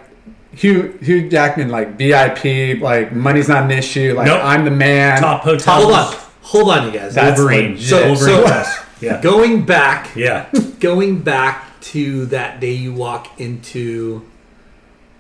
[0.54, 4.14] Hugh Hugh Jackman, like VIP, like money's not an issue.
[4.14, 4.40] Like Nope.
[4.44, 5.20] I'm the man.
[5.20, 5.82] top hotels.
[5.82, 7.14] Hold on, hold on, you guys.
[7.14, 7.72] That's Wolverine.
[7.72, 7.88] legit.
[7.88, 9.20] So- Wolverine so- Yeah.
[9.20, 10.46] going back, Yeah.
[10.78, 14.22] going back to that day you walk into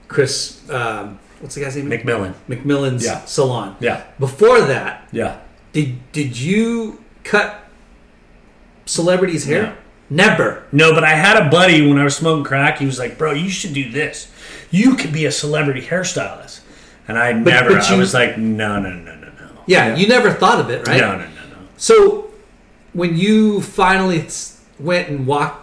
[0.08, 0.60] Chris.
[0.70, 1.90] Um, what's the guy's name?
[1.90, 2.32] McMillan.
[2.48, 3.24] McMillan's Yeah.
[3.26, 3.76] salon.
[3.80, 4.00] Yeah.
[4.18, 5.36] Before that, Yeah.
[5.72, 7.64] did did you cut
[8.86, 9.62] celebrities' hair?
[9.62, 9.72] No.
[10.10, 10.64] Never.
[10.72, 12.78] No, but I had a buddy when I was smoking crack.
[12.78, 14.28] He was like, "Bro, you should do this.
[14.70, 16.60] You could be a celebrity hairstylist."
[17.08, 17.70] And I never.
[17.74, 19.30] but I was like, "No, no, no, no, no,
[19.66, 21.00] Yeah, you never thought of it, right?
[21.00, 22.26] no, no, no, no." So
[22.92, 24.26] when you finally
[24.78, 25.60] went and walked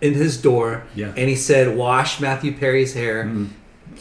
[0.00, 1.06] in his door, Yeah.
[1.08, 1.18] Mm-hmm.
[1.18, 3.30] and he said, "Wash Matthew Perry's hair,"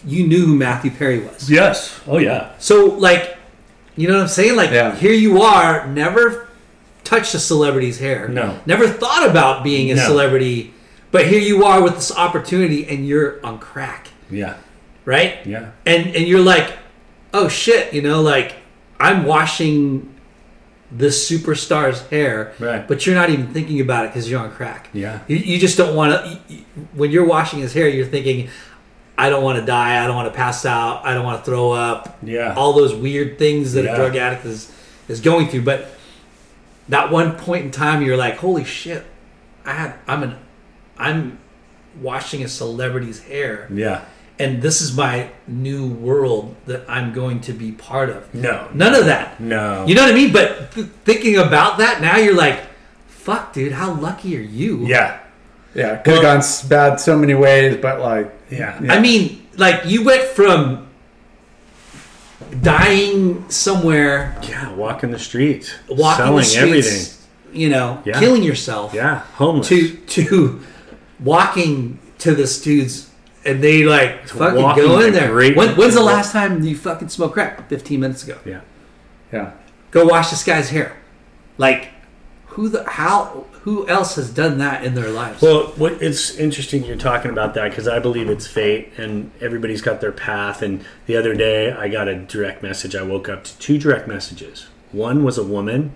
[0.06, 1.50] you knew who Matthew Perry was.
[1.50, 2.00] Yes.
[2.08, 2.52] Oh yeah.
[2.60, 3.38] So like,
[3.96, 4.56] you know what I'm saying?
[4.56, 4.96] Like, Yeah.
[4.96, 6.48] here you are, never
[7.04, 8.28] touched a celebrity's hair.
[8.28, 8.60] No.
[8.66, 10.06] Never thought about being a No.
[10.06, 10.74] celebrity,
[11.12, 14.56] but here you are with this opportunity, and you're on crack, Yeah.
[15.06, 15.38] right?
[15.46, 15.68] Yeah.
[15.86, 16.74] And and you're like,
[17.34, 18.56] oh shit, you know, like
[19.00, 20.14] I'm washing
[20.92, 22.88] this superstar's hair, Right.
[22.88, 24.88] But you're not even thinking about it because you're on crack.
[24.94, 25.20] Yeah.
[25.28, 26.40] You, you just don't want to.
[26.94, 28.48] When you're washing his hair, you're thinking,
[29.18, 30.04] I don't want to die.
[30.04, 31.04] I don't want to pass out.
[31.06, 32.18] I don't want to throw up.
[32.22, 32.54] Yeah.
[32.56, 33.94] All those weird things that Yeah.
[33.94, 34.72] a drug addict is
[35.08, 35.62] is going through.
[35.64, 35.90] But
[36.90, 39.06] that one point in time, you're like, holy shit,
[39.66, 40.36] I had I'm an
[40.98, 41.40] I'm
[42.02, 44.02] washing a celebrity's hair Yeah.
[44.38, 48.34] and this is my new world that I'm going to be part of.
[48.36, 48.68] No.
[48.74, 49.40] None of that.
[49.40, 49.84] No.
[49.88, 50.32] You know what I mean?
[50.32, 52.60] But th- thinking about that now, you're like,
[53.08, 54.86] fuck, dude, how lucky are you?
[54.86, 55.20] Yeah.
[55.78, 58.80] Yeah, could have gone bad so many ways, but like Yeah.
[58.90, 60.88] I mean, like, you went from
[62.62, 64.74] dying somewhere, Yeah.
[64.74, 67.60] Walking the streets, walking selling the streets, everything.
[67.62, 68.20] you know, Yeah.
[68.20, 69.22] killing yourself, Yeah.
[69.36, 69.68] Homeless.
[69.70, 70.60] to to
[71.20, 73.10] walking to this dude's.
[73.46, 75.34] And they like fucking walking go in there.
[75.34, 77.70] When, when's the last time you fucking smoked crack?
[77.70, 78.36] Fifteen minutes ago.
[78.46, 78.60] yeah.
[79.32, 79.52] yeah.
[79.92, 80.98] go wash this guy's hair.
[81.58, 81.90] Like,
[82.48, 83.46] who the how?
[83.68, 85.42] Who else has done that in their lives?
[85.42, 89.82] Well, what it's interesting you're talking about that because I believe it's fate, and everybody's
[89.82, 90.62] got their path.
[90.62, 92.96] And the other day, I got a direct message.
[92.96, 94.68] I woke up to two direct messages.
[94.94, 95.92] One was a woman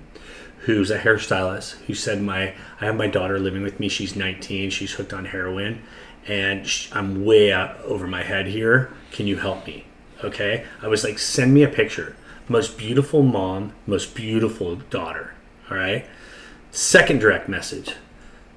[0.63, 3.87] who's a hairstylist who said, "My I have my daughter living with me.
[3.87, 4.69] She's 19.
[4.69, 5.81] She's hooked on heroin,
[6.27, 8.91] and sh- I'm way out over my head here.
[9.13, 9.85] Can you help me?"
[10.21, 10.65] Okay.
[10.81, 12.17] I was like, "Send me a picture."
[12.49, 15.35] Most beautiful mom, most beautiful daughter.
[15.69, 16.05] All right.
[16.73, 17.95] Second direct message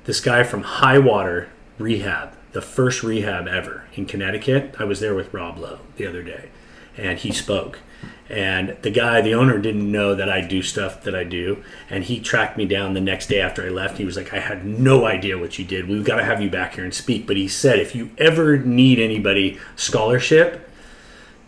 [0.04, 4.76] this guy from High Watch Rehab, the first rehab ever in Connecticut.
[4.78, 6.50] I was there with Rob Lowe the other day,
[6.96, 7.80] and he spoke.
[8.28, 12.04] And the guy, the owner, didn't know that I do stuff that I do, and
[12.04, 13.98] he tracked me down the next day after I left.
[13.98, 15.88] He was like, "I had no idea what you did.
[15.88, 18.58] We've got to have you back here and speak." But he said, "If you ever
[18.58, 20.63] need anybody scholarship,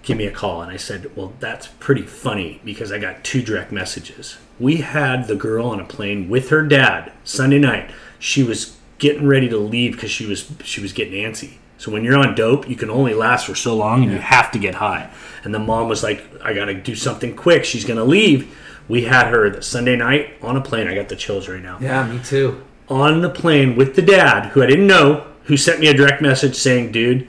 [0.06, 0.62] give me a call.
[0.62, 4.38] And I said, Well, that's pretty funny because I got two direct messages.
[4.58, 7.90] We had the girl on a plane with her dad Sunday night.
[8.18, 11.54] She was getting ready to leave because she was she was getting antsy.
[11.76, 14.50] So when you're on dope, you can only last for so long and you have
[14.52, 15.10] to get high.
[15.44, 17.66] And the mom was like, I gotta do something quick.
[17.66, 18.56] She's gonna leave.
[18.88, 20.86] We had her Sunday night on a plane.
[20.86, 22.62] I got the chills right now yeah, me too.
[22.88, 26.22] on the plane with the dad, who I didn't know, who sent me a direct
[26.22, 27.26] message saying, dude,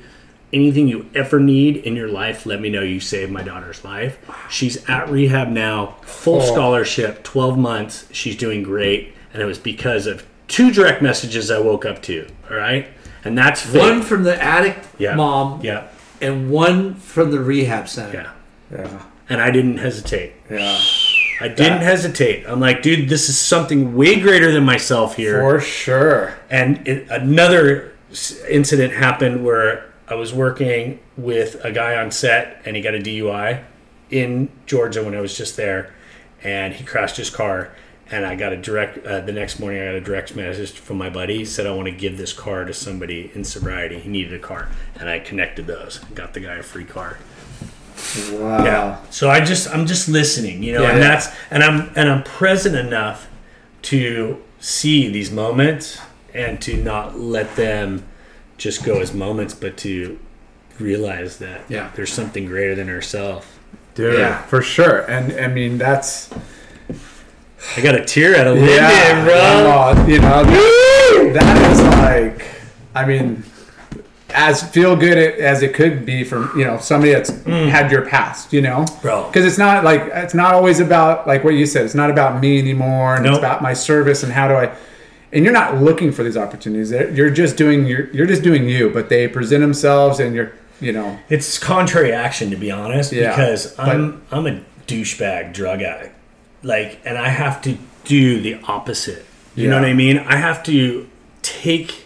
[0.54, 2.82] anything you ever need in your life, let me know.
[2.82, 4.18] You saved my daughter's life.
[4.50, 8.08] She's at rehab now, full scholarship, 12 months.
[8.12, 9.14] She's doing great.
[9.34, 12.28] And it was because of two direct messages I woke up to.
[12.50, 12.88] All right.
[13.24, 13.72] And that's.
[13.74, 15.16] One from the addict yeah.
[15.16, 15.88] mom, Yeah.
[16.22, 18.34] and one from the rehab center.
[18.72, 18.80] Yeah.
[18.80, 19.02] Yeah.
[19.30, 20.34] and I didn't hesitate.
[20.50, 20.78] Yeah.
[21.40, 22.46] I didn't hesitate.
[22.48, 25.40] I'm like, dude, this is something way greater than myself here.
[25.40, 26.34] For sure.
[26.50, 27.94] And it, another
[28.50, 33.00] incident happened where I was working with a guy on set, and he got a
[33.00, 33.64] DUI
[34.10, 35.94] in Georgia when I was just there,
[36.44, 37.74] and he crashed his car.
[38.10, 39.82] And I got a direct uh, the next morning.
[39.82, 41.40] I got a direct message from my buddy.
[41.40, 44.00] He said I want to give this car to somebody in sobriety.
[44.00, 46.00] He needed a car, and I connected those.
[46.16, 47.18] Got the guy a free car.
[48.32, 48.64] Wow.
[48.64, 49.02] Yeah.
[49.10, 52.24] So I just I'm just listening, you know, Yeah, and that's and I'm and I'm
[52.24, 53.28] present enough
[53.84, 56.00] to see these moments
[56.34, 58.06] and to not let them
[58.58, 60.18] just go as moments, but to
[60.80, 61.90] realize that Yeah.
[61.96, 63.46] there's something greater than ourselves.
[63.96, 64.42] Dude, Yeah.
[64.44, 65.00] for sure.
[65.08, 66.30] And I mean, that's
[67.76, 69.34] I got a tear out of Linden, yeah, bro.
[69.34, 72.46] well, you know, that, that is like,
[72.94, 73.44] I mean,
[74.30, 78.54] as feel good as it could be from you know somebody that's had your past,
[78.54, 79.02] you know, Mm.
[79.02, 79.28] Bro.
[79.28, 81.86] Because it's not like it's not always about like what you said.
[81.86, 84.70] It's not about me anymore, and it's about my service and how do I.
[85.32, 86.92] And you're not looking for these opportunities.
[86.92, 90.92] You're just doing you're, you're just doing you, but they present themselves, and you're you
[90.94, 96.16] know It's contrary action, to be honest, Yeah, because I'm I'm a douchebag drug addict,
[96.64, 99.26] like, and I have to do the opposite.
[99.56, 100.20] You know what I mean?
[100.20, 101.10] I have to
[101.42, 102.06] take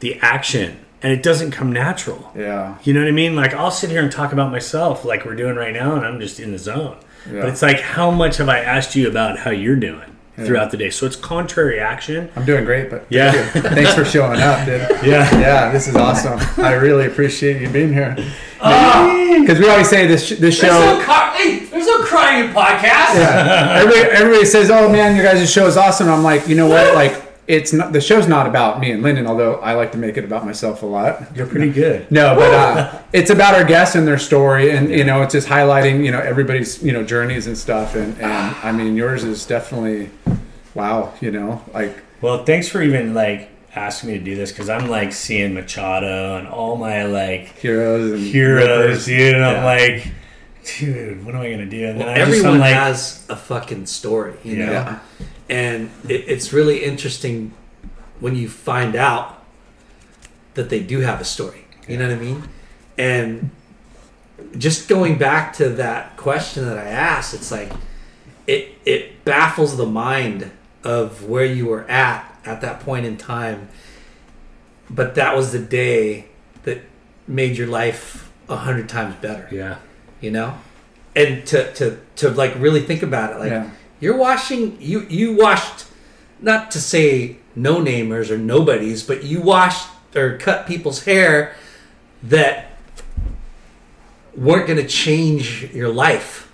[0.00, 2.32] the action, and it doesn't come natural.
[2.36, 3.34] yeah You know what I mean?
[3.36, 6.20] Like I'll sit here and talk about myself, like we're doing right now, and I'm
[6.20, 6.98] just in the zone.
[7.30, 7.40] Yeah.
[7.42, 10.76] But it's like, how much have I asked you about how you're doing throughout the
[10.76, 10.90] day?
[10.90, 12.30] So it's contrary action.
[12.36, 13.32] I'm doing great, but Yeah.
[13.32, 13.70] thank you.
[13.70, 14.80] thanks for showing up, dude.
[15.04, 15.38] Yeah.
[15.38, 16.38] Yeah, this is awesome.
[16.64, 18.16] I really appreciate you being here.
[18.60, 19.36] Ah!
[19.40, 21.04] Because we always say this this There's no, show.
[21.04, 23.14] car- hey, there's no crying in podcast.
[23.16, 26.68] Yeah, everybody, everybody says, "Oh man, your guys' show is awesome." I'm like, you know
[26.68, 26.94] what?
[27.02, 30.16] Like, it's not the show's not about me and Lyndon, although I like to make
[30.16, 31.36] it about myself a lot.
[31.36, 32.10] You're pretty good.
[32.10, 35.46] No, but uh, it's about our guests and their story, and you know, it's just
[35.48, 37.94] highlighting you know everybody's you know journeys and stuff.
[37.94, 40.08] And, and I mean, yours is definitely
[40.74, 41.12] wow.
[41.20, 44.88] You know, like Well, thanks for even like asking me to do this because I'm
[44.88, 49.06] like seeing Machado and all my like heroes and heroes, rippers.
[49.06, 49.34] dude.
[49.34, 49.64] And I'm Yeah.
[49.64, 50.06] like,
[50.78, 51.86] dude, what am I gonna do?
[51.86, 54.98] And then Well, I just, everyone like, has a fucking story, you know, Yeah.
[55.52, 57.52] And it, it's really interesting
[58.20, 59.44] when you find out
[60.54, 61.66] that they do have a story.
[61.86, 62.48] You know what I mean?
[62.96, 63.50] And
[64.56, 67.70] just going back to that question that I asked, it's like
[68.46, 70.50] it it baffles the mind
[70.84, 73.68] of where you were at at that point in time.
[74.88, 76.28] But that was the day
[76.62, 76.80] that
[77.28, 79.78] made your life a hundred times better yeah,
[80.20, 80.54] you know
[81.14, 83.70] and to to to like really think about it like Yeah.
[84.02, 85.86] You're washing you you washed
[86.40, 91.54] not to say no namers or nobodies but you washed or cut people's hair
[92.22, 92.72] that
[94.36, 96.50] weren't going to change your life.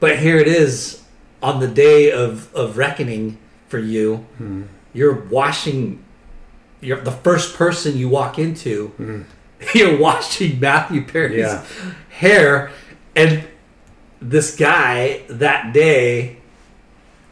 [0.00, 1.02] But here it is
[1.42, 4.26] on the day of of reckoning for you.
[4.38, 4.62] Hmm.
[4.92, 6.02] You're washing
[6.80, 9.22] you're the first person you walk into hmm.
[9.74, 11.64] you're washing Matthew Perry's Yeah.
[12.10, 12.70] hair,
[13.14, 13.44] and
[14.20, 16.38] this guy that day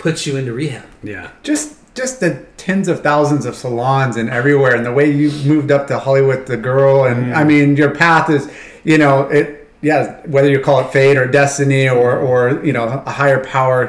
[0.04, 0.84] puts you into rehab.
[1.02, 1.30] yeah.
[1.42, 5.70] just just the tens of thousands of salons and everywhere and the way you moved
[5.76, 7.36] up to hollywood the girl and Mm.
[7.40, 8.42] i mean your path is
[8.90, 9.46] you know it
[9.80, 10.00] yeah
[10.34, 12.36] whether you call it fate or destiny or or
[12.66, 13.80] you know a higher power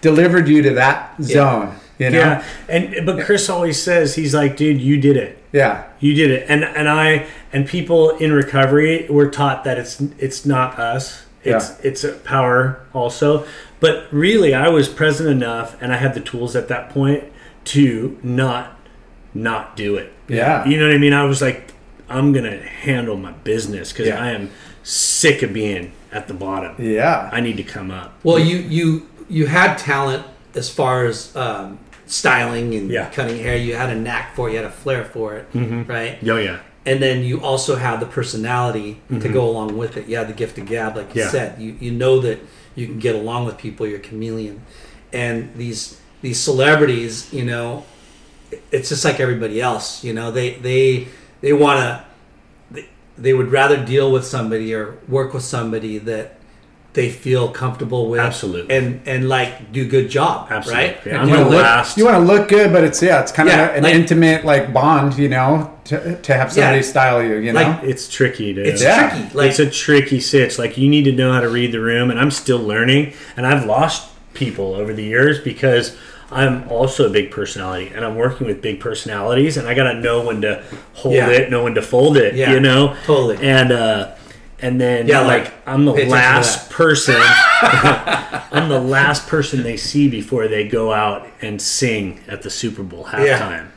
[0.00, 1.68] delivered you to that zone
[1.98, 2.44] you know Yeah,
[2.74, 5.32] and but Chris always says he's like, dude, you did it.
[5.52, 10.00] yeah You did it, and and I and people in recovery were taught that it's
[10.26, 11.02] it's not us.
[11.44, 11.88] It's Yeah.
[11.88, 12.58] it's a power
[13.00, 13.44] also.
[13.82, 17.24] But really, I was present enough, and I had the tools at that point
[17.64, 18.78] to not
[19.34, 20.12] not do it.
[20.28, 20.64] Yeah.
[20.66, 21.12] you know what I mean.
[21.12, 21.72] I was like,
[22.08, 24.22] I'm gonna handle my business because Yeah.
[24.22, 24.50] I am
[24.82, 26.74] sick of being at the bottom.
[26.78, 28.12] yeah I need to come up.
[28.22, 33.08] Well, you you you had talent as far as um, styling and Yeah.
[33.10, 33.56] cutting hair.
[33.56, 34.52] You had a knack for it.
[34.52, 35.46] You had a flair for it,
[35.88, 36.18] right?
[36.28, 40.06] Oh yeah, And then you also had the personality to go along with it.
[40.08, 41.30] You had the gift of gab, like you Yeah.
[41.30, 41.48] said.
[41.60, 42.38] You you know that
[42.74, 43.86] you can get along with people.
[43.86, 44.62] You're a chameleon,
[45.12, 47.84] and these these celebrities, you know,
[48.70, 50.04] it's just like everybody else.
[50.04, 51.08] You know, they they
[51.40, 52.04] they want to.
[52.70, 52.88] They,
[53.18, 56.38] they would rather deal with somebody or work with somebody that
[56.94, 58.74] they feel comfortable with, Absolutely.
[58.76, 60.84] and and like do good job, absolutely.
[60.88, 60.98] right?
[61.06, 61.96] Yeah, I'm you the want to look, last.
[61.96, 64.44] you want to look good but it's yeah it's kind Yeah, of an like- intimate
[64.44, 66.82] like bond you know to, to have somebody Yeah.
[66.82, 68.60] style you you know Like- it's tricky to.
[68.62, 69.08] It's Yeah.
[69.08, 69.34] tricky.
[69.34, 70.58] Like it's a tricky sitch.
[70.58, 73.14] Like you need to know how to read the room, and I'm still learning.
[73.36, 75.96] And I've lost people over the years because
[76.30, 80.22] I'm also a big personality, and I'm working with big personalities, and I gotta know
[80.26, 80.62] when to
[80.94, 81.28] hold Yeah.
[81.30, 82.34] it, know when to fold it.
[82.34, 83.36] Yeah, you know, totally.
[83.42, 84.08] And uh,
[84.62, 87.16] and then Yeah, like, like, I'm the pay attention to last person.
[88.52, 92.82] I'm the last person they see before they go out and sing at the Super
[92.82, 93.68] Bowl halftime.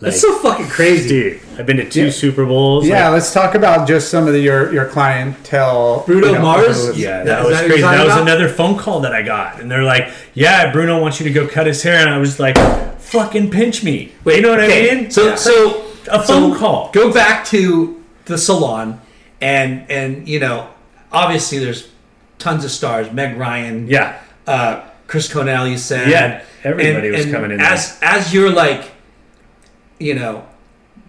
[0.00, 1.08] That's so fucking crazy.
[1.08, 1.40] dude.
[1.56, 2.10] I've been to two Yeah.
[2.10, 2.88] Super Bowls.
[2.88, 6.02] Yeah, like, let's talk about just some of the, your your clientele.
[6.06, 6.88] Bruno you know, Mars?
[6.88, 7.82] who- Yeah, that that was what you're crazy.
[7.82, 8.22] That was about?
[8.22, 11.46] another phone call that I got, and they're like, "Yeah, Bruno wants you to go
[11.46, 12.58] cut his hair," and I was like,
[12.98, 15.10] "Fucking pinch me." Wait, you know what okay, I mean?
[15.12, 15.34] So, Yeah.
[15.36, 16.90] so a phone call.
[16.92, 19.00] Go back to the salon,
[19.42, 20.68] and and you know,
[21.10, 21.88] obviously there's
[22.38, 23.12] tons of stars.
[23.12, 27.66] Meg Ryan, Yeah, uh, Chris Cornell, you said, Yeah, everybody was coming in there.
[27.66, 28.92] As as you're like,
[29.98, 30.46] you know,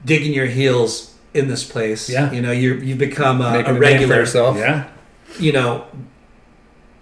[0.04, 2.10] digging your heels in this place.
[2.10, 2.32] Yeah.
[2.32, 4.16] you know, you're you become a, making a a for regular.
[4.18, 4.58] yourself.
[4.58, 4.88] yeah,
[5.40, 5.86] You know.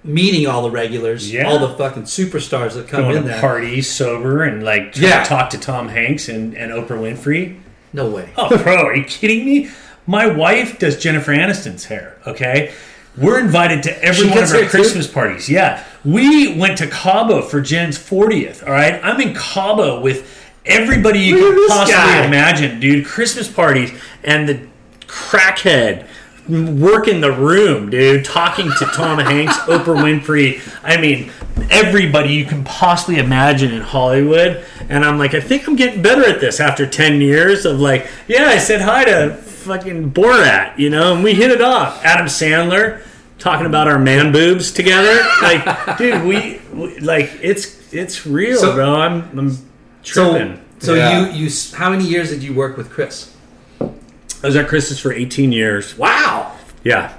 [0.04, 1.48] Meeting all the regulars, Yeah.
[1.48, 3.40] all the fucking superstars that come going in to there.
[3.40, 5.22] Party sober and like Yeah.
[5.22, 7.60] to talk to Tom Hanks and, and Oprah Winfrey.
[7.94, 8.30] No way.
[8.36, 9.70] Oh, bro, are you kidding me?
[10.08, 12.18] My wife does Jennifer Aniston's hair.
[12.28, 12.74] Okay,
[13.18, 14.70] we're invited to every She one of our hair too?
[14.70, 15.50] Christmas parties.
[15.50, 18.64] Yeah, we went to Cabo for Jen's fortieth.
[18.64, 22.26] All right, I'm in Cabo with everybody you Look can possibly guy.
[22.26, 23.06] imagine, dude.
[23.06, 23.92] Christmas parties
[24.24, 24.68] and the
[25.08, 26.08] crackhead
[26.48, 30.60] working the room, dude, talking to Tom Hanks, Oprah Winfrey.
[30.84, 31.32] I mean,
[31.70, 34.66] everybody you can possibly imagine in Hollywood.
[34.90, 38.08] And I'm like, I think I'm getting better at this after 10 years of like,
[38.28, 42.04] yeah, I said hi to fucking Borat, you know, and we hit it off.
[42.04, 43.02] Adam Sandler
[43.40, 45.20] talking about our man boobs together.
[45.42, 48.96] Like, dude, we, we like, it's, it's real, So- bro.
[48.96, 49.58] I'm, I'm
[50.04, 50.60] tripping.
[50.80, 51.28] so Yeah.
[51.34, 53.36] you you how many years did you work with Chris?
[53.80, 55.96] I was at Chris's for 18 years.
[55.98, 56.58] Wow.
[56.84, 57.14] Yeah,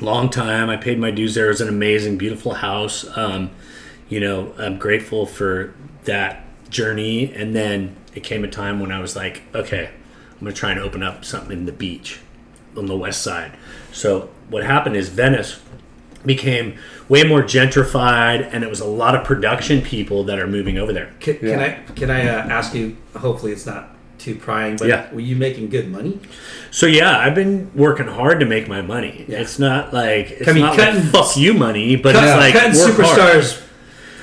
[0.00, 0.70] long time.
[0.70, 1.46] I paid my dues there.
[1.46, 3.04] It was an amazing, beautiful house.
[3.16, 3.50] Um,
[4.08, 5.74] you know, I'm grateful for
[6.04, 7.34] that journey.
[7.34, 9.90] And then it came a time when I was like, okay,
[10.38, 12.20] I'm gonna try and open up something in the beach
[12.76, 13.52] on the west side.
[13.92, 15.60] So what happened is Venice
[16.24, 16.76] became
[17.08, 20.92] way more gentrified, and it was a lot of production people that are moving over
[20.92, 21.12] there.
[21.20, 21.78] Can, can Yeah.
[21.88, 22.96] I can I uh, ask you?
[23.16, 24.76] Hopefully, it's not too prying.
[24.76, 25.12] But Yeah.
[25.14, 26.18] were you making good money?
[26.70, 29.24] So yeah, I've been working hard to make my money.
[29.28, 29.38] Yeah.
[29.40, 32.36] It's not like it's I mean, not cutting- like fuck you money, but Cut- it's
[32.36, 33.18] like cutting work hard.
[33.42, 33.62] superstars'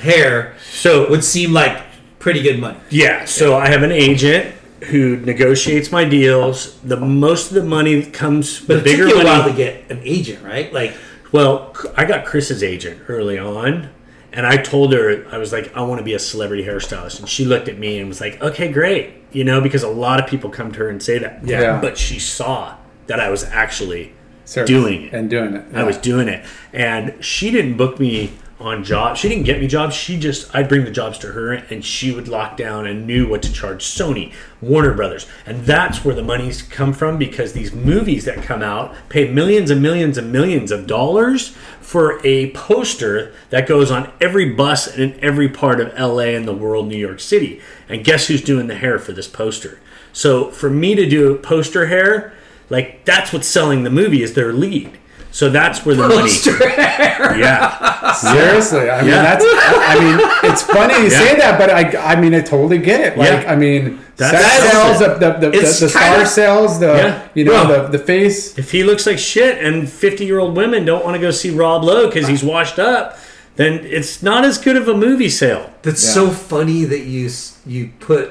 [0.01, 1.81] hair So would seem like
[2.19, 2.77] pretty good money.
[2.89, 4.53] Yeah, so I have an agent
[4.85, 6.79] who negotiates my deals.
[6.81, 9.39] The most of the money comes, But the it bigger took you a money.
[9.39, 10.71] while to get an agent, right?
[10.73, 10.93] Like,
[11.31, 13.89] well, I got Chris's agent early on,
[14.31, 17.27] and I told her I was like, I want to be a celebrity hairstylist, and
[17.29, 20.27] she looked at me and was like, Okay, great, you know, because a lot of
[20.27, 21.43] people come to her and say that.
[21.45, 21.79] Yeah.
[21.81, 22.75] but she saw
[23.07, 24.13] that I was actually
[24.45, 25.13] Service doing it.
[25.13, 25.65] and doing it.
[25.73, 28.33] I was doing it, and she didn't book me
[28.63, 29.19] on jobs.
[29.19, 29.93] She didn't get me jobs.
[29.93, 33.27] She just I'd bring the jobs to her, and she would lock down and knew
[33.27, 37.73] what to charge Sony, Warner Brothers, and that's where the money's come from because these
[37.73, 41.49] movies that come out pay millions and millions and millions of dollars
[41.81, 46.47] for a poster that goes on every bus and in every part of LA and
[46.47, 47.61] the world, New York City.
[47.89, 49.79] And guess who's doing the hair for this poster?
[50.13, 52.33] So for me to do poster hair,
[52.69, 54.97] like that's what's selling the movie is their lead.
[55.33, 56.29] So that's where the money.
[57.43, 59.21] Yeah, Seriously, I mean Yeah.
[59.23, 59.43] that's.
[59.45, 63.17] I mean, it's funny you say that, but I, I mean, I totally get it.
[63.17, 63.51] Like, Yeah.
[63.51, 65.19] I mean, That's- set that's sales, it.
[65.19, 67.27] the the, the, the, the kinda- star sales, the Yeah.
[67.33, 67.87] you know Bro.
[67.91, 68.57] the the face.
[68.59, 72.05] if he looks like shit and fifty-year-old women don't want to go see Rob Lowe
[72.07, 73.17] because he's washed up,
[73.55, 75.71] then it's not as good of a movie sale.
[75.81, 76.13] that's Yeah.
[76.13, 77.29] so funny that you
[77.65, 78.29] you put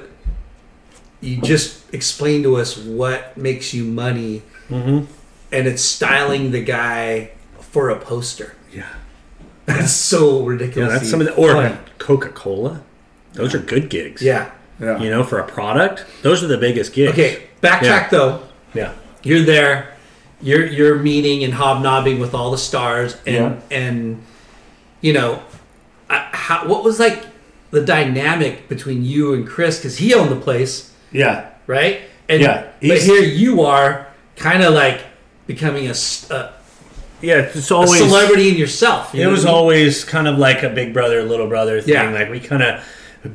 [1.20, 5.00] you just explained to us what makes you money, Mm-hmm.
[5.52, 7.30] And it's styling the guy
[7.60, 8.54] for a poster.
[8.72, 8.86] Yeah,
[9.66, 10.46] That's so ridiculous.
[10.46, 10.92] yeah, ridiculous.
[11.00, 12.82] that's some of the or Coca-Cola.
[13.34, 14.22] Those are good gigs.
[14.22, 14.50] yeah.
[14.80, 14.98] Yeah.
[14.98, 17.12] you know, for a product, those are the biggest gigs.
[17.12, 18.08] Okay, backtrack Yeah.
[18.10, 18.42] though.
[18.74, 18.92] Yeah.
[19.22, 19.94] You're there.
[20.40, 24.24] You're you're meeting and hobnobbing with all the stars, and and
[25.00, 25.40] you know,
[26.10, 27.26] I, how, what was like
[27.70, 31.50] the dynamic between you and Chris because he owned the place, Yeah.
[31.68, 32.00] right?
[32.28, 35.00] And Yeah, but here you are, kind of like
[35.46, 35.94] becoming a
[37.20, 37.36] Yeah.
[37.54, 39.14] It's a always celebrity in yourself.
[39.14, 39.54] you It was I mean?
[39.54, 41.94] always kind of like a big brother, little brother thing.
[41.94, 42.10] Yeah.
[42.10, 42.82] Like we kind of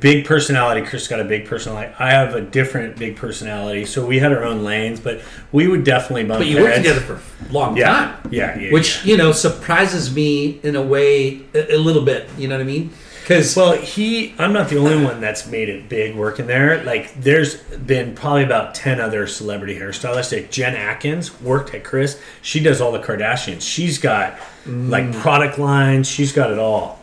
[0.01, 0.81] big personality.
[0.85, 1.93] Chris got a big personality.
[1.97, 3.85] I have a different big personality.
[3.85, 5.21] So we had our own lanes, but
[5.53, 7.87] we would definitely bump But you worked together for a long Yeah.
[7.93, 8.15] time.
[8.29, 8.59] Yeah.
[8.59, 9.11] yeah Which yeah.
[9.11, 12.27] you know surprises me in a way a, a little bit.
[12.37, 12.91] You know what I mean?
[13.27, 14.33] Because Well, he.
[14.39, 16.81] I'm not the only one that's made it big working there.
[16.85, 20.31] Like, there's been probably about ten other celebrity hairstylists.
[20.31, 22.21] Like Jen Atkins worked at Chris.
[22.41, 23.61] She does all the Kardashians.
[23.61, 24.89] She's got Mm.
[24.89, 26.09] like product lines.
[26.09, 26.99] She's got it all.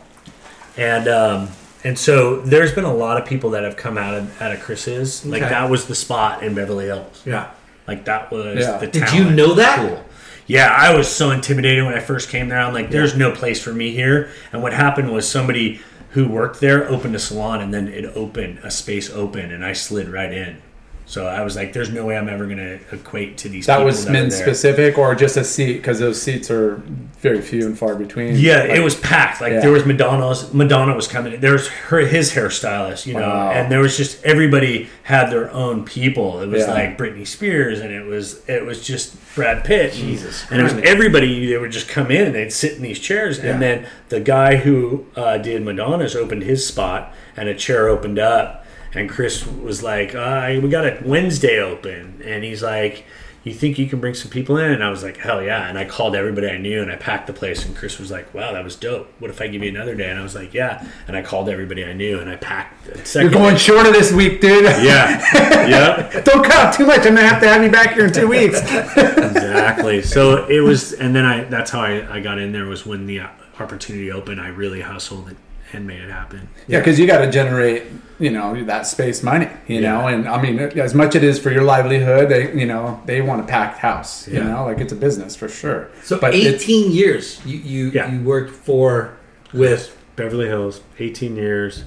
[0.77, 1.49] And um,
[1.83, 4.59] and so there's been a lot of people that have come out of out of
[4.61, 5.23] Chris's.
[5.25, 5.49] Like Okay.
[5.51, 7.21] that was the spot in Beverly Hills.
[7.25, 7.49] yeah.
[7.87, 8.77] Like that was Yeah.
[8.77, 8.87] the.
[8.87, 9.77] Did you know that?
[9.77, 10.03] pool.
[10.47, 12.59] Yeah, I was so intimidated when I first came there.
[12.59, 14.29] I'm like, there's no place for me here.
[14.53, 15.81] And what happened was somebody
[16.15, 19.73] who worked there opened a salon and then it opened, a space open, and I
[19.73, 20.61] slid right in.
[21.07, 23.85] So I was like, there's no way I'm ever going to equate to these That
[23.85, 26.77] was that are specific or just a seat because those seats are
[27.21, 28.35] very few and far between.
[28.37, 29.39] Yeah, Like, it was packed.
[29.39, 29.59] Like Yeah.
[29.59, 30.51] there was Madonna's.
[30.53, 31.39] Madonna was coming.
[31.39, 33.51] There was her his hairstylist, you know, Wow.
[33.51, 36.41] and there was just everybody had their own people.
[36.41, 36.73] It was Yeah.
[36.73, 39.93] like Britney Spears, and it was it was just Brad Pitt.
[39.93, 41.45] Jesus, and it was everybody.
[41.51, 43.51] They would just come in and they'd sit in these chairs, Yeah.
[43.51, 48.17] and then the guy who uh, did Madonna's opened his spot, and a chair opened
[48.17, 48.64] up,
[48.95, 53.05] and Chris was like, uh, "We got a Wednesday open," and he's like.
[53.43, 54.71] You think you can bring some people in?
[54.71, 55.69] And I was like, hell yeah.
[55.69, 57.63] And I called everybody I knew and I packed the place.
[57.63, 59.07] And Chris was like, wow, that was dope.
[59.19, 60.09] What if I give you another day?
[60.09, 60.83] And I was like, yeah.
[61.07, 64.41] And I called everybody I knew and I packed a You're going shorter this week,
[64.41, 64.63] dude.
[64.63, 65.23] yeah.
[65.67, 66.21] yeah.
[66.21, 67.05] Don't cut out too much.
[67.05, 68.59] I'm gonna have to have you back here in two weeks.
[68.61, 70.01] Exactly.
[70.15, 73.05] So it was, and then I, that's how I, I got in there was when
[73.05, 73.21] the
[73.59, 74.41] opportunity opened.
[74.41, 75.37] I really hustled it
[75.75, 76.47] and made it happen.
[76.67, 77.83] Yeah, because you got to generate,
[78.19, 79.91] you know, that space money, you Yeah.
[79.93, 83.21] know, and I mean, as much it is for your livelihood, they, you know, they
[83.21, 84.47] want a packed house, you Yeah.
[84.49, 85.89] know, like it's a business for sure.
[86.03, 88.11] So But 18 years you you, Yeah.
[88.11, 89.11] you worked for
[89.53, 91.83] with Beverly Hills, 18 years,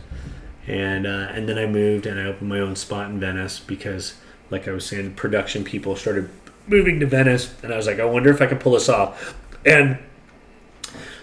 [0.67, 4.15] and uh, and then I moved and I opened my own spot in Venice because,
[4.51, 6.29] like I was saying, production people started
[6.67, 9.35] moving to Venice, and I was like, I wonder if I can pull this off.
[9.65, 9.99] And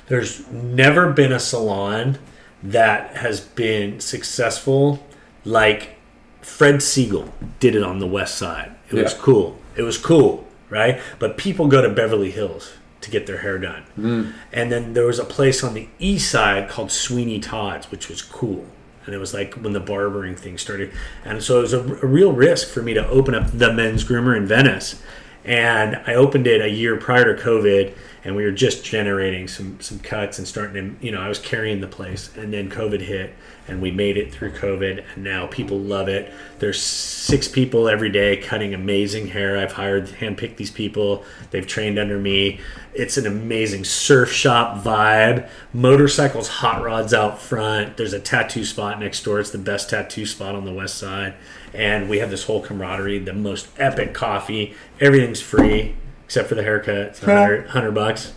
[0.07, 2.17] there's never been a salon
[2.64, 5.06] that has been successful
[5.44, 5.95] like
[6.41, 8.76] Fred Segal did it on the West Side.
[8.90, 9.57] It was cool.
[9.76, 11.02] It was cool, right?
[11.19, 13.84] But people go to Beverly Hills to get their hair done.
[13.98, 14.34] Mm.
[14.52, 18.22] And then there was a place on the east side called Sweeney Todd's, which was
[18.22, 18.65] cool.
[19.06, 20.91] And it was like when the barbering thing started.
[21.23, 24.03] And so it was a, a real risk for me to open up the men's
[24.03, 25.02] groomer in Venice.
[25.45, 29.80] And I opened it a year prior to COVID, and we were just generating some
[29.80, 32.35] some cuts and starting to, you know, I was carrying the place.
[32.35, 33.35] And then COVID hit,
[33.67, 36.34] and we made it through COVID, and now people love it.
[36.57, 39.55] There's six people every day cutting amazing hair.
[39.57, 41.23] I've hired, handpicked these people.
[41.51, 42.59] They've trained under me.
[42.95, 45.47] It's an amazing surf shop vibe.
[45.73, 47.97] Motorcycles, hot rods out front.
[47.97, 49.39] There's a tattoo spot next door.
[49.39, 51.35] It's the best tattoo spot on the west side.
[51.76, 54.73] And we have this whole camaraderie, the most epic coffee.
[54.99, 55.95] Everything's free
[56.26, 56.95] except for the haircut.
[56.95, 58.34] It's 100, 100 bucks.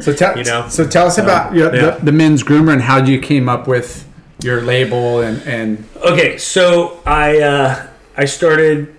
[0.00, 1.90] so tell, you know, so tell us about your, yeah.
[1.90, 4.06] the, the men's groomer and how you came up with
[4.42, 7.86] your label and, and Okay, so I uh,
[8.16, 8.96] I started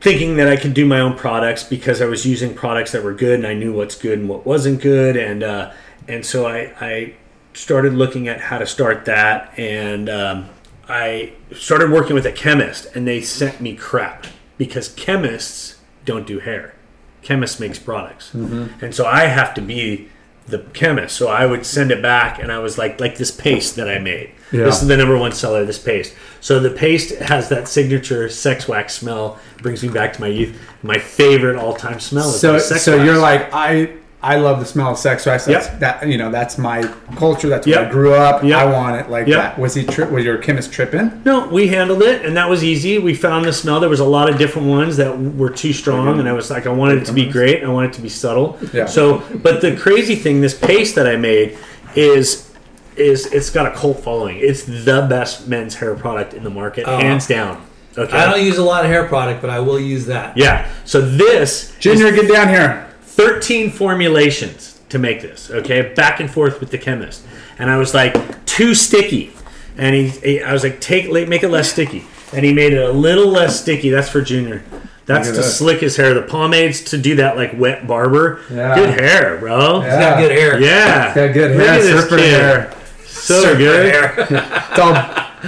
[0.00, 3.12] thinking that I could do my own products because I was using products that were
[3.12, 5.72] good and I knew what's good and what wasn't good and uh,
[6.06, 7.14] and so I, I
[7.54, 10.48] started looking at how to start that and um,
[10.88, 16.38] I started working with a chemist and they sent me crap because chemists don't do
[16.38, 16.74] hair.
[17.22, 18.82] Chemist makes products, mm-hmm.
[18.82, 20.08] and so I have to be
[20.46, 21.16] the chemist.
[21.16, 23.98] So I would send it back, and I was like, like this paste that I
[23.98, 24.30] made.
[24.50, 24.64] Yeah.
[24.64, 25.64] This is the number one seller.
[25.64, 26.14] This paste.
[26.40, 29.38] So the paste has that signature sex wax smell.
[29.58, 30.58] Brings me back to my youth.
[30.82, 33.04] My favorite all time smell is so so wax.
[33.04, 35.44] you're like I I love the smell of sex wax.
[35.44, 35.78] That's, Yep.
[35.78, 36.82] That you know that's my
[37.16, 37.48] culture.
[37.48, 38.42] That's where I grew up.
[38.42, 38.58] Yep.
[38.58, 39.36] I want it like Yep.
[39.36, 39.58] that.
[39.60, 41.22] Was he tri- was your chemist tripping?
[41.24, 42.98] No, we handled it, and that was easy.
[42.98, 43.78] We found the smell.
[43.78, 46.66] There was a lot of different ones that were too strong, and I was like,
[46.66, 47.62] I wanted it to be great.
[47.62, 48.58] I wanted it to be subtle.
[48.72, 48.86] Yeah.
[48.86, 51.56] So, but the crazy thing, this paste that I made
[51.94, 52.50] is
[52.96, 54.38] is it's got a cult following.
[54.40, 56.98] It's the best men's hair product in the market, Oh.
[56.98, 57.62] hands down.
[57.96, 58.16] Okay.
[58.16, 60.36] I don't use a lot of hair product, but I will use that.
[60.36, 60.66] yeah.
[60.84, 62.84] So this Junior, is get down here.
[63.18, 67.26] 13 formulations to make this okay back and forth with the chemist
[67.58, 68.14] and i was like
[68.46, 69.32] too sticky
[69.76, 72.78] and he, he- i was like take make it less sticky and he made it
[72.88, 74.62] a little less sticky that's for junior
[75.06, 75.58] that's to at this.
[75.58, 78.76] slick his hair the pomades to do that like wet barber Yeah.
[78.76, 79.90] good hair bro Yeah.
[79.90, 80.60] He's got good hair.
[80.60, 81.58] yeah He's Got good hair.
[81.58, 82.30] Look hair, at this surfer kid.
[82.30, 82.74] hair.
[83.06, 84.14] so Surfer good hair.
[84.70, 84.94] It's all,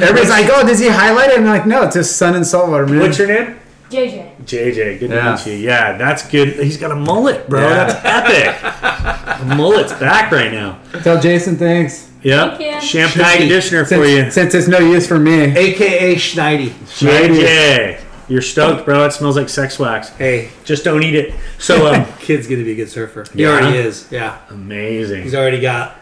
[0.02, 1.38] everybody's like, oh, does he highlight it?
[1.38, 2.98] I'm like, no, it's just sun and saltwater, man.
[3.00, 3.60] what's your name
[3.90, 4.29] JJ.
[4.44, 5.36] JJ, good Yeah.
[5.36, 5.64] to meet you.
[5.66, 6.54] Yeah, that's good.
[6.54, 7.60] He's got a mullet, bro.
[7.68, 7.84] Yeah.
[7.92, 9.48] That's epic.
[9.48, 10.78] the mullet's back right now.
[11.02, 12.08] Tell Jason thanks.
[12.22, 12.58] Yep.
[12.58, 12.80] Thank you.
[12.88, 13.36] Shampoo Schneidy.
[13.38, 14.30] conditioner for Since, you.
[14.30, 15.56] since it's no use for me.
[15.56, 16.70] AKA Schneidy.
[16.98, 18.00] JJ.
[18.28, 19.04] You're stoked, bro.
[19.06, 20.10] It smells like sex wax.
[20.10, 21.34] Hey, Just don't eat it.
[21.58, 23.24] So um, kid's gonna be a good surfer.
[23.34, 23.48] He Yeah.
[23.50, 24.06] already is.
[24.10, 25.22] Yeah, Amazing.
[25.22, 25.96] he's already got.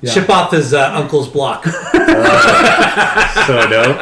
[0.00, 0.12] Yeah.
[0.12, 1.64] Ship off his uh, uncle's block.
[3.46, 3.96] So dope.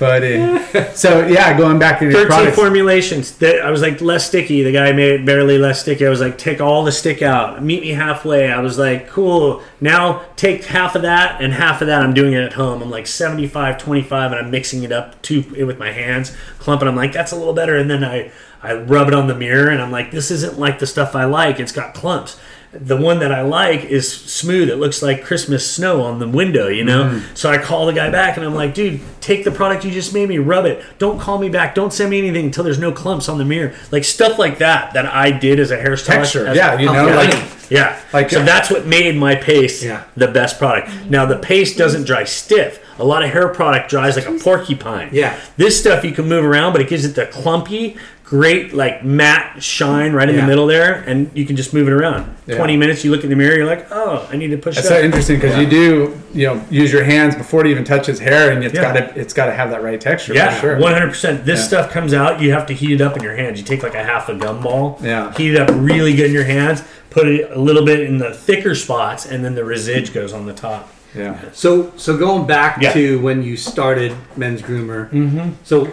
[0.00, 0.58] Funny.
[0.94, 2.56] So yeah, going back to your 13 products.
[2.56, 4.62] formulations that I was like less sticky.
[4.62, 6.06] The guy made it barely less sticky.
[6.06, 7.62] I was like, take all the stick out.
[7.62, 8.50] Meet me halfway.
[8.50, 9.62] I was like, cool.
[9.80, 12.02] Now take half of that and half of that.
[12.02, 12.82] I'm doing it at home.
[12.82, 16.88] I'm like 75, 25, and I'm mixing it up to with my hands, clumping.
[16.88, 17.76] I'm like, that's a little better.
[17.76, 18.30] And then I
[18.62, 21.24] I rub it on the mirror, and I'm like, this isn't like the stuff I
[21.24, 21.60] like.
[21.60, 22.38] It's got clumps.
[22.72, 24.68] The one that I like is smooth.
[24.70, 27.04] It looks like Christmas snow on the window, you know?
[27.04, 27.34] Mm-hmm.
[27.34, 30.14] So I call the guy back and I'm like, dude, take the product you just
[30.14, 30.84] made me, rub it.
[30.98, 31.74] Don't call me back.
[31.74, 33.74] Don't send me anything until there's no clumps on the mirror.
[33.90, 36.04] Like stuff like that, that I did as a hairstylist.
[36.06, 38.00] Texture, as- yeah, you know, yeah, like- like, yeah.
[38.12, 40.04] like- so uh, that's what made my paste Yeah.
[40.16, 40.90] the best product.
[41.10, 42.86] Now the paste doesn't dry stiff.
[43.00, 45.08] A lot of hair product dries like a porcupine.
[45.10, 45.36] Yeah.
[45.56, 47.96] This stuff you can move around, but it gives it the clumpy,
[48.30, 50.42] great like matte shine right in Yeah.
[50.42, 52.32] the middle there, and you can just move it around.
[52.46, 52.56] Yeah.
[52.58, 54.86] Twenty minutes, you look in the mirror, you're like, oh, I need to push That's
[54.86, 54.98] up.
[54.98, 58.52] so interesting because you do, you know, use your hands before it even touches hair,
[58.52, 58.82] and it's Yeah.
[58.82, 60.32] got to, it's got to have that right texture.
[60.32, 60.78] Yeah, for sure.
[60.78, 61.44] one hundred percent.
[61.44, 61.66] This Yeah.
[61.66, 62.40] stuff comes out.
[62.40, 63.58] You have to heat it up in your hands.
[63.58, 65.02] You take like a half a gumball.
[65.02, 65.34] Yeah.
[65.36, 66.84] Heat it up really good in your hands.
[67.10, 70.46] Put it a little bit in the thicker spots, and then the residue goes on
[70.46, 70.88] the top.
[71.16, 71.34] Yeah.
[71.52, 72.92] So so going back Yeah.
[72.92, 75.10] to when you started Men's Groomer.
[75.10, 75.48] Mm-hmm.
[75.64, 75.88] So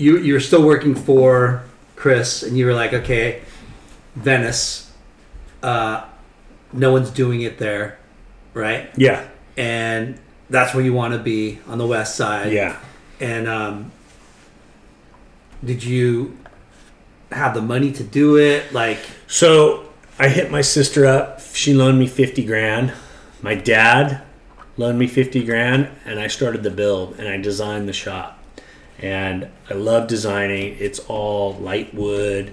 [0.00, 1.62] you you're still working for
[1.96, 3.42] Chris, and you were like, okay,
[4.16, 4.90] Venice.
[5.62, 6.04] Uh,
[6.72, 7.98] no one's doing it there,
[8.54, 8.88] right?
[8.96, 10.18] Yeah, And
[10.48, 12.52] that's where you want to be on the west side.
[12.52, 12.78] yeah.
[13.20, 13.92] And um,
[15.64, 16.38] did you
[17.30, 18.72] have the money to do it?
[18.72, 21.40] Like, So I hit my sister up.
[21.52, 22.92] She loaned me fifty grand.
[23.42, 24.22] My dad
[24.78, 28.39] loaned me fifty grand, and I started the build and I designed the shop.
[29.00, 30.76] And I love designing.
[30.78, 32.52] It's all light wood,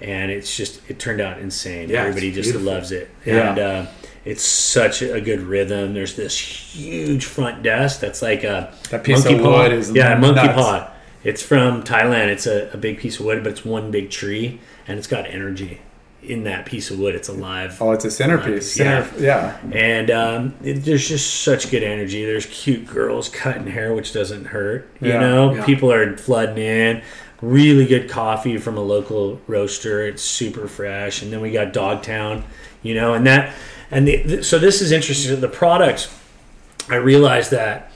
[0.00, 1.88] and it's just it turned out insane.
[1.88, 2.72] Yeah, Everybody just beautiful.
[2.72, 3.50] loves it, Yeah.
[3.50, 3.86] and uh,
[4.24, 5.94] it's such a good rhythm.
[5.94, 9.62] There's this huge front desk that's like a That piece monkey of paw.
[9.62, 10.54] wood is yeah, monkey nuts.
[10.54, 10.90] paw.
[11.24, 12.28] It's from Thailand.
[12.28, 15.26] It's a, a big piece of wood, but it's one big tree, and it's got
[15.26, 15.80] energy
[16.22, 17.14] in that piece of wood.
[17.14, 17.80] It's alive.
[17.80, 18.76] Oh, it's a centerpiece.
[18.76, 19.04] Yeah.
[19.04, 19.58] Center, yeah.
[19.72, 22.24] And um, it, there's just such good energy.
[22.24, 24.90] There's cute girls cutting hair, which doesn't hurt.
[25.00, 25.64] You Yeah, know, yeah.
[25.64, 27.02] people are flooding in.
[27.40, 30.04] Really good coffee from a local roaster.
[30.04, 31.22] It's super fresh.
[31.22, 32.42] And then we got Dogtown,
[32.82, 33.54] you know, and that,
[33.92, 35.40] and the, th- so this is interesting.
[35.40, 36.12] The products,
[36.90, 37.92] I realized that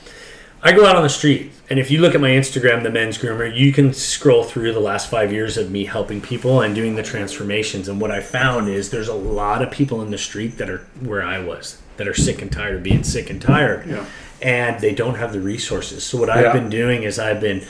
[0.65, 3.17] I go out on the street, and if you look at my Instagram, the men's
[3.17, 6.95] groomer, you can scroll through the last five years of me helping people and doing
[6.95, 7.89] the transformations.
[7.89, 10.79] And what I found is there's a lot of people in the street that are
[11.01, 14.05] where I was, that are sick and tired of being sick and tired, Yeah.
[14.41, 16.05] and they don't have the resources.
[16.05, 16.53] So what I've Yeah.
[16.53, 17.63] been doing is I've been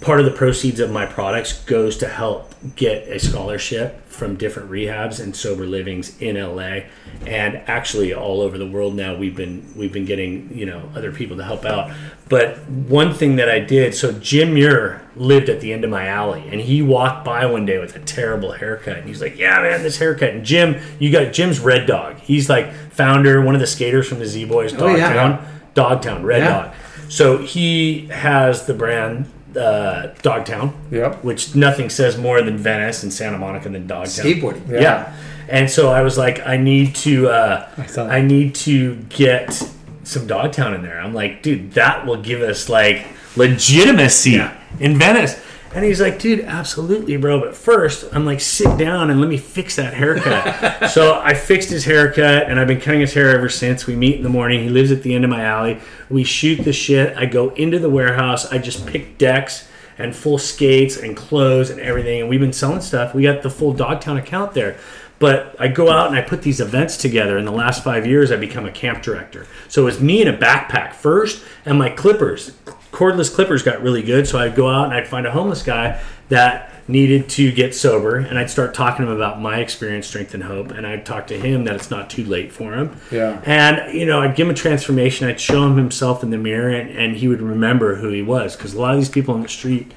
[0.00, 4.70] part of the proceeds of my products goes to help get a scholarship from different
[4.70, 6.82] rehabs and sober livings in LA
[7.26, 11.10] and actually all over the world now we've been we've been getting you know other
[11.10, 11.90] people to help out.
[12.28, 16.06] But one thing that I did so Jim Muir lived at the end of my
[16.06, 19.60] alley and he walked by one day with a terrible haircut and he's like yeah
[19.60, 20.30] man this haircut.
[20.30, 22.18] And Jim you got Jim's Red Dog.
[22.20, 25.12] He's like founder one of the skaters from the Z Boys Oh, yeah.
[25.12, 26.62] Dogtown Dogtown Red Yeah.
[26.66, 26.74] Dog.
[27.08, 31.24] So he has the brand uh, Dogtown, Yep.
[31.24, 34.24] which nothing says more than Venice and Santa Monica than Dogtown.
[34.26, 34.68] skateboarding.
[34.70, 35.12] Yeah.
[35.48, 38.12] And so I was like, I need to, uh, saw that.
[38.12, 39.62] I need to get
[40.04, 40.98] some Dogtown in there.
[41.00, 43.04] I'm like, dude, that will give us like
[43.36, 44.52] legitimacy Yeah.
[44.80, 45.38] in Venice.
[45.74, 47.40] And he's like, dude, absolutely, bro.
[47.40, 50.90] But first, I'm like, sit down and let me fix that haircut.
[50.90, 53.86] so I fixed his haircut, and I've been cutting his hair ever since.
[53.86, 54.62] We meet in the morning.
[54.62, 55.78] He lives at the end of my alley.
[56.10, 57.16] We shoot the shit.
[57.16, 58.52] I go into the warehouse.
[58.52, 62.20] I just pick decks and full skates and clothes and everything.
[62.20, 63.14] And we've been selling stuff.
[63.14, 64.78] We got the full Dogtown account there.
[65.18, 67.38] But I go out and I put these events together.
[67.38, 69.46] In the last five years, I become a camp director.
[69.68, 72.52] So it was me in a backpack first, and my clippers,
[72.92, 74.28] cordless clippers, got really good.
[74.28, 78.16] So I'd go out and I'd find a homeless guy that needed to get sober,
[78.16, 80.70] and I'd start talking to him about my experience, strength, and hope.
[80.70, 82.96] And I'd talk to him that it's not too late for him.
[83.10, 83.40] Yeah.
[83.44, 85.28] And you know, I'd give him a transformation.
[85.28, 88.56] I'd show him himself in the mirror, and, and he would remember who he was
[88.56, 89.92] because a lot of these people on the street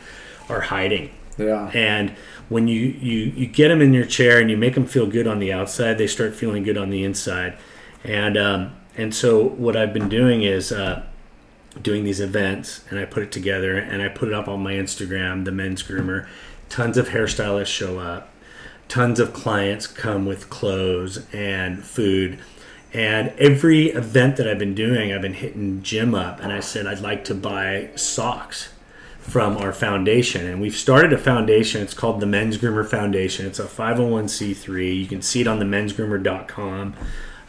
[0.50, 1.12] are hiding.
[1.38, 1.70] Yeah.
[1.74, 2.12] And
[2.50, 5.28] when you, you, you get them in your chair and you make them feel good
[5.28, 7.58] on the outside, they start feeling good on the inside.
[8.04, 11.04] And um, and so what I've been doing is uh,
[11.82, 14.74] doing these events, and I put it together and I put it up on my
[14.74, 16.28] Instagram, the Men's Groomer.
[16.70, 18.30] Tons of hairstylists show up.
[18.88, 22.40] Tons of clients come with clothes and food.
[22.94, 26.88] And every event that I've been doing, I've been hitting Jim up, and I said
[26.88, 28.70] I'd like to buy socks
[29.20, 30.46] from our foundation.
[30.46, 31.82] And we've started a foundation.
[31.82, 33.46] It's called the Men's Groomer Foundation.
[33.48, 34.98] It's a 501c3.
[34.98, 36.96] You can see it on the mensgroomer.com.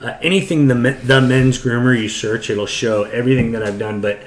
[0.01, 4.01] Uh, anything the, the Men's Groomer you search, it'll show everything that I've done.
[4.01, 4.21] But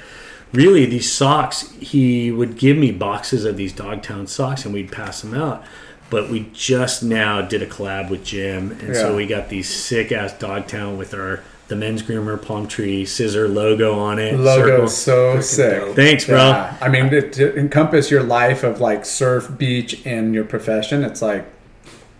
[0.52, 5.22] really these socks he would give me boxes of these dogtown socks and we'd pass
[5.22, 5.62] them out
[6.10, 8.94] but we just now did a collab with jim and Yeah.
[8.94, 11.38] so we got these sick ass dogtown with our
[11.68, 14.88] the men's groomer palm tree scissor logo on it Logo circle.
[14.88, 15.94] so sick.
[15.94, 16.76] thanks bro Yeah.
[16.80, 21.22] I mean, to, to encompass your life of like surf, beach, and your profession, it's
[21.22, 21.44] like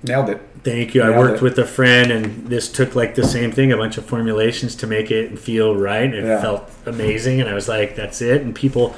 [0.02, 0.40] nailed it.
[0.62, 1.02] Thank you.
[1.02, 1.43] I worked it.
[1.43, 4.86] with a friend, and this took like the same thing, a bunch of formulations to
[4.86, 6.12] make it feel right.
[6.12, 6.40] It Yeah.
[6.40, 8.94] felt amazing, and I was like, "That's it." And people,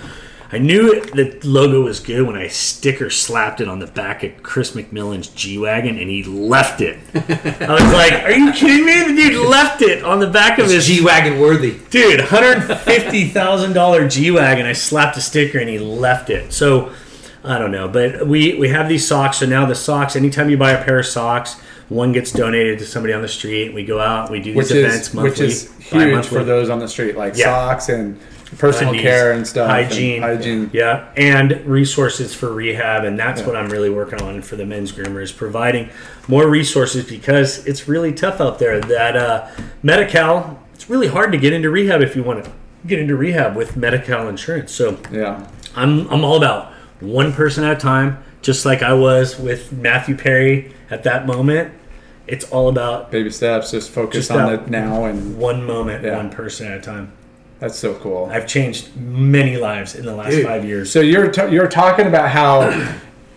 [0.53, 4.25] I knew it, the logo was good when I sticker slapped it on the back
[4.25, 6.99] of Chris McMillan's G wagon, and he left it.
[7.15, 10.69] I was like, "Are you kidding me?" The dude left it on the back of
[10.69, 11.77] his G wagon worthy.
[11.91, 14.67] dude, hundred fifty thousand dollar G wagon.
[14.67, 16.53] I slapped a sticker and he left it.
[16.53, 16.91] So
[17.45, 19.39] I don't know, but we we have these socks.
[19.39, 20.15] So now the socks.
[20.17, 23.75] Anytime you buy a pair of socks, one gets donated to somebody on the street.
[23.75, 24.31] We go out.
[24.31, 27.17] We do these Which events is monthly, which is huge for those on the street,
[27.17, 27.47] like Yeah.
[27.47, 28.19] socks and
[28.59, 30.71] personal Undies, care and stuff, and hygiene, hygiene.
[30.75, 34.93] yeah, and resources for rehab, and that's what I'm really working on for the men's
[34.93, 35.89] groomers, providing
[36.29, 38.79] more resources because it's really tough out there.
[38.79, 39.47] That uh,
[39.83, 42.51] Medi-Cal, it's really hard to get into rehab if you want to
[42.87, 44.71] get into rehab with Medi-Cal insurance.
[44.73, 46.72] So Yeah, I'm I'm all about
[47.03, 51.73] one person at a time, just like I was with Matthew Perry at that moment.
[52.27, 53.71] It's all about baby steps.
[53.73, 56.17] Just focus Just on it now, and one moment, Yeah.
[56.17, 57.13] one person at a time.
[57.61, 58.29] that's so cool.
[58.33, 60.47] I've changed many lives in the last Dude.
[60.47, 60.91] five years.
[60.91, 62.71] So you're t- you're talking about how,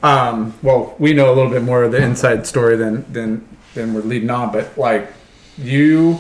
[0.02, 3.94] um, well, we know a little bit more of the inside story than than than
[3.94, 5.12] we're leading on, but like
[5.58, 6.20] you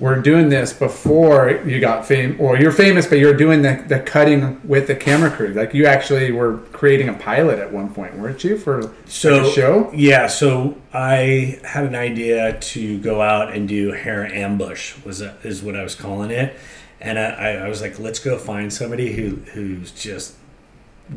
[0.00, 4.00] were doing this before you got fame, or you're famous, but you're doing the, the
[4.00, 5.48] cutting with the camera crew.
[5.48, 9.52] Like you actually were creating a pilot at one point, weren't you, for so like
[9.52, 9.92] show?
[9.94, 15.36] Yeah, so I had an idea to go out and do hair ambush was a,
[15.44, 16.56] is what I was calling it,
[17.00, 20.34] and I, I, was like, let's go find somebody who who's just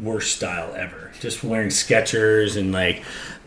[0.01, 3.03] worst style ever, just wearing Skechers and like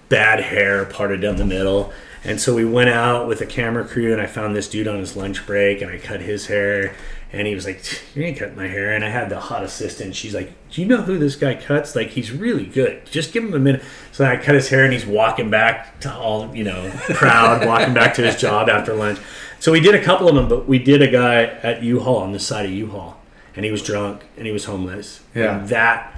[0.09, 1.93] bad hair parted down the middle.
[2.27, 4.99] And so we went out with a camera crew, and I found this dude on
[4.99, 6.93] his lunch break, and I cut his hair.
[7.33, 7.83] And he was like,
[8.15, 10.17] "You ain't cut my hair." And I had the hot assistant.
[10.17, 11.95] She's like, "Do you know who this guy cuts?
[11.95, 13.07] Like, he's really good.
[13.07, 16.13] Just give him a minute." So I cut his hair, and he's walking back to
[16.13, 19.19] all you know, proud, walking back to his job after lunch.
[19.61, 22.33] So we did a couple of them, but we did a guy at U-Haul on
[22.33, 23.17] the side of U-Haul,
[23.55, 25.21] and he was drunk and he was homeless.
[25.35, 25.59] Yeah.
[25.59, 26.13] And that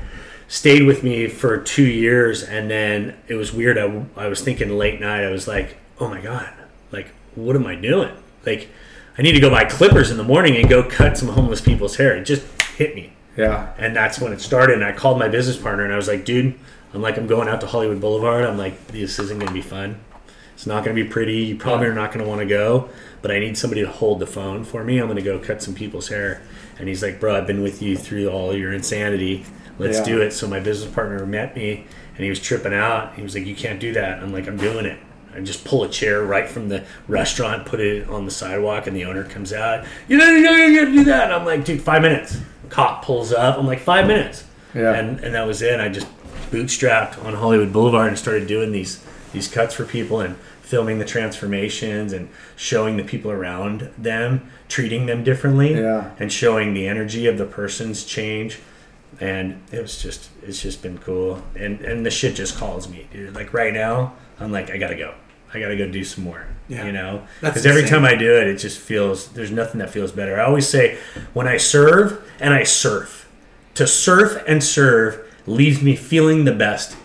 [0.48, 4.70] stayed with me for two years and then it was weird I, I was thinking
[4.78, 6.52] late night i was like oh my god
[6.92, 8.12] like what am i doing?
[8.46, 8.68] Like
[9.18, 11.96] i need to go buy clippers in the morning and go cut some homeless people's
[11.96, 12.16] hair.
[12.16, 12.44] It just
[12.76, 13.12] hit me.
[13.36, 16.08] Yeah, and that's when it started and i called my business partner and i was
[16.08, 16.54] like dude
[16.92, 18.44] i'm like i'm going out to hollywood boulevard.
[18.44, 20.00] I'm like this isn't going to be fun.
[20.54, 21.36] It's not going to be pretty.
[21.44, 22.88] You probably are not going to want to go
[23.22, 24.98] but i need somebody to hold the phone for me.
[24.98, 26.40] I'm going to go cut some people's hair.
[26.78, 29.44] And he's like bro i've been with you through all your insanity.
[29.78, 30.04] Let's Yeah.
[30.04, 30.32] do it.
[30.32, 31.84] So my business partner met me
[32.14, 33.14] and he was tripping out.
[33.14, 34.20] He was like you can't do that.
[34.22, 34.98] I'm like i'm doing it
[35.38, 38.96] I just pull a chair right from the restaurant, put it on the sidewalk, and
[38.96, 39.86] the owner comes out.
[40.08, 41.24] You know, you know, you gotta do that.
[41.24, 42.38] And I'm like, dude, five minutes.
[42.70, 43.58] Cop pulls up.
[43.58, 44.44] I'm like, five minutes.
[44.74, 44.92] Yeah.
[44.94, 45.80] And and that was it.
[45.80, 46.06] I just
[46.50, 49.02] bootstrapped on Hollywood Boulevard and started doing these
[49.32, 55.06] these cuts for people and filming the transformations and showing the people around them, treating
[55.06, 56.10] them differently, Yeah.
[56.18, 58.58] and showing the energy of the person's change.
[59.20, 61.42] And it was just it's just been cool.
[61.56, 63.34] And and the shit just calls me, dude.
[63.34, 65.14] Like right now, I'm like, I gotta go.
[65.54, 66.46] I gotta go do some more.
[66.68, 66.84] Yeah.
[66.84, 70.12] You know, because every time I do it, it just feels there's nothing that feels
[70.12, 70.38] better.
[70.38, 70.98] I always say
[71.32, 73.26] when I serve and I surf,
[73.74, 76.96] to surf and serve leaves me feeling the best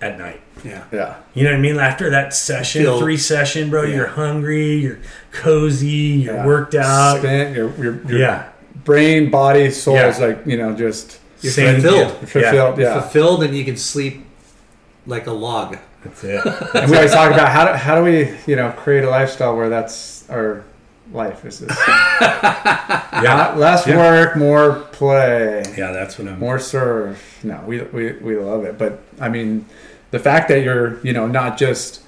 [0.00, 0.40] at night.
[0.64, 0.84] Yeah.
[0.92, 1.76] yeah, You know what I mean?
[1.78, 4.98] After that session, Feel- three session, bro, you're hungry, you're
[5.32, 6.46] cozy, you're yeah.
[6.46, 7.18] worked out.
[7.18, 8.48] Spent your your, your Yeah,
[8.84, 10.08] brain, body, soul Yeah.
[10.08, 12.28] is like you know just You're Same- fulfilled.
[12.28, 12.78] fulfilled.
[12.78, 13.00] Yeah.
[13.00, 14.24] Fulfilled, and you can sleep
[15.06, 15.76] like a log.
[16.04, 16.44] That's it.
[16.74, 19.56] And we always talk about how do, how do we, you know, create a lifestyle
[19.56, 20.64] where that's our
[21.12, 21.44] life.
[21.44, 23.96] Is this yeah, less Yeah.
[23.96, 26.38] work, more play, yeah, that's what I'm.
[26.38, 27.40] more surf?
[27.44, 28.78] No, we, we we love it.
[28.78, 29.66] But I mean,
[30.10, 32.02] the fact that you're, you know, not just,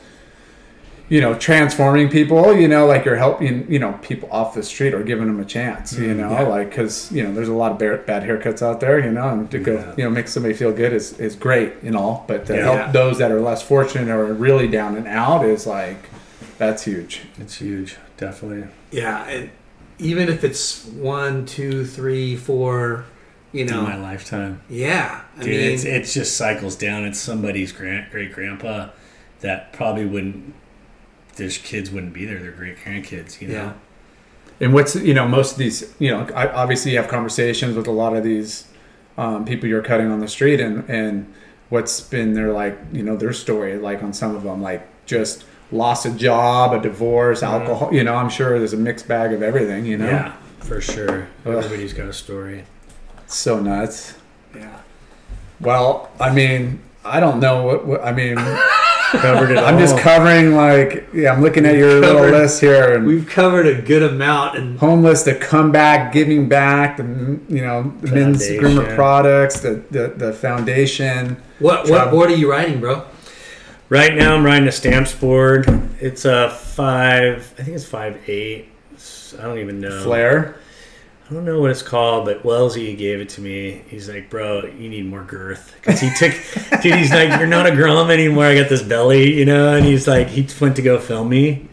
[1.09, 4.93] you know, transforming people, you know, like you're helping, you know, people off the street
[4.93, 7.71] or giving them a chance, you Mm, know, like because you know, there's a lot
[7.73, 9.95] of bar- bad haircuts out there, you know, and to go, Yeah.
[9.97, 12.63] you know, make somebody feel good is is great and all, but to Yeah.
[12.77, 15.97] help those that are less fortunate or really down and out is like.
[16.59, 17.23] That's huge.
[17.39, 18.67] It's huge, definitely.
[18.91, 19.51] Yeah, and
[19.99, 23.05] even if it's one, two, three, four,
[23.53, 25.21] you know, In my lifetime, yeah.
[25.39, 27.05] I dude, mean, it's it's just cycles down.
[27.05, 28.89] It's somebody's grand, great grandpa
[29.43, 30.55] that probably wouldn't.
[31.37, 32.39] There's kids wouldn't be there.
[32.39, 33.55] They're great grandkids, you know.
[33.55, 33.73] Yeah.
[34.61, 37.87] and what's you know most of these you know I, obviously you have conversations with
[37.87, 38.67] a lot of these
[39.19, 41.33] um, people you're cutting on the street and and
[41.69, 45.45] what's been their like you know their story like on some of them like just
[45.73, 49.43] lost a job a divorce alcohol you know i'm sure there's a mixed bag of
[49.43, 51.27] everything you know Yeah, for sure.
[51.45, 52.65] Everybody's got a story.
[53.27, 54.15] so nuts
[54.55, 54.79] Yeah.
[55.61, 58.37] well i mean i don't know what, what i mean
[59.13, 63.07] Covered it i'm just covering like yeah i'm looking at your little list here and
[63.07, 67.05] We've covered a good amount, and homeless the comeback giving back the
[67.49, 68.65] you know the men's Foundation.
[68.65, 72.11] groomer products the, the the foundation what what Travel.
[72.13, 73.07] board are you riding, bro?
[73.89, 75.67] Right now, I'm riding a stamps board.
[76.01, 77.55] It's a five.
[77.59, 78.69] I think it's five eight.
[79.39, 80.03] I don't even know.
[80.03, 80.57] flare
[81.29, 83.83] I don't know what it's called, but Wellesley gave it to me.
[83.89, 86.33] He's like, "Bro, you need more girth." Because he took,
[86.83, 86.95] dude.
[86.95, 88.45] He's like, "You're not a grom anymore.
[88.45, 91.69] I got this belly, you know." And he's like, he went to go film me,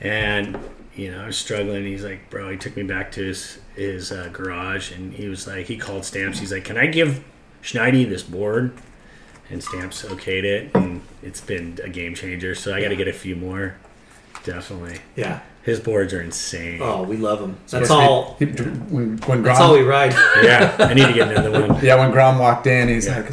[0.00, 0.58] and
[0.96, 1.84] you know, I was struggling.
[1.84, 5.46] He's like, "Bro," he took me back to his his uh, garage, and he was
[5.46, 6.40] like, he called Stamps.
[6.40, 7.22] He's like, "Can I give
[7.62, 8.72] Schneidy this board?"
[9.50, 12.56] And Stamps okayed it, and it's been a game changer.
[12.56, 13.76] So I got to get a few more.
[14.46, 15.40] Definitely, Yeah.
[15.62, 16.78] his boards are insane.
[16.80, 17.56] Oh, we love them.
[17.68, 18.36] That's Supposed all.
[18.38, 20.12] he- when, when That's all we ride.
[20.42, 21.80] Yeah, I need to get another one.
[21.84, 23.16] yeah when Grom walked in he's Yeah.
[23.16, 23.26] like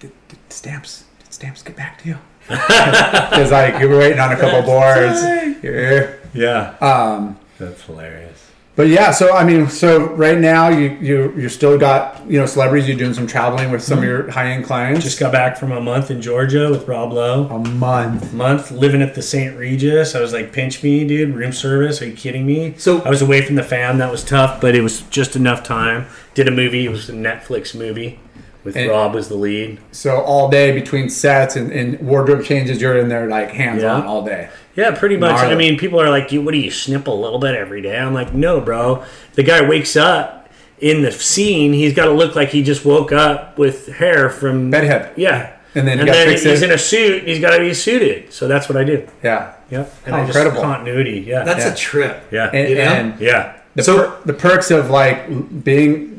[0.00, 2.18] did, did stamps did stamps get back to you
[2.48, 5.22] because like you were waiting on a couple boards
[5.62, 6.74] yeah Yeah.
[6.80, 8.50] um That's hilarious.
[8.74, 12.46] But yeah, so I mean, so right now you you you still got you know
[12.46, 12.88] celebrities.
[12.88, 14.30] You're doing some traveling with some of your mm-hmm.
[14.30, 15.04] high end clients.
[15.04, 17.48] Just got back from a month in Georgia with Rob Lowe.
[17.48, 18.32] a month.
[18.32, 19.58] Month living at the St.
[19.58, 20.14] Regis.
[20.14, 21.34] I was like, pinch me, dude.
[21.34, 22.00] Room service.
[22.00, 22.74] Are you kidding me?
[22.78, 23.98] So- I was away from the fam.
[23.98, 26.06] That was tough, but it was just enough time.
[26.32, 26.86] Did a movie.
[26.86, 28.20] It was a Netflix movie
[28.64, 29.80] with And- Rob was the lead.
[29.90, 34.06] So all day between sets and, and wardrobe changes, you're in there like hands on
[34.06, 34.48] all day.
[34.74, 35.36] Yeah, pretty much.
[35.36, 35.52] Gnarly.
[35.52, 37.96] I mean, people are like, "You- "What do you snip a little bit every day?"
[37.98, 39.02] I'm like, "No, bro.
[39.34, 40.48] The guy wakes up
[40.80, 41.72] in the scene.
[41.72, 45.10] He's got to look like he just woke up with hair from Bedhead.
[45.16, 46.66] Yeah, And then and then fix he's it.
[46.70, 47.24] in a suit.
[47.24, 48.32] He's got to be suited.
[48.32, 49.02] So that's what I do.
[49.22, 49.94] Yeah, Yep.
[50.06, 50.62] And How I just- incredible.
[50.62, 51.24] continuity.
[51.26, 51.44] Yeah.
[51.44, 51.72] That's Yeah.
[51.72, 52.22] a trip.
[52.30, 52.50] yeah.
[52.52, 52.82] and, You know?
[52.82, 53.52] and yeah.
[53.76, 56.11] the So- per- the perks of like being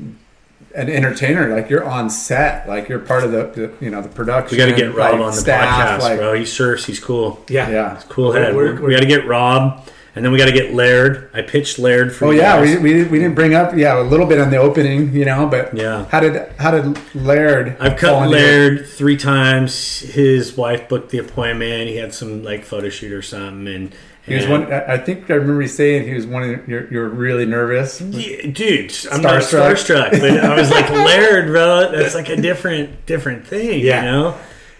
[0.75, 3.43] an entertainer, like you're on set, like you're part of the,
[3.77, 4.57] the you know the production.
[4.57, 6.33] We got to get Rob like, on the staff, podcast, like, bro.
[6.33, 6.85] He surfs.
[6.85, 7.43] He's cool.
[7.49, 7.69] Yeah.
[7.69, 8.01] Yeah.
[8.09, 8.55] Cool We're- head.
[8.55, 11.29] we're- we got to get Rob, and then we got to get Laird.
[11.33, 12.25] I pitched Laird for.
[12.25, 12.79] Oh yeah, guys.
[12.79, 15.45] we, we, we didn't bring up yeah a little bit on the opening, you know,
[15.47, 16.05] but Yeah.
[16.09, 17.77] how did how did Laird?
[17.79, 19.99] I've fall cut into your- Laird three times.
[19.99, 21.87] His wife booked the appointment.
[21.89, 23.95] He had some like photo shoot or something, and
[24.25, 24.71] He was one.
[24.71, 26.43] I I think I remember you saying he was one.
[26.43, 27.99] Of you're, you're really nervous.
[27.99, 29.75] Yeah, dude, I'm not Starstruck.
[29.75, 31.91] starstruck, but I was like Laird, bro.
[31.91, 33.99] That's like a different, different thing, Yeah.
[34.05, 34.37] you know.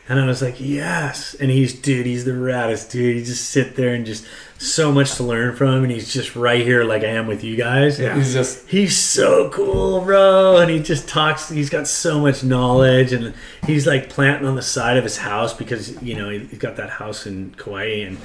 [0.09, 1.33] And I was like, yes.
[1.33, 3.15] And he's, dude, he's the raddest dude.
[3.15, 4.25] He just sit there and just
[4.57, 7.55] so much to learn from, and he's just right here, like I am with you
[7.55, 7.99] guys.
[7.99, 8.13] Yeah.
[8.15, 10.57] He's just He's so cool, bro.
[10.57, 11.49] And he just talks.
[11.49, 13.33] He's got so much knowledge, and
[13.65, 16.89] he's like planting on the side of his house because you know he's got that
[16.91, 18.17] house in Kauai, and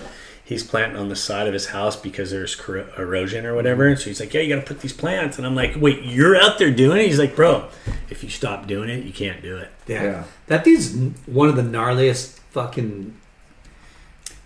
[0.49, 3.87] he's planting on the side of his house because there's cor- erosion or whatever.
[3.87, 6.03] And so he's like, "Yeah, you got to put these plants." And I'm like, "Wait,
[6.03, 7.69] you're out there doing it?" He's like, "Bro,
[8.09, 10.03] if you stop doing it, you can't do it." Yeah.
[10.05, 10.25] Yeah.
[10.47, 10.95] That dude's
[11.27, 13.15] one of the gnarliest fucking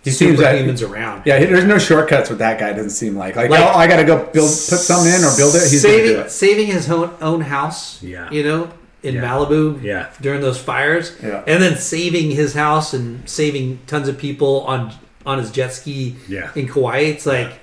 [0.03, 1.23] he seems like superhumans around.
[1.25, 1.39] yeah.
[1.39, 2.73] There's no shortcuts with that guy.
[2.73, 5.33] Doesn't seem like like, Like- oh I got to go build put something in or
[5.37, 5.61] build it.
[5.61, 6.29] He's saving, do it.
[6.31, 8.29] saving his own, own house, Yeah.
[8.29, 8.69] you know,
[9.01, 9.21] in Yeah.
[9.23, 10.07] Malibu Yeah.
[10.19, 11.13] during those fires.
[11.23, 11.43] Yeah.
[11.47, 14.91] And then saving his house and saving tons of people on
[15.25, 16.51] on his jet ski Yeah.
[16.55, 16.99] in Kauai.
[16.99, 17.53] It's like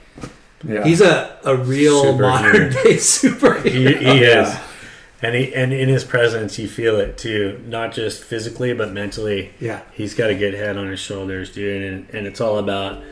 [0.66, 0.84] Yeah.
[0.84, 2.20] he's a, a real Superhero.
[2.20, 3.64] modern day superhero.
[3.64, 4.54] He, he is,
[5.22, 9.50] and he and in his presence, you feel it too, not just physically but mentally.
[9.60, 9.80] Yeah.
[9.92, 13.02] he's got a good head on his shoulders, dude, and and it's all about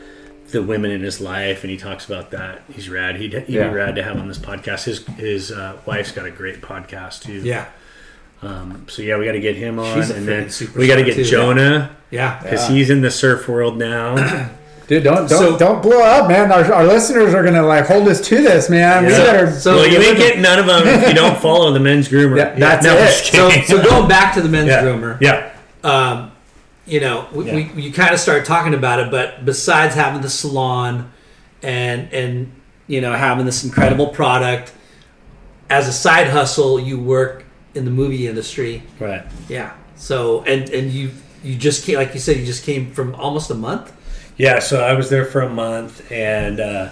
[0.51, 2.63] the women in his life, and he talks about that.
[2.73, 3.17] He's rad.
[3.17, 3.67] He'd, he'd Yeah.
[3.69, 4.85] be rad to have on this podcast.
[4.85, 7.33] His his uh, wife's got a great podcast too.
[7.33, 7.65] Yeah.
[8.41, 10.87] Um, so yeah, we got to get him on, She's a and then freaking we
[10.87, 12.39] got to get too, Jonah Yeah.
[12.41, 14.15] because he's in the surf world now.
[14.87, 16.51] Dude, don't don't So- don't blow up, man.
[16.51, 19.05] Our, our listeners are gonna like hold us to this, man.
[19.05, 19.17] We Yeah.
[19.19, 19.51] better.
[19.51, 22.37] So- well, you ain't getting none of them if you don't follow the men's groomer.
[22.37, 23.07] Yeah, that's No, I'm it.
[23.07, 23.65] just So, kidding.
[23.65, 24.83] so going back to the men's yeah.
[24.83, 25.51] groomer, Yeah.
[25.83, 26.31] um,
[26.87, 27.55] you know, we, Yeah.
[27.75, 31.11] we, you kind of start talking about it, but besides having the salon
[31.61, 32.51] and and
[32.87, 34.71] you know having this incredible product,
[35.69, 37.43] as a side hustle, you work
[37.75, 38.83] in the movie industry.
[38.99, 39.25] Right.
[39.47, 39.73] Yeah.
[39.95, 41.11] So and and you
[41.43, 43.95] you just came, like you said, you just came from almost a month.
[44.37, 46.89] Yeah, so I was there for a month, and uh,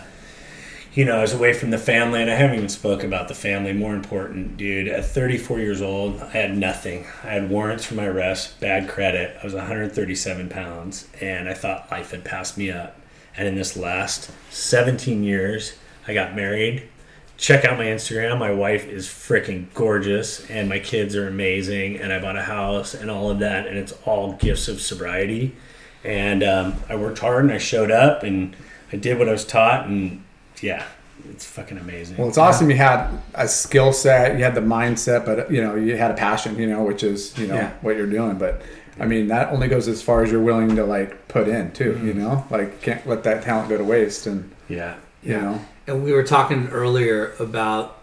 [0.93, 3.33] you know I was away from the family, and I haven't even spoken about the
[3.33, 3.71] family.
[3.71, 4.89] More important, dude.
[4.89, 7.05] At 34 years old, I had nothing.
[7.23, 9.37] I had warrants for my arrest, bad credit.
[9.41, 12.99] I was 137 pounds, and I thought life had passed me up.
[13.37, 15.77] And in this last 17 years,
[16.07, 16.89] I got married,
[17.37, 18.37] check out my Instagram.
[18.39, 22.93] My wife is freaking gorgeous, and my kids are amazing, and I bought a house
[22.93, 25.55] and all of that, and it's all gifts of sobriety.
[26.03, 28.55] And um, I worked hard, and I showed up, and
[28.91, 30.23] I did what I was taught, and
[30.61, 30.85] yeah,
[31.29, 32.17] it's fucking amazing.
[32.17, 32.69] Well, it's awesome.
[32.69, 36.15] You had a skill set, you had the mindset, but you know, you had a
[36.15, 36.57] passion.
[36.57, 37.71] You know, which is you know Yeah.
[37.81, 38.37] what you're doing.
[38.37, 38.61] But
[38.99, 41.99] I mean, that only goes as far as you're willing to like put in too.
[42.03, 44.25] You know, like can't let that talent go to waste.
[44.27, 47.97] And yeah, you know, And we were talking earlier about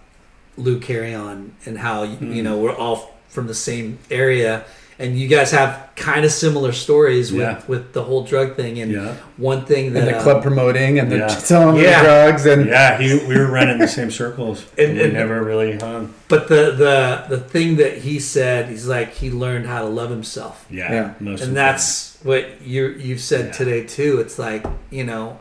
[0.57, 2.43] Lou Carrion and how you Mm.
[2.43, 4.65] know we're all from the same area,
[4.99, 7.61] and you guys have kind of similar stories with, Yeah.
[7.67, 8.79] with the whole drug thing.
[8.81, 9.15] And Yeah.
[9.37, 11.27] one thing that and the uh, club promoting and the Yeah.
[11.51, 11.99] selling Yeah.
[12.01, 12.97] the drugs and yeah.
[12.99, 16.15] He, we were running the same circles, And- and, we and- never really hung.
[16.29, 20.11] but the the the thing that he said, he's like he learned how to love
[20.11, 20.65] himself.
[20.71, 21.11] Yeah, Yeah.
[21.19, 23.53] and the that's what you you've said Yeah.
[23.53, 24.21] today too.
[24.21, 25.39] It's like you know,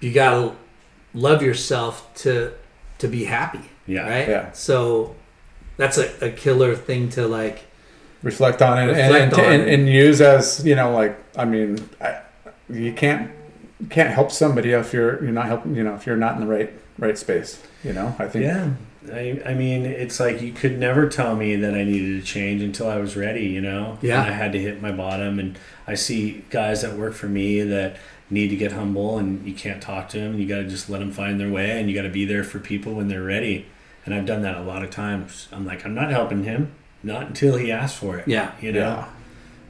[0.00, 0.52] you gotta
[1.14, 2.52] love yourself to
[2.98, 4.08] to be happy, Yeah.
[4.08, 4.28] right?
[4.28, 4.52] Yeah.
[4.52, 5.14] So
[5.76, 7.64] that's a, a killer thing to like.
[8.22, 11.44] reflect on it and, Reflect and, on and, and use as you know, like I
[11.44, 12.20] mean, I,
[12.70, 13.30] you can't
[13.90, 15.74] can't help somebody if you're you're not helping.
[15.74, 17.60] You know, if you're not in the right right space.
[17.82, 18.70] You know, I think Yeah.
[19.12, 22.62] I, I mean, it's like you could never tell me that I needed to change
[22.62, 23.98] until I was ready, you know?
[24.00, 24.22] Yeah.
[24.22, 25.40] And I had to hit my bottom.
[25.40, 25.58] And
[25.88, 27.96] I see guys that work for me that
[28.32, 30.38] need to get humble and you can't talk to them.
[30.38, 32.42] You got to just let them find their way and you got to be there
[32.42, 33.66] for people when they're ready.
[34.04, 35.48] And I've done that a lot of times.
[35.52, 36.72] I'm like, I'm not helping him,
[37.02, 38.26] not until he asks for it.
[38.26, 38.52] Yeah.
[38.60, 38.80] You know?
[38.80, 39.08] Yeah.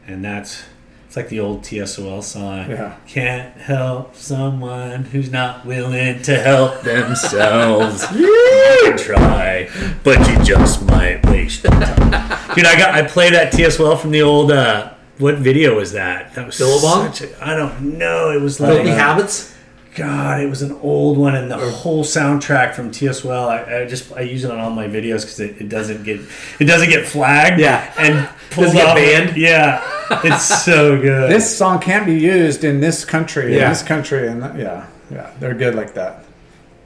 [0.06, 0.62] And that's,
[1.06, 2.70] it's like the old TSOL song.
[2.70, 2.96] Yeah.
[3.06, 8.10] Can't help someone who's not willing to help themselves.
[8.14, 9.68] you try,
[10.04, 12.54] but you just might waste time.
[12.54, 14.52] Dude, I got I played that TSOL from the old.
[14.52, 16.34] Uh, what video was that?
[16.34, 17.12] That was Billabong?
[17.12, 18.30] such a, I don't know.
[18.30, 19.54] It was like Filthy habits.
[19.94, 23.46] God, it was an old one, and the whole soundtrack from TSOL.
[23.48, 26.18] I, I just I use it on all my videos because it, it doesn't get
[26.58, 27.60] it doesn't get flagged.
[27.60, 27.92] Yeah.
[27.98, 29.36] and pulls Doesn't off- banned?
[29.36, 29.82] Yeah,
[30.24, 31.30] it's so good.
[31.30, 33.64] this song can't be used in this country, Yeah.
[33.64, 36.24] in this country, and yeah, yeah, they're good like that.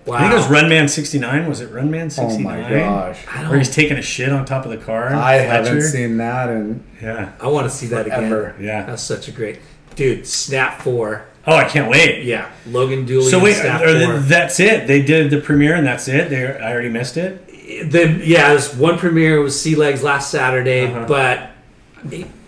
[0.07, 0.15] Wow.
[0.17, 1.49] I think it was Runman sixty nine.
[1.49, 4.71] Was it Runman Oh sixty my gosh, Where he's taking a shit on top of
[4.71, 5.09] the car.
[5.13, 8.55] I haven't seen that, and Yeah, I want to see that again.
[8.61, 8.85] Yeah.
[8.87, 9.59] That's such a great
[9.97, 10.27] dude.
[10.27, 11.25] Snap four.
[11.49, 12.25] Oh, I can't wait.
[12.25, 12.51] Yeah.
[12.67, 13.31] Logan Dooley.
[13.31, 14.87] So and wait, Snap are the- that's it.
[14.87, 16.31] They did the premiere, and that's it.
[16.31, 17.45] They I already missed it.
[17.91, 21.05] the yeah, there's one premiere was Sea Legs last Saturday, Uh-huh.
[21.09, 21.51] but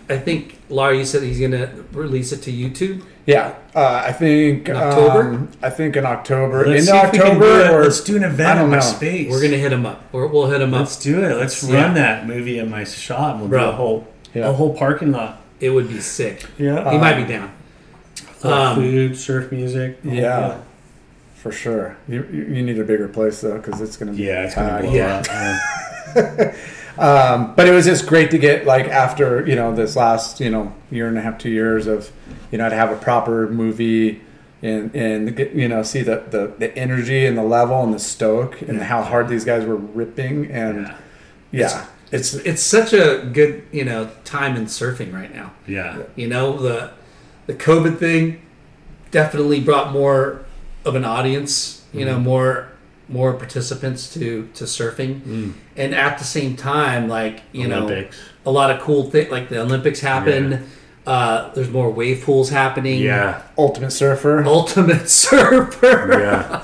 [0.09, 3.01] I think Laura, you said he's gonna release it to YouTube.
[3.29, 5.21] Yeah, uh, I think In October?
[5.21, 8.01] um, I think in October, Let's in see if we can October, do or let's
[8.01, 8.81] do an event in my know.
[8.81, 9.29] space.
[9.31, 10.01] We're gonna hit him up.
[10.11, 10.79] We're, we'll hit him up.
[10.81, 11.35] let's do it.
[11.37, 11.81] Let's Yeah.
[11.83, 13.31] run that movie in my shop.
[13.33, 13.63] and We'll Bro.
[13.63, 14.49] do a whole Yeah.
[14.49, 15.41] a whole parking lot.
[15.59, 16.45] It would be sick.
[16.57, 17.51] Yeah, He might be down.
[18.43, 20.01] Um, food, surf music.
[20.01, 20.55] the whole Yeah.
[21.35, 21.97] for sure.
[22.07, 24.69] You you you need a bigger place though, because it's gonna be yeah, it's gonna
[24.69, 24.83] packed.
[24.83, 26.53] blow Yeah.
[26.89, 26.97] up.
[26.97, 27.33] Yeah.
[27.33, 30.49] Um, but it was just great to get like after you know this last you
[30.49, 32.11] know year and a half, two years of
[32.51, 34.21] you know to have a proper movie
[34.61, 37.99] and and get, you know see the, the the energy and the level and the
[37.99, 40.93] stoke and how hard these guys were ripping and
[41.51, 45.51] yeah, it's, It's such a good you know time in surfing right now.
[45.67, 46.03] yeah.
[46.15, 46.91] You know the
[47.47, 48.41] the COVID thing
[49.11, 50.45] definitely brought more
[50.85, 51.83] of an audience.
[51.93, 52.09] You Mm-hmm.
[52.09, 52.67] know more
[53.09, 57.73] more participants to to surfing, and at the same time, like you Mm.
[57.75, 58.17] Olympics.
[58.17, 60.65] know a lot of cool things like the Olympics happen.
[61.07, 62.99] Uh, there's more wave pools happening.
[63.01, 64.43] Yeah, ultimate surfer.
[64.45, 66.19] Ultimate Surfer.
[66.21, 66.61] yeah.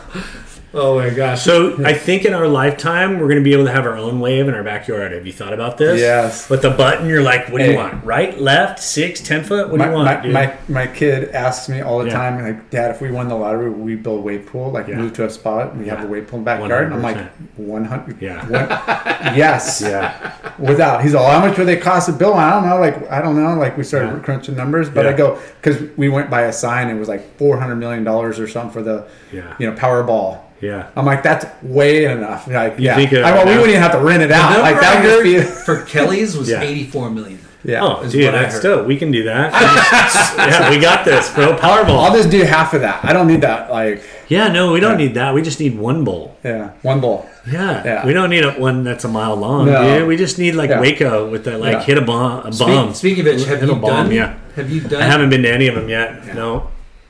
[0.77, 1.41] Oh my gosh.
[1.41, 4.19] So I think in our lifetime we're going to be able to have our own
[4.19, 5.13] wave in our backyard.
[5.13, 6.01] Have you thought about this?
[6.01, 6.49] Yes.
[6.49, 7.71] With the button, you're like, what do Hey.
[7.71, 8.03] you want?
[8.03, 9.69] Right, left, six, ten foot?
[9.69, 10.33] What do you want, my, dude?
[10.33, 12.13] my, my kid asks me all the Yeah.
[12.13, 14.69] time, like, Dad, if we won the lottery, we build a wave pool?
[14.69, 14.97] Like, Yeah.
[14.97, 16.87] move to a spot and we have a wave pool in the backyard?
[16.87, 17.29] And I'm like, 100%.
[17.55, 18.21] 100.
[18.21, 18.41] Yeah.
[18.45, 18.51] one-
[19.37, 19.81] yes.
[19.81, 21.03] yeah, Without.
[21.03, 22.35] He's all, how much would they cost to build?
[22.35, 22.79] I don't know.
[22.81, 23.53] Like, I don't know.
[23.57, 24.19] Like, we started Yeah.
[24.19, 25.11] crunching numbers, but Yeah.
[25.11, 28.71] I go, because we went by a sign, it was like $400 million or something
[28.71, 29.53] for the, Yeah.
[29.57, 30.39] you know, Powerball.
[30.65, 30.89] Yeah.
[30.95, 32.47] I'm like, that's way enough.
[32.47, 32.95] Like, yeah.
[32.95, 34.59] think it- I, well, we wouldn't even have to rent it out.
[34.59, 35.39] Like, that I would be.
[35.65, 36.61] for Kelly's was Yeah.
[36.61, 37.39] 84 million.
[37.63, 37.81] Yeah.
[37.83, 38.85] Oh, is dude, what I that's dope.
[38.85, 39.51] We can do that.
[40.37, 41.55] yeah, we got this, bro.
[41.57, 41.97] Powerball.
[42.05, 43.03] I'll just do half of that.
[43.03, 43.71] I don't need that.
[43.71, 45.33] Like, yeah, no, we don't need that.
[45.33, 46.37] We just need one bowl.
[46.43, 47.27] yeah, one bowl.
[47.51, 48.05] Yeah, Yeah.
[48.05, 49.99] we don't need a, one that's a mile long, No.
[49.99, 50.07] dude.
[50.07, 50.79] We just need like Yeah.
[50.79, 51.83] Waco with that, like Yeah.
[51.83, 52.45] hit a bomb.
[52.45, 52.93] A Speak- bomb.
[52.93, 54.11] speaking of which, have Hit you a bomb, done?
[54.11, 55.01] Yeah, Have you done?
[55.01, 56.35] I haven't been to any of them yet.
[56.35, 56.67] No,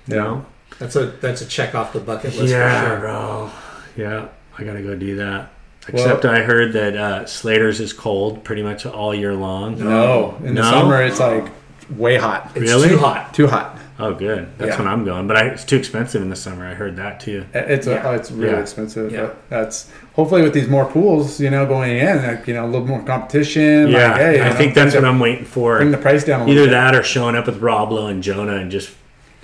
[0.07, 0.15] Yeah.
[0.17, 0.45] no.
[0.79, 2.99] That's a that's a check off the bucket list Yeah, for sure.
[2.99, 3.51] bro.
[3.97, 4.27] Yeah,
[4.57, 5.51] I gotta go do that.
[5.87, 9.77] Except I heard that uh, Slater's is cold pretty much all year long.
[9.79, 11.47] No, in the summer it's like
[11.95, 12.51] way hot.
[12.55, 12.89] It's Really?
[12.89, 13.33] too hot.
[13.35, 13.77] Too hot.
[13.97, 14.47] Oh, good.
[14.57, 14.79] That's Yeah.
[14.79, 15.27] when I'm going.
[15.27, 16.65] But I, it's too expensive in the summer.
[16.65, 17.45] I heard that too.
[17.53, 18.05] It's Yeah.
[18.09, 18.59] a, it's really Yeah.
[18.59, 19.11] expensive.
[19.11, 19.21] Yeah.
[19.27, 22.67] But that's hopefully with these more pools, you know, going in, like, you know, a
[22.67, 23.87] little more competition.
[23.89, 25.77] Yeah, like, hey, I know, think that's what I'm waiting for.
[25.77, 26.71] Bring the price down a little Either bit.
[26.71, 28.89] that or showing up with Rob Lowe and Jonah and just,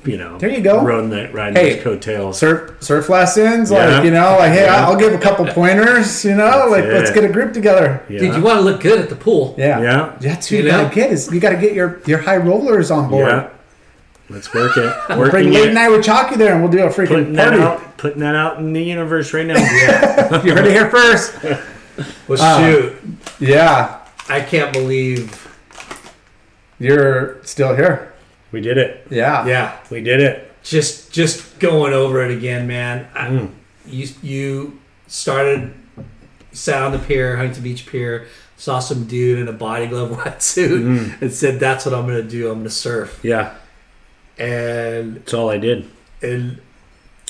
[0.04, 0.82] you know, There you go.
[0.84, 2.38] riding, the, riding Hey, those coattails.
[2.40, 3.86] surf surf lessons, Yeah.
[3.98, 4.86] like you know, like hey, Yeah.
[4.88, 6.94] I'll give a couple pointers, you know, That's like it.
[6.94, 8.02] let's get a group together.
[8.10, 8.20] yeah.
[8.20, 9.54] Dude, you want to look good at the pool.
[9.58, 10.12] Yeah, Yeah.
[10.20, 10.84] That's who You you, know?
[10.84, 13.28] gotta get is you gotta get your your high rollers on board.
[13.28, 13.48] Yeah.
[14.30, 14.94] Let's work it.
[15.08, 15.74] Bring Working late it.
[15.74, 17.62] night with Chalky there, and we'll do a freaking Putting that party.
[17.64, 17.98] out.
[17.98, 19.56] Putting that out in the universe right now.
[19.60, 20.42] Yeah.
[20.44, 21.36] You heard it here first.
[22.30, 22.96] Well, Uh, shoot,
[23.40, 23.98] Yeah,
[24.30, 25.38] I can't believe.
[26.80, 28.11] you're still here.
[28.52, 29.08] We did it.
[29.10, 30.52] Yeah, Yeah, We did it.
[30.64, 33.08] just just going over it again, man.
[33.16, 33.50] I, Mm.
[33.88, 35.74] You you started
[36.52, 40.82] sat on the pier, Huntington Beach Pier, saw some dude in a body glove wetsuit,
[40.84, 41.22] Mm.
[41.22, 42.50] and said, "That's what I'm gonna do.
[42.52, 43.54] I'm gonna surf." Yeah.
[44.38, 45.86] And That's all I did.
[46.22, 46.60] and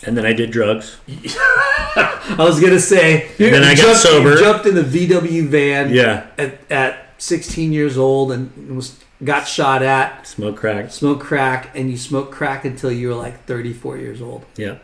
[0.03, 0.98] And then I did drugs.
[1.07, 4.35] I was gonna say, And then I got jumped, sober.
[4.38, 6.26] Jumped in the VW van Yeah.
[6.38, 10.91] at, at 16 years old and was got shot at, Smoke crack.
[10.91, 14.45] smoke crack, and you smoked crack until you were like 34 years old.
[14.57, 14.77] Yeah.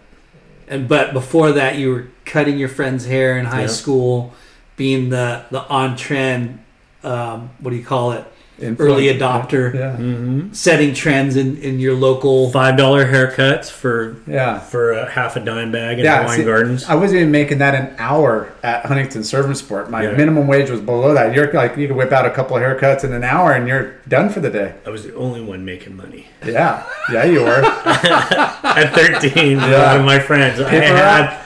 [0.68, 3.68] And but before that, you were cutting your friend's hair in high Yeah.
[3.68, 4.34] school,
[4.76, 6.60] being the the on trend.
[7.04, 8.26] Um, what do you call it?
[8.60, 10.52] Early adopter, Yeah, Mm-hmm.
[10.54, 12.50] setting trends in, in your local.
[12.50, 14.60] Five dollar haircuts for yeah.
[14.60, 16.86] for a half a dime bag in Yeah, Hawaiian see, Gardens.
[16.86, 19.92] I wasn't even making that an hour at Huntington Surf and Sport.
[19.92, 20.12] My Yeah.
[20.14, 21.36] minimum wage was below that.
[21.36, 23.94] You're like you can whip out a couple of haircuts in an hour and you're
[24.08, 24.74] done for the day.
[24.86, 27.62] I was the only one making money Yeah, yeah, you were.
[27.64, 29.58] at 13.
[29.60, 29.92] Yeah.
[29.92, 30.60] One of my friends.
[30.60, 31.40] I had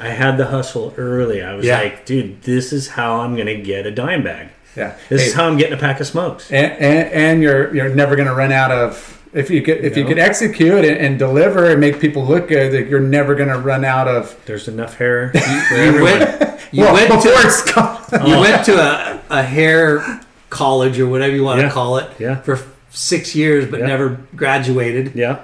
[0.00, 1.42] I had the hustle early.
[1.42, 4.48] I was like, dude, this is how I'm gonna get a dime bag.
[4.76, 6.50] Yeah, This Hey, is how I'm getting a pack of smokes.
[6.52, 9.96] and, and and you're you're never going to run out of if you could if
[9.96, 10.08] you No.
[10.10, 12.72] could execute and, and deliver and make people look good.
[12.72, 14.38] Like you're never going to run out of.
[14.46, 16.44] There's enough hair for You went.
[16.70, 17.98] You well, went before to it's gone.
[18.26, 18.40] you oh.
[18.42, 20.20] went to a, a hair
[20.50, 21.68] college or whatever you want Yeah.
[21.68, 22.42] to call it Yeah.
[22.42, 22.58] for
[22.90, 23.86] six years, but Yeah.
[23.86, 25.14] never graduated.
[25.14, 25.38] Yeah.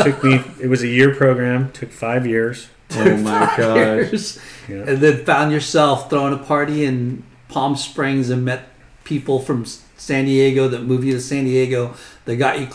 [0.00, 0.40] took me.
[0.62, 1.72] It was a year program.
[1.72, 2.68] Took five years.
[2.96, 4.38] Oh my Years.
[4.66, 4.76] Yeah.
[4.86, 7.22] And then found yourself throwing a party in
[7.54, 8.68] Palm Springs and met
[9.04, 9.64] people from
[9.96, 11.94] San Diego that moved you to San Diego
[12.24, 12.66] that got you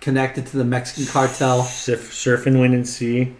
[0.00, 1.62] connected to the Mexican cartel.
[1.62, 3.34] Surf, surfing Windansea.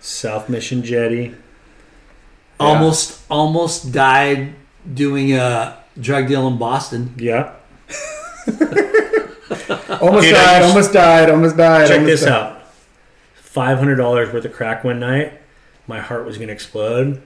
[0.00, 1.34] South Mission Jetty.
[2.58, 4.54] Almost, almost died
[4.94, 7.14] doing a drug deal in Boston.
[7.18, 7.52] Yeah.
[10.00, 10.58] Almost Dude, died.
[10.62, 11.30] used- Almost died.
[11.30, 11.86] Almost died.
[11.88, 12.32] Check almost this died.
[12.32, 12.62] out.
[13.34, 15.32] Five hundred dollars worth of crack one night.
[15.86, 17.22] My heart was gonna explode.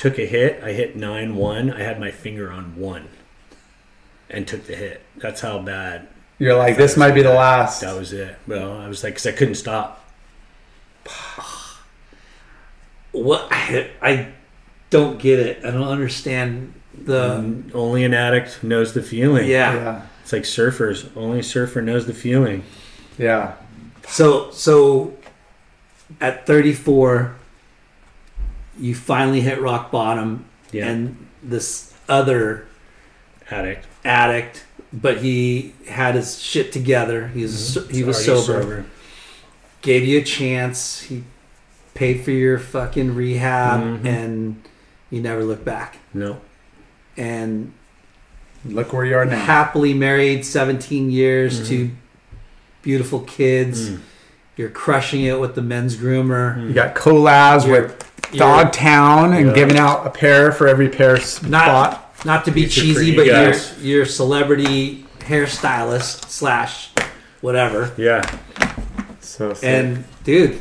[0.00, 0.62] Took a hit.
[0.64, 1.70] I hit nine one.
[1.70, 3.08] I had my finger on one,
[4.30, 5.02] and took the hit.
[5.16, 6.08] That's how bad
[6.38, 7.82] You're like this might be the last.
[7.82, 8.14] that was.
[8.14, 8.34] It.
[8.46, 10.02] Well, I was like, because I couldn't stop.
[13.12, 14.28] What I, I
[14.88, 15.64] don't get it.
[15.64, 19.48] I don't understand the And only an addict knows the feeling.
[19.48, 19.74] yeah.
[19.74, 21.14] Yeah, It's like surfers.
[21.16, 22.64] Only surfer knows the feeling.
[23.18, 23.54] yeah.
[24.08, 25.14] So so
[26.20, 27.36] at 34
[28.80, 30.88] you finally hit rock bottom Yeah.
[30.88, 32.66] and this other
[33.50, 33.86] Addict.
[34.04, 37.28] addict but he had his shit together.
[37.28, 38.84] He was he was Already sober.
[39.82, 41.02] Gave you a chance.
[41.02, 41.22] He
[41.94, 44.04] paid for your fucking rehab Mhm.
[44.04, 44.62] and
[45.08, 45.98] you never looked back.
[46.12, 46.38] No.
[47.16, 47.72] And
[48.64, 49.38] Look where you are now.
[49.38, 51.68] happily married 17 years Mm-hmm.
[51.68, 51.90] to
[52.82, 53.90] beautiful kids.
[53.90, 54.00] Mm.
[54.56, 56.66] You're crushing it with the men's groomer.
[56.66, 59.52] You got collabs You're- with Dogtown and Yeah.
[59.54, 61.50] giving out a pair for every pair spot.
[61.50, 63.72] Not not to be Future cheesy, you but you're guys.
[63.80, 66.90] you're celebrity hairstylist slash
[67.40, 67.92] whatever.
[67.96, 68.22] Yeah.
[69.20, 69.64] So sick.
[69.64, 70.60] And dude,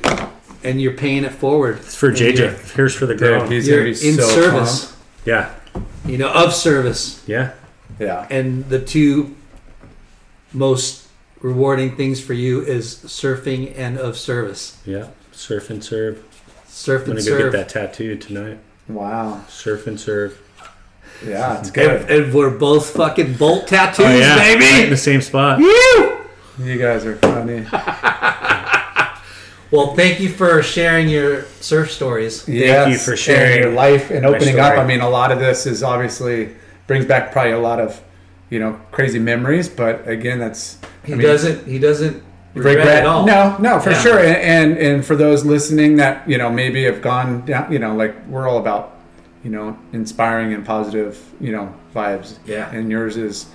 [0.63, 1.77] and you're paying it forward.
[1.79, 2.73] It's for And JJ.
[2.75, 3.39] Here's for the girl.
[3.41, 3.49] Dude, girl.
[3.51, 4.85] he's you're gonna be in so service.
[4.85, 4.97] pumped.
[5.25, 5.49] Yeah.
[6.05, 7.21] You know, of service.
[7.27, 7.51] Yeah.
[7.99, 8.25] Yeah.
[8.29, 9.35] And the two
[10.53, 11.07] most
[11.41, 14.77] rewarding things for you is surfing and of service.
[14.85, 15.07] Yeah.
[15.31, 16.23] Surf and serve.
[16.69, 17.27] Surf and surf.
[17.27, 18.59] I'm and gonna go get that tattoo tonight.
[18.87, 19.43] Wow.
[19.49, 20.39] Surf and serve.
[21.25, 22.09] Yeah, it's good.
[22.09, 24.37] and we're both fucking bolt tattoos, Oh, yeah.
[24.37, 24.89] Right in baby.
[24.89, 25.59] the same spot.
[25.59, 27.65] You guys are funny.
[29.71, 32.41] Well, thank you for sharing your surf stories.
[32.41, 34.65] Thank you for sharing your life and my opening up.
[34.73, 34.79] story.
[34.79, 36.55] I mean, a lot of this is obviously
[36.87, 38.01] brings back probably a lot of,
[38.49, 39.69] you know, crazy memories.
[39.69, 41.67] But again, that's He I mean, doesn't.
[41.67, 42.23] He doesn't
[42.63, 43.25] regret, it all.
[43.25, 44.01] No, no, for Yeah.
[44.01, 44.19] sure.
[44.19, 47.95] And, and and for those listening that you know maybe have gone down, you know,
[47.95, 48.97] like we're all about,
[49.43, 52.37] you know, inspiring and positive, you know, vibes.
[52.45, 52.71] Yeah.
[52.71, 53.47] And yours is,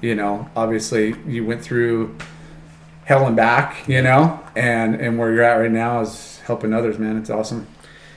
[0.00, 2.16] you know, obviously you went through
[3.04, 6.98] hell and back, you know, and and where you're at right now is helping others,
[6.98, 7.16] man.
[7.16, 7.66] It's awesome.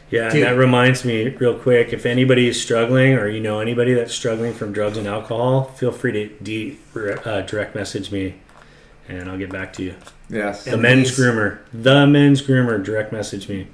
[0.10, 1.94] Yeah, and that reminds me real quick.
[1.94, 5.94] If anybody is struggling, or you know anybody that's struggling from drugs and alcohol, feel
[5.94, 6.78] free to de-
[7.24, 8.36] uh, direct message me,
[9.08, 9.96] and I'll get back to you.
[10.32, 13.68] Yes, The men's these- groomer, the men's groomer, direct message me.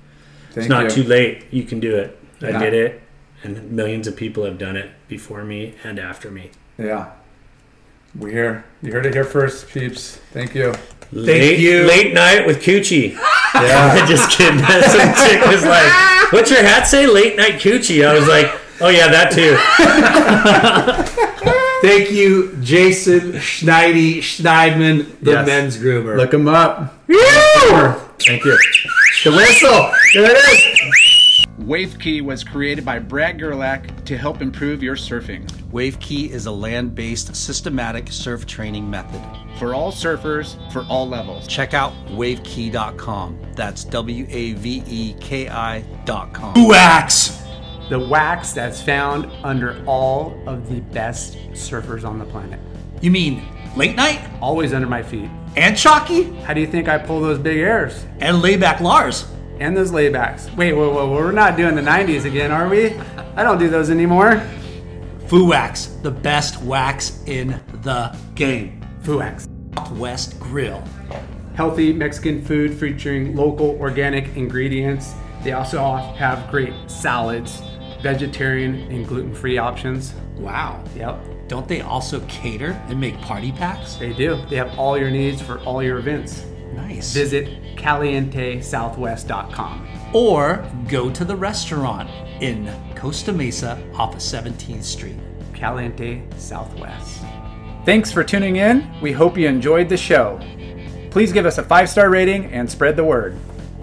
[0.51, 0.89] Thank it's not you.
[0.89, 1.45] too late.
[1.51, 2.17] You can do it.
[2.41, 2.59] I Yeah.
[2.59, 3.01] did it,
[3.43, 6.49] and millions of people have done it before me and after me.
[6.79, 7.05] Yeah,
[8.17, 8.63] we here.
[8.81, 10.19] You heard it here first, peeps.
[10.33, 10.73] Thank you.
[11.11, 11.83] late, you.
[11.83, 13.13] Late night with Coochie.
[13.53, 14.59] Yeah, Just kidding.
[14.59, 15.91] Some chick was like,
[16.33, 18.05] "What's your hat say?" Late night Coochie.
[18.07, 18.51] I was like,
[18.81, 19.55] "Oh yeah, that too."
[21.81, 25.47] Thank you, Jason Schneidy Schneidman, the Yes.
[25.47, 26.17] men's groomer.
[26.17, 26.93] look him up.
[27.07, 28.57] Thank you.
[29.23, 29.91] The whistle.
[30.13, 31.45] There it is.
[31.61, 35.45] WaveKey was created by Brad Gerlach to help improve your surfing.
[35.71, 39.21] WaveKey is a land-based systematic surf training method.
[39.59, 41.47] For all surfers, for all levels.
[41.47, 43.39] Check out wavekey.com.
[43.55, 46.67] That's W A V E K I.com.
[46.67, 47.43] Wax.
[47.89, 52.59] The wax that's found under all of the best surfers on the planet.
[53.01, 53.45] You mean
[53.75, 55.29] late night Always under my feet.
[55.55, 58.05] and chalky How do you think I pull those big airs?
[58.19, 59.25] and layback Lars?
[59.59, 60.53] And those laybacks.
[60.55, 62.93] Wait, whoa, whoa, whoa, we're not doing the 90s again, are we?
[63.35, 64.41] I don't do those anymore.
[65.27, 68.81] Fu Wax, the best wax in the game.
[69.01, 69.47] Fuax.
[69.75, 70.83] Southwest Grill.
[71.55, 75.13] Healthy Mexican food featuring local organic ingredients.
[75.43, 77.61] They also have great salads,
[78.11, 80.13] vegetarian and gluten free options.
[80.37, 80.81] Wow.
[80.95, 81.19] Yep,
[81.49, 83.95] Don't they also cater and make party packs?
[83.95, 84.41] they do.
[84.49, 86.45] They have all your needs for all your events.
[86.73, 87.11] Nice.
[87.13, 89.87] Visit calientesouthwest.com.
[90.13, 92.09] or go to the restaurant
[92.41, 95.17] in Costa Mesa off of 17th Street.
[95.53, 97.23] Caliente Southwest.
[97.83, 98.89] Thanks for tuning in.
[99.01, 100.39] We hope you enjoyed the show.
[101.11, 103.37] Please give us a five star rating and spread the word.